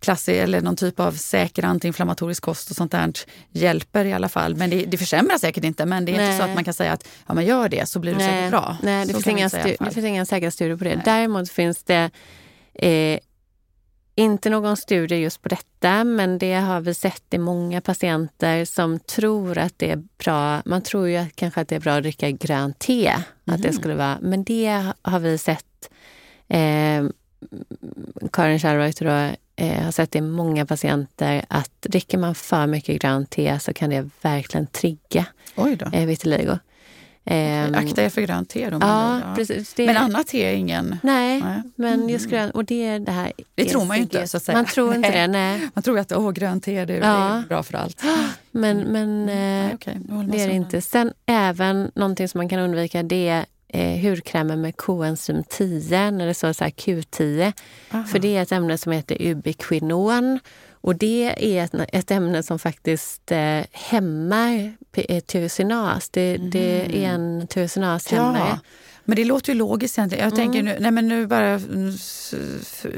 klassig 0.00 0.38
eller 0.38 0.60
någon 0.60 0.76
typ 0.76 1.00
av 1.00 1.12
säker 1.12 1.64
antiinflammatorisk 1.64 2.42
kost 2.42 2.70
och 2.70 2.76
sånt 2.76 2.92
där 2.92 3.12
hjälper 3.50 4.04
i 4.04 4.12
alla 4.12 4.28
fall. 4.28 4.56
Men 4.56 4.70
det, 4.70 4.84
det 4.84 4.98
försämrar 4.98 5.38
säkert 5.38 5.64
inte. 5.64 5.86
Men 5.86 6.04
det 6.04 6.10
är 6.12 6.14
inte 6.14 6.24
Nej. 6.28 6.38
så 6.38 6.44
att 6.44 6.54
man 6.54 6.64
kan 6.64 6.74
säga 6.74 6.92
att 6.92 7.08
ja, 7.26 7.34
men 7.34 7.44
gör 7.44 7.68
det 7.68 7.88
så 7.88 7.98
blir 7.98 8.14
du 8.14 8.20
säkert 8.20 8.50
bra. 8.50 8.76
Nej, 8.82 9.06
det 9.06 9.12
Så 9.12 9.20
finns, 9.20 9.26
inga 9.26 9.44
inte 9.44 9.62
säga 9.62 9.76
det 9.80 9.90
finns 9.90 10.06
inga 10.06 10.26
säkra 10.26 10.50
studier 10.50 10.76
på 10.76 10.84
det. 10.84 10.94
Nej. 10.94 11.02
Däremot 11.04 11.50
finns 11.50 11.84
det 11.84 12.10
eh, 12.74 13.18
inte 14.14 14.50
någon 14.50 14.76
studie 14.76 15.14
just 15.16 15.42
på 15.42 15.48
detta, 15.48 16.04
men 16.04 16.38
det 16.38 16.54
har 16.54 16.80
vi 16.80 16.94
sett 16.94 17.34
i 17.34 17.38
många 17.38 17.80
patienter 17.80 18.64
som 18.64 18.98
tror 18.98 19.58
att 19.58 19.74
det 19.78 19.90
är 19.90 20.02
bra. 20.24 20.62
Man 20.64 20.82
tror 20.82 21.08
ju 21.08 21.16
att, 21.16 21.36
kanske 21.36 21.60
att 21.60 21.68
det 21.68 21.76
är 21.76 21.80
bra 21.80 21.92
att 21.92 22.02
dricka 22.02 22.30
grönt 22.30 22.78
te, 22.78 23.08
att 23.08 23.24
Mhm. 23.44 23.60
det 23.60 23.72
skulle 23.72 23.94
vara, 23.94 24.18
men 24.20 24.44
det 24.44 24.84
har 25.02 25.18
vi 25.18 25.38
sett. 25.38 25.90
Eh, 26.48 27.04
Karin 28.32 28.58
Kärrreuter 28.58 29.36
då, 29.60 29.64
eh, 29.66 29.82
har 29.84 29.92
sett 29.92 30.16
i 30.16 30.20
många 30.20 30.66
patienter 30.66 31.44
att 31.48 31.70
dricker 31.82 32.18
man 32.18 32.34
för 32.34 32.66
mycket 32.66 33.02
grönt 33.02 33.30
te 33.30 33.58
så 33.60 33.72
kan 33.72 33.90
det 33.90 34.08
verkligen 34.22 34.66
trigga 34.66 35.26
eh, 35.92 36.06
vitiligo. 36.06 36.58
Eh, 37.24 37.64
Akta 37.74 38.02
er 38.02 38.08
för 38.08 38.20
grönt 38.20 38.48
te. 38.48 38.70
Då, 38.70 38.78
Ja, 38.80 39.20
precis. 39.36 39.74
Det, 39.74 39.86
Men 39.86 39.96
annat 39.96 40.26
te 40.26 40.42
är 40.44 40.52
ingen... 40.52 40.96
Nej, 41.02 41.40
Nej. 41.42 41.62
men 41.76 42.08
just 42.08 42.26
grön, 42.30 42.50
och 42.50 42.64
det 42.64 42.86
är 42.86 42.98
det 42.98 43.12
här... 43.12 43.32
Det 43.54 43.64
tror 43.64 43.84
man 43.84 43.96
ju 43.96 44.02
inte, 44.02 44.28
så 44.28 44.36
att 44.36 44.42
säga. 44.42 44.58
Man 44.58 44.64
tror 44.66 44.94
inte 44.94 45.08
Nej. 45.10 45.20
det, 45.20 45.26
nej. 45.26 45.68
Man 45.74 45.82
tror 45.82 45.98
att 45.98 46.12
åh, 46.12 46.32
grönt 46.32 46.64
te 46.64 46.84
det, 46.84 46.94
Ja. 46.96 47.38
är 47.38 47.42
bra 47.48 47.62
för 47.62 47.74
allt. 47.74 48.02
Men, 48.50 48.78
men 48.78 49.26
Nej, 49.26 49.64
eh, 49.64 49.92
jag 50.08 50.14
håller 50.16 50.28
med 50.28 50.38
det 50.38 50.42
är 50.42 50.48
det 50.48 50.54
inte. 50.54 50.80
Sen 50.82 51.12
även 51.26 51.90
någonting 51.94 52.28
som 52.28 52.38
man 52.38 52.48
kan 52.48 52.58
undvika 52.58 53.02
det 53.02 53.28
är 53.28 53.44
eh, 53.72 54.00
hudkrämer 54.00 54.56
med 54.56 54.76
koenzym 54.76 55.44
10, 55.48 56.10
när 56.10 56.26
det 56.26 56.34
står 56.34 56.52
så 56.52 56.64
här 56.64 56.70
Q10. 56.70 57.52
Aha. 57.90 58.04
För 58.04 58.18
det 58.18 58.36
är 58.36 58.42
ett 58.42 58.52
ämne 58.52 58.78
som 58.78 58.92
heter 58.92 59.16
ubiquinon. 59.20 60.38
Och 60.82 60.96
det 60.96 61.34
är 61.58 61.64
ett, 61.64 61.74
ett 61.92 62.10
ämne 62.10 62.42
som 62.42 62.58
faktiskt 62.58 63.32
eh, 63.32 63.60
hämmar 63.72 64.72
eh, 64.92 65.20
tyrosynas. 65.20 66.08
Det, 66.10 66.36
det 66.36 67.04
är 67.04 67.08
en 67.14 67.46
tyrosinashämmare. 67.46 68.38
Ja, 68.48 68.58
men 69.04 69.16
det 69.16 69.24
låter 69.24 69.52
ju 69.52 69.58
logiskt 69.58 69.98
egentligen. 69.98 70.24
Jag 70.24 70.34
tänker 70.36 70.62
nu, 70.62 70.76
nej 70.80 70.90
men 70.90 71.08
nu 71.08 71.26
bara, 71.26 71.48
mm, 71.48 71.92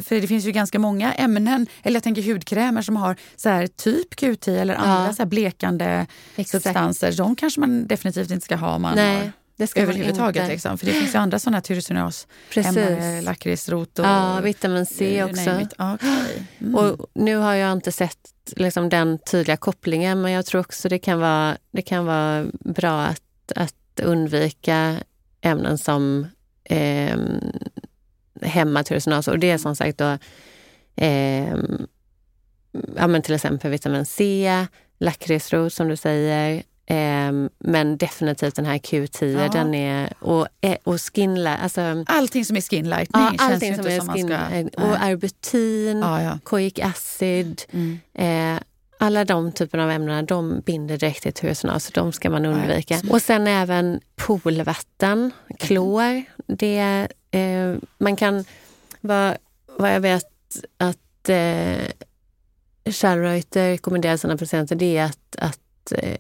för 0.03 0.21
det 0.21 0.27
finns 0.27 0.45
ju 0.45 0.53
ganska 0.53 0.79
många 0.79 1.13
ämnen, 1.13 1.67
eller 1.83 1.97
jag 1.97 2.03
tänker 2.03 2.23
hudkrämer 2.23 2.83
som 2.83 2.97
har 2.97 3.17
så 3.37 3.49
här 3.49 3.67
typ 3.67 4.15
Q10 4.15 4.61
eller 4.61 4.75
andra 4.75 5.07
Ja. 5.07 5.13
så 5.13 5.27
blekande 5.27 6.07
Exakt. 6.37 6.65
substanser. 6.65 7.13
De 7.13 7.37
kanske 7.37 7.61
man 7.61 7.87
definitivt 7.87 8.31
inte 8.31 8.45
ska 8.45 8.57
ha 8.57 8.75
om 8.75 8.83
man 8.83 8.97
Nej, 8.97 9.17
har 9.17 9.33
överhuvudtaget. 9.77 10.49
Liksom. 10.49 10.79
För 10.79 10.87
det 10.87 10.93
finns 10.93 11.15
ju 11.15 11.19
andra 11.19 11.39
sådana 11.39 11.61
hämmare, 11.61 12.27
Precis. 12.51 13.25
lakritsrot 13.25 13.99
och 13.99 14.05
Ja, 14.05 14.41
vitamin 14.41 14.87
C 14.87 15.25
också. 15.25 15.67
okej. 15.79 16.47
Mm. 16.61 16.75
Och 16.75 17.07
nu 17.15 17.37
har 17.37 17.55
jag 17.55 17.73
inte 17.73 17.93
sett 17.93 18.19
liksom, 18.57 18.89
den 18.89 19.19
tydliga 19.19 19.57
kopplingen 19.57 20.23
men 20.23 20.33
jag 20.33 20.47
tror 20.47 20.61
också 20.61 20.89
det 20.89 20.99
kan 20.99 21.21
vara, 21.21 21.57
det 21.71 21.83
kan 21.83 22.07
vara 22.07 22.47
bra 22.61 23.01
att, 23.03 23.53
att 23.57 24.01
undvika 24.03 24.97
ämnen 25.41 25.79
som 25.79 26.27
eh, 26.65 27.17
hämmar 28.43 28.83
tyrosinase. 28.83 29.31
Och 29.31 29.39
det 29.39 29.51
är 29.51 29.59
som 29.59 29.77
sagt 29.77 29.99
då 29.99 30.19
eh, 30.97 31.57
ja, 32.97 33.07
men 33.07 33.23
till 33.23 33.35
exempel 33.35 33.71
vitamin 33.71 34.07
C, 34.07 34.67
lakritsrot 34.99 35.73
som 35.73 35.89
du 35.89 35.97
säger. 35.97 36.63
Eh, 36.93 37.33
men 37.59 37.97
definitivt 37.97 38.55
den 38.57 38.67
här 38.67 38.79
Q10, 38.79 39.43
Ja. 39.43 39.49
den 39.49 39.75
är... 39.75 40.13
Och, 40.21 40.47
eh, 40.61 40.77
och 40.85 41.01
skinla, 41.01 41.57
alltså... 41.57 42.05
Allting 42.07 42.45
som 42.45 42.57
är 42.57 42.61
skin 42.61 42.89
lightning 42.91 43.23
Ja, 43.23 43.49
känns 43.49 43.63
ju 43.63 43.67
som 43.75 43.81
inte 43.81 43.93
är 43.93 43.99
som 43.99 44.07
man 44.07 44.19
ska... 44.19 44.57
eh, 44.57 44.67
och 44.67 44.99
Nej. 45.01 45.13
arbutin, 45.13 45.99
Ja, 45.99 46.23
ja. 46.23 46.39
koic 46.45 46.79
acid. 46.83 47.63
Mm. 47.71 47.99
Eh, 48.15 48.63
alla 48.99 49.25
de 49.25 49.53
typerna 49.53 49.85
av 49.85 49.91
ämnen 49.91 50.27
de 50.27 50.61
binder 50.67 50.97
direkt 50.99 51.23
till 51.23 51.33
tyrosinaz, 51.33 51.85
så 51.85 51.91
de 51.95 52.13
ska 52.13 52.31
man 52.31 52.45
undvika. 52.47 53.01
Nej. 53.03 53.13
Och 53.13 53.23
sen 53.23 53.47
även 53.47 54.01
poolvatten, 54.17 55.31
klor. 55.59 56.23
Det, 56.47 57.09
eh, 57.31 57.75
man 57.99 58.17
kan, 58.17 58.45
vad, 59.01 59.37
vad 59.79 59.95
jag 59.95 60.01
vet 60.01 60.25
att 60.79 61.29
eh, 61.29 61.87
Kärrreuter 62.93 63.71
rekommenderar 63.71 64.17
sina 64.17 64.37
patienter 64.37 64.77
det 64.77 64.97
är 64.97 65.05
att, 65.05 65.37
att 65.39 65.93
eh, 65.99 66.17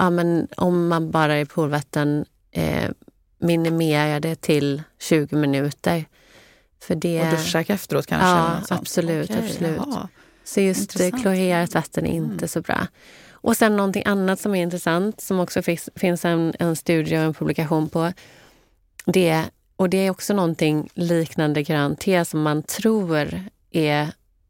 ja, 0.00 0.10
men 0.10 0.48
om 0.56 0.88
man 0.88 1.10
bara 1.10 1.34
är 1.34 1.40
i 1.40 1.44
poolvatten 1.46 2.24
eh, 2.52 2.90
minimera 3.38 4.20
det 4.20 4.34
till 4.40 4.82
20 5.00 5.36
minuter. 5.36 6.04
För 6.82 6.94
det, 6.94 7.20
Och 7.22 7.30
duscha 7.30 7.60
efteråt 7.60 8.06
kanske? 8.06 8.26
Ja, 8.28 8.76
absolut, 8.78 9.30
Okej, 9.30 9.44
absolut. 9.48 9.76
jaha. 9.86 10.08
Så 10.44 10.60
just 10.60 11.00
eh, 11.00 11.06
Intressant. 11.06 11.22
klorerat 11.22 11.74
vatten 11.74 12.06
är 12.06 12.12
inte 12.12 12.34
Mm. 12.34 12.48
så 12.48 12.60
bra. 12.60 12.86
Och 13.32 13.56
sen 13.56 13.76
någonting 13.76 14.02
annat 14.06 14.40
som 14.40 14.54
är 14.54 14.62
intressant 14.62 15.20
som 15.20 15.40
också 15.40 15.62
finns, 15.62 15.88
finns 15.96 16.24
en, 16.24 16.52
en 16.58 16.76
studie 16.76 17.16
och 17.16 17.22
en 17.22 17.34
publikation 17.34 17.88
på. 17.88 18.12
Det, 19.06 19.44
och 19.76 19.90
det 19.90 20.06
är 20.06 20.10
också 20.10 20.34
någonting 20.34 20.88
liknande 20.94 21.62
grönt 21.62 22.00
te 22.00 22.24
som 22.24 22.42
man 22.42 22.62
tror 22.62 23.40
är 23.70 24.08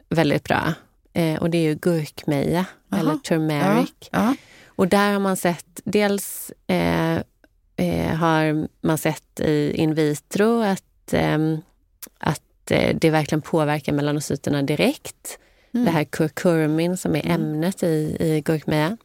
väldigt 0.08 0.44
bra. 0.44 0.74
eh, 1.12 1.40
och 1.42 1.50
det 1.50 1.58
är 1.58 1.62
ju 1.62 1.74
gurkmeja 1.74 2.64
eller 2.96 3.16
turmeric. 3.16 3.92
Ja, 4.00 4.08
ja. 4.10 4.34
Och 4.80 4.88
där 4.88 5.12
har 5.12 5.20
man 5.20 5.36
sett, 5.36 5.80
dels 5.84 6.52
eh, 6.66 7.16
eh, 7.76 8.14
har 8.14 8.68
man 8.80 8.98
sett 8.98 9.40
i 9.40 9.72
in 9.74 9.94
vitro 9.94 10.62
att, 10.62 11.12
ehm, 11.12 11.60
att 12.18 12.70
eh, 12.70 12.96
det 12.96 13.10
verkligen 13.10 13.42
påverkar 13.42 13.92
melanocyterna 13.92 14.62
direkt. 14.62 15.38
Mm. 15.74 15.84
Det 15.86 15.90
här 15.90 16.04
kurkumin 16.04 16.96
som 16.96 17.16
är 17.16 17.26
ämnet 17.26 17.82
i, 17.82 18.16
i 18.20 18.40
gurkmeja, 18.44 18.96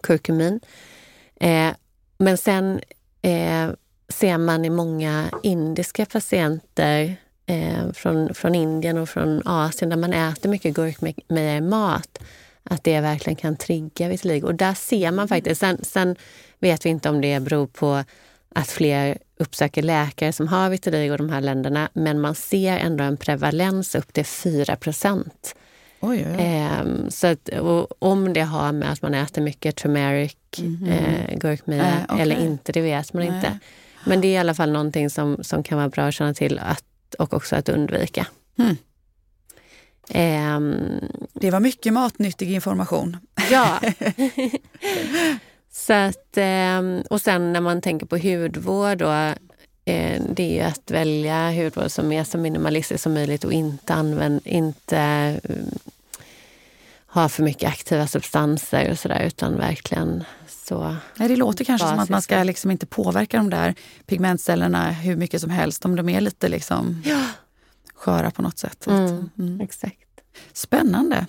kurkumin. 0.00 0.60
Eh, 1.40 1.70
men 2.18 2.38
sen 2.38 2.80
eh, 3.22 3.70
ser 4.08 4.38
man 4.38 4.64
i 4.64 4.70
många 4.70 5.30
indiska 5.42 6.06
patienter 6.06 7.16
eh, 7.46 7.92
från, 7.92 8.34
från 8.34 8.54
Indien 8.54 8.98
och 8.98 9.08
från 9.08 9.42
Asien 9.44 9.90
där 9.90 9.96
man 9.96 10.12
äter 10.12 10.50
mycket 10.50 10.74
gurkmeja 10.74 11.56
i 11.56 11.60
mat, 11.60 12.18
att 12.70 12.84
det 12.84 13.00
verkligen 13.00 13.36
kan 13.36 13.56
trigga 13.56 14.08
vitiligo. 14.08 14.46
Och 14.46 14.54
där 14.54 14.74
ser 14.74 15.10
man 15.10 15.28
faktiskt, 15.28 15.60
sen, 15.60 15.78
sen 15.84 16.16
vet 16.58 16.86
vi 16.86 16.90
inte 16.90 17.08
om 17.08 17.20
det 17.20 17.40
beror 17.40 17.66
på 17.66 18.04
att 18.54 18.68
fler 18.68 19.18
uppsöker 19.38 19.82
läkare 19.82 20.32
som 20.32 20.48
har 20.48 20.70
vitiligo 20.70 21.14
i 21.14 21.16
de 21.16 21.30
här 21.30 21.40
länderna, 21.40 21.88
men 21.92 22.20
man 22.20 22.34
ser 22.34 22.76
ändå 22.78 23.04
en 23.04 23.16
prevalens 23.16 23.94
upp 23.94 24.12
till 24.12 24.24
4 24.24 24.76
procent. 24.76 25.54
Oj, 26.00 26.26
oj, 26.30 26.36
oj. 26.38 27.10
Så 27.10 27.26
att, 27.26 27.48
och 27.48 27.86
om 27.98 28.32
det 28.32 28.40
har 28.40 28.72
med 28.72 28.92
att 28.92 29.02
man 29.02 29.14
äter 29.14 29.42
mycket 29.42 29.76
turmeric, 29.76 30.36
eh, 30.88 31.36
gurkmeja 31.38 31.84
Eh, 31.84 32.04
okej. 32.08 32.22
eller 32.22 32.44
inte, 32.44 32.72
det 32.72 32.80
vet 32.80 33.12
man 33.12 33.24
Nej. 33.26 33.36
inte. 33.36 33.58
Men 34.04 34.20
det 34.20 34.28
är 34.28 34.32
i 34.32 34.38
alla 34.38 34.54
fall 34.54 34.72
någonting 34.72 35.10
som, 35.10 35.38
som 35.44 35.62
kan 35.62 35.78
vara 35.78 35.88
bra 35.88 36.04
att 36.04 36.14
känna 36.14 36.34
till 36.34 36.58
att, 36.58 36.84
och 37.18 37.34
också 37.34 37.56
att 37.56 37.68
undvika. 37.68 38.26
Mm. 38.58 38.76
Ehm, 40.10 41.00
Det 41.32 41.50
var 41.50 41.60
mycket 41.60 41.92
matnyttig 41.92 42.50
information. 42.52 43.16
ja. 43.50 43.80
så 45.72 45.92
att, 45.92 46.36
ehm, 46.36 47.02
och 47.10 47.20
sen 47.20 47.52
när 47.52 47.60
man 47.60 47.80
tänker 47.80 48.06
på 48.06 48.16
hudvård 48.18 48.98
då, 48.98 49.10
eh, 49.84 50.22
det 50.34 50.42
är 50.42 50.54
ju 50.54 50.60
att 50.60 50.90
välja 50.90 51.50
hudvård 51.52 51.90
som 51.90 52.12
är 52.12 52.24
så 52.24 52.38
minimalistisk 52.38 53.02
som 53.02 53.14
möjligt 53.14 53.44
och 53.44 53.52
inte, 53.52 53.94
använd, 53.94 54.40
inte 54.44 54.98
mm, 54.98 55.70
ha 57.06 57.28
för 57.28 57.42
mycket 57.42 57.68
aktiva 57.70 58.06
substanser 58.06 58.90
och 58.90 58.98
sådär 58.98 59.20
utan 59.26 59.56
verkligen 59.56 60.24
så. 60.48 60.96
Nej, 61.16 61.28
det 61.28 61.36
låter 61.36 61.64
kanske 61.64 61.88
som 61.88 61.98
att 61.98 62.08
man 62.08 62.22
ska 62.22 62.42
liksom 62.42 62.70
inte 62.70 62.86
påverka 62.86 63.36
de 63.36 63.50
där 63.50 63.74
pigmentcellerna 64.06 64.90
hur 64.90 65.16
mycket 65.16 65.40
som 65.40 65.50
helst 65.50 65.84
om 65.84 65.96
de 65.96 66.08
är 66.08 66.20
lite 66.20 66.48
liksom 66.48 67.02
sköra 67.98 68.30
på 68.30 68.42
något 68.42 68.58
sätt. 68.58 68.86
Mm. 68.86 69.30
Mm. 69.38 69.60
Exakt. 69.60 69.94
Spännande. 70.52 71.26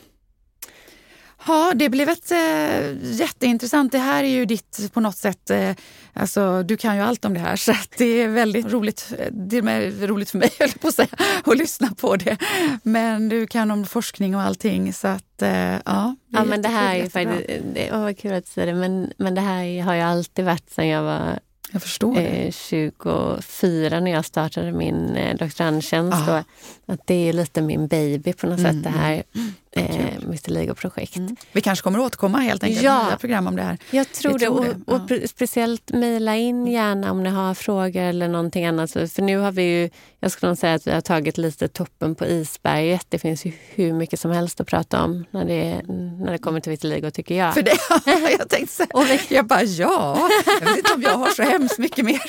Ja, 1.48 1.72
det 1.76 1.90
blev 1.90 2.10
ett 2.10 2.32
äh, 2.32 2.98
jätteintressant. 3.02 3.92
Det 3.92 3.98
här 4.00 4.24
är 4.24 4.28
ju 4.28 4.46
ditt 4.46 4.90
på 4.94 5.00
något 5.00 5.18
sätt, 5.18 5.50
eh, 5.50 5.72
alltså 6.14 6.64
du 6.64 6.78
kan 6.78 6.96
ju 6.96 7.02
allt 7.02 7.26
om 7.26 7.34
det 7.34 7.40
här 7.40 7.56
så 7.56 7.72
att 7.72 7.94
det 7.98 8.06
är 8.06 8.28
väldigt 8.28 8.66
roligt. 8.72 9.14
eh, 9.20 9.28
Det 9.32 9.58
är 9.58 10.08
roligt 10.08 10.30
för 10.30 10.38
mig 10.38 10.52
höll 10.60 10.72
på 10.72 10.88
att 10.88 10.96
säga, 10.96 11.08
att 11.46 11.58
lyssna 11.58 11.90
på 11.98 12.16
det. 12.16 12.38
Men 12.84 13.30
du 13.30 13.48
kan 13.48 13.72
om 13.72 13.86
forskning 13.86 14.36
och 14.36 14.42
allting 14.42 14.94
så 14.94 15.08
att 15.08 15.42
eh, 15.42 15.74
ja. 15.86 16.16
Ja, 16.28 16.44
men 16.46 16.62
det 16.62 16.70
här 16.70 16.96
är 16.96 17.04
ju 17.04 17.10
faktiskt, 17.10 17.64
det, 17.74 17.92
åh 17.94 18.00
vad 18.02 18.18
kul 18.18 18.34
att 18.34 18.46
du 18.46 18.52
säger 18.52 18.68
det, 18.74 18.80
men, 18.80 19.14
men 19.18 19.36
det 19.36 19.42
här 19.42 19.82
har 19.84 19.94
ju 19.94 20.02
alltid 20.02 20.46
varit 20.46 20.70
sedan 20.70 20.88
jag 20.88 21.04
var 21.04 21.40
Jag 21.72 21.82
förstår 21.82 22.16
det. 22.16 22.22
eh, 22.22 22.52
24 22.52 24.00
när 24.00 24.12
jag 24.12 24.26
startade 24.26 24.72
min 24.72 25.16
eh, 25.16 25.36
doktorandtjänst. 25.38 26.30
Ah. 26.30 26.44
Att 26.86 27.08
det 27.08 27.30
är 27.30 27.34
lite 27.34 27.62
min 27.62 27.88
baby 27.88 28.34
på 28.34 28.48
något 28.48 28.60
Mm, 28.60 28.74
sätt, 28.74 28.84
det 28.84 28.90
här 29.00 29.24
eh, 29.72 29.86
vitiligo-projekt. 30.28 31.16
Mm. 31.18 31.36
Vi 31.52 31.62
kanske 31.62 31.84
kommer 31.84 32.00
återkomma 32.00 32.38
helt 32.40 32.64
enkelt 32.64 32.82
Ja. 32.84 32.98
med 32.98 33.08
nya 33.08 33.18
program 33.18 33.48
om 33.48 33.56
det 33.56 33.62
här. 33.62 33.78
Jag 33.92 34.12
tror 34.12 34.34
det. 34.34 34.46
tror 34.46 34.58
Och, 34.60 34.66
det, 34.66 34.76
ja. 34.88 34.94
och 34.96 35.02
pre- 35.10 35.28
speciellt 35.28 35.92
mejla 35.92 36.36
in 36.36 36.68
gärna 36.68 37.12
om 37.12 37.24
ni 37.24 37.30
har 37.30 37.54
frågor 37.54 38.02
eller 38.02 38.28
någonting 38.28 38.66
annat. 38.66 38.92
För 38.92 39.22
nu 39.22 39.38
har 39.38 39.52
vi 39.52 39.64
ju, 39.64 39.90
jag 40.20 40.32
skulle 40.32 40.56
säga 40.56 40.74
att 40.74 40.88
vi 40.88 40.92
har 40.92 41.02
tagit 41.02 41.38
lite 41.38 41.68
toppen 41.68 42.16
på 42.16 42.26
isberget. 42.26 43.06
Det 43.10 43.20
finns 43.20 43.46
ju 43.46 43.52
hur 43.76 43.94
mycket 43.94 44.20
som 44.20 44.32
helst 44.32 44.62
att 44.62 44.68
prata 44.68 45.04
om 45.04 45.26
när 45.32 45.46
det, 45.46 45.82
när 46.20 46.32
det 46.32 46.38
kommer 46.38 46.60
till 46.60 46.70
vitiligo 46.72 47.12
tycker 47.12 47.36
jag. 47.36 47.54
För 47.54 47.62
det, 47.62 47.78
jag 48.40 48.50
tänkte 48.50 48.76
så 48.76 48.84
här, 49.04 49.22
jag 49.30 49.46
bara 49.46 49.64
ja, 49.64 50.30
jag 50.62 50.68
vet 50.68 50.78
inte 50.78 50.94
om 50.94 51.02
jag 51.02 51.18
har 51.18 51.30
så 51.30 51.44
hemskt 51.44 51.78
mycket 51.78 52.06
mer. 52.06 52.22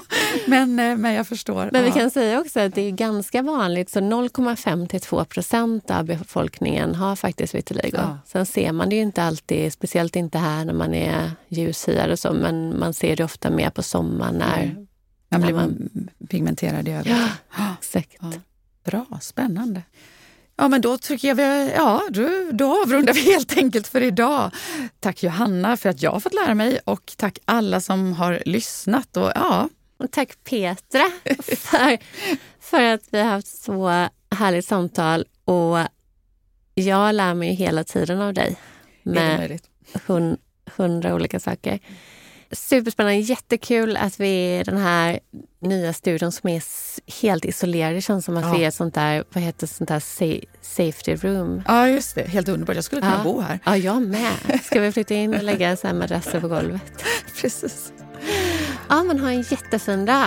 men, 0.46 0.78
eh, 0.78 0.96
men 0.96 1.12
jag 1.14 1.26
förstår. 1.26 1.68
Men 1.72 1.82
vi 1.82 1.88
Ja. 1.88 1.94
kan 1.94 2.10
säga 2.10 2.40
också 2.40 2.60
att 2.60 2.74
det 2.74 2.82
är 2.82 2.90
ganska 2.90 3.42
vanligt, 3.42 3.90
så 3.90 4.00
0,5 4.00 4.88
till 4.88 5.00
2 5.00 5.24
procent 5.24 5.90
av 5.90 6.04
befolkningen 6.04 6.81
har 6.94 7.16
faktiskt 7.16 7.54
vitiligo. 7.54 7.96
Ja. 7.96 8.18
Sen 8.26 8.46
ser 8.46 8.72
man 8.72 8.88
det 8.88 8.96
ju 8.96 9.02
inte 9.02 9.22
alltid, 9.22 9.72
speciellt 9.72 10.16
inte 10.16 10.38
här 10.38 10.64
när 10.64 10.72
man 10.72 10.94
är 10.94 11.30
ljushyad 11.48 12.10
och 12.10 12.18
så, 12.18 12.32
men 12.32 12.78
man 12.78 12.94
ser 12.94 13.16
det 13.16 13.24
ofta 13.24 13.50
mer 13.50 13.70
på 13.70 13.82
sommaren 13.82 14.34
när... 14.34 14.62
Mm. 14.62 14.86
Man 15.28 15.40
blir 15.40 15.52
när 15.52 15.88
pigmenterad 16.28 16.88
i 16.88 16.90
övrigt. 16.90 17.14
Ja. 17.56 17.76
exakt. 17.78 18.16
Ja. 18.20 18.32
Bra, 18.84 19.06
spännande. 19.20 19.82
Ja, 20.56 20.68
men 20.68 20.80
då 20.80 20.98
tycker 20.98 21.28
jag 21.28 21.34
vi, 21.34 21.72
ja, 21.76 22.02
då, 22.10 22.28
då 22.52 22.82
avrundar 22.82 23.12
vi 23.12 23.20
helt 23.20 23.56
enkelt 23.56 23.88
för 23.88 24.00
idag. 24.00 24.50
Tack 25.00 25.22
Johanna 25.22 25.76
för 25.76 25.88
att 25.88 26.02
jag 26.02 26.10
har 26.10 26.20
fått 26.20 26.34
lära 26.34 26.54
mig 26.54 26.78
och 26.84 27.12
tack 27.16 27.38
alla 27.44 27.80
som 27.80 28.12
har 28.12 28.42
lyssnat. 28.46 29.16
Och, 29.16 29.32
ja, 29.34 29.68
Och 29.96 30.10
tack 30.10 30.44
Petra 30.44 31.10
för, 31.42 31.98
för 32.60 32.82
att 32.82 33.02
vi 33.10 33.18
har 33.18 33.30
haft 33.30 33.62
så 33.64 34.08
härligt 34.30 34.66
samtal. 34.66 35.24
Och 35.44 35.78
jag 36.74 37.14
lär 37.14 37.34
mig 37.34 37.54
hela 37.54 37.84
tiden 37.84 38.20
av 38.20 38.34
dig 38.34 38.56
med 39.02 39.38
möjligt? 39.38 39.64
hun, 40.06 40.36
hundra 40.76 41.14
olika 41.14 41.40
saker. 41.40 41.78
Superspännande, 42.52 43.18
jättekul 43.18 43.96
att 43.96 44.20
vi 44.20 44.28
är 44.56 44.60
i 44.60 44.64
den 44.64 44.76
här 44.76 45.20
nya 45.60 45.92
studion 45.92 46.32
som 46.32 46.50
är 46.50 46.62
helt 47.22 47.44
isolerad. 47.44 47.94
Det 47.94 48.00
känns 48.00 48.24
som 48.24 48.36
att 48.36 48.44
Ja. 48.44 48.52
vi 48.54 48.64
är 48.64 48.70
sånt 48.70 48.94
där, 48.94 49.24
vad 49.32 49.44
heter 49.44 49.66
sånt 49.66 49.88
där 49.88 50.00
sa- 50.00 50.46
safety 50.60 51.14
room. 51.16 51.62
Ja, 51.66 51.88
just 51.88 52.14
det. 52.14 52.22
Helt 52.28 52.48
underbart. 52.48 52.74
Jag 52.76 52.84
skulle 52.84 53.00
kunna 53.00 53.16
Ja. 53.18 53.24
bo 53.32 53.40
här. 53.40 53.58
Ja, 53.64 53.76
jag 53.76 54.02
med. 54.02 54.60
Ska 54.64 54.80
vi 54.80 54.92
flytta 54.92 55.14
in 55.14 55.34
och 55.34 55.42
lägga 55.42 55.76
så 55.76 55.86
här 55.86 55.94
madrasser 55.94 56.40
på 56.40 56.48
golvet? 56.48 57.04
Precis. 57.40 57.92
Ja, 58.88 59.02
men 59.02 59.20
ha 59.20 59.30
en 59.30 59.42
jättefin 59.42 60.04
dag. 60.04 60.26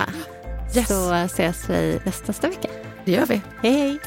Yes. 0.76 0.88
Så 0.88 1.12
ses 1.14 1.70
vi 1.70 2.00
nästa, 2.04 2.24
nästa 2.26 2.48
vecka. 2.48 2.68
Det 3.04 3.12
gör 3.12 3.26
vi. 3.26 3.40
Hej, 3.62 3.72
hej! 3.72 3.98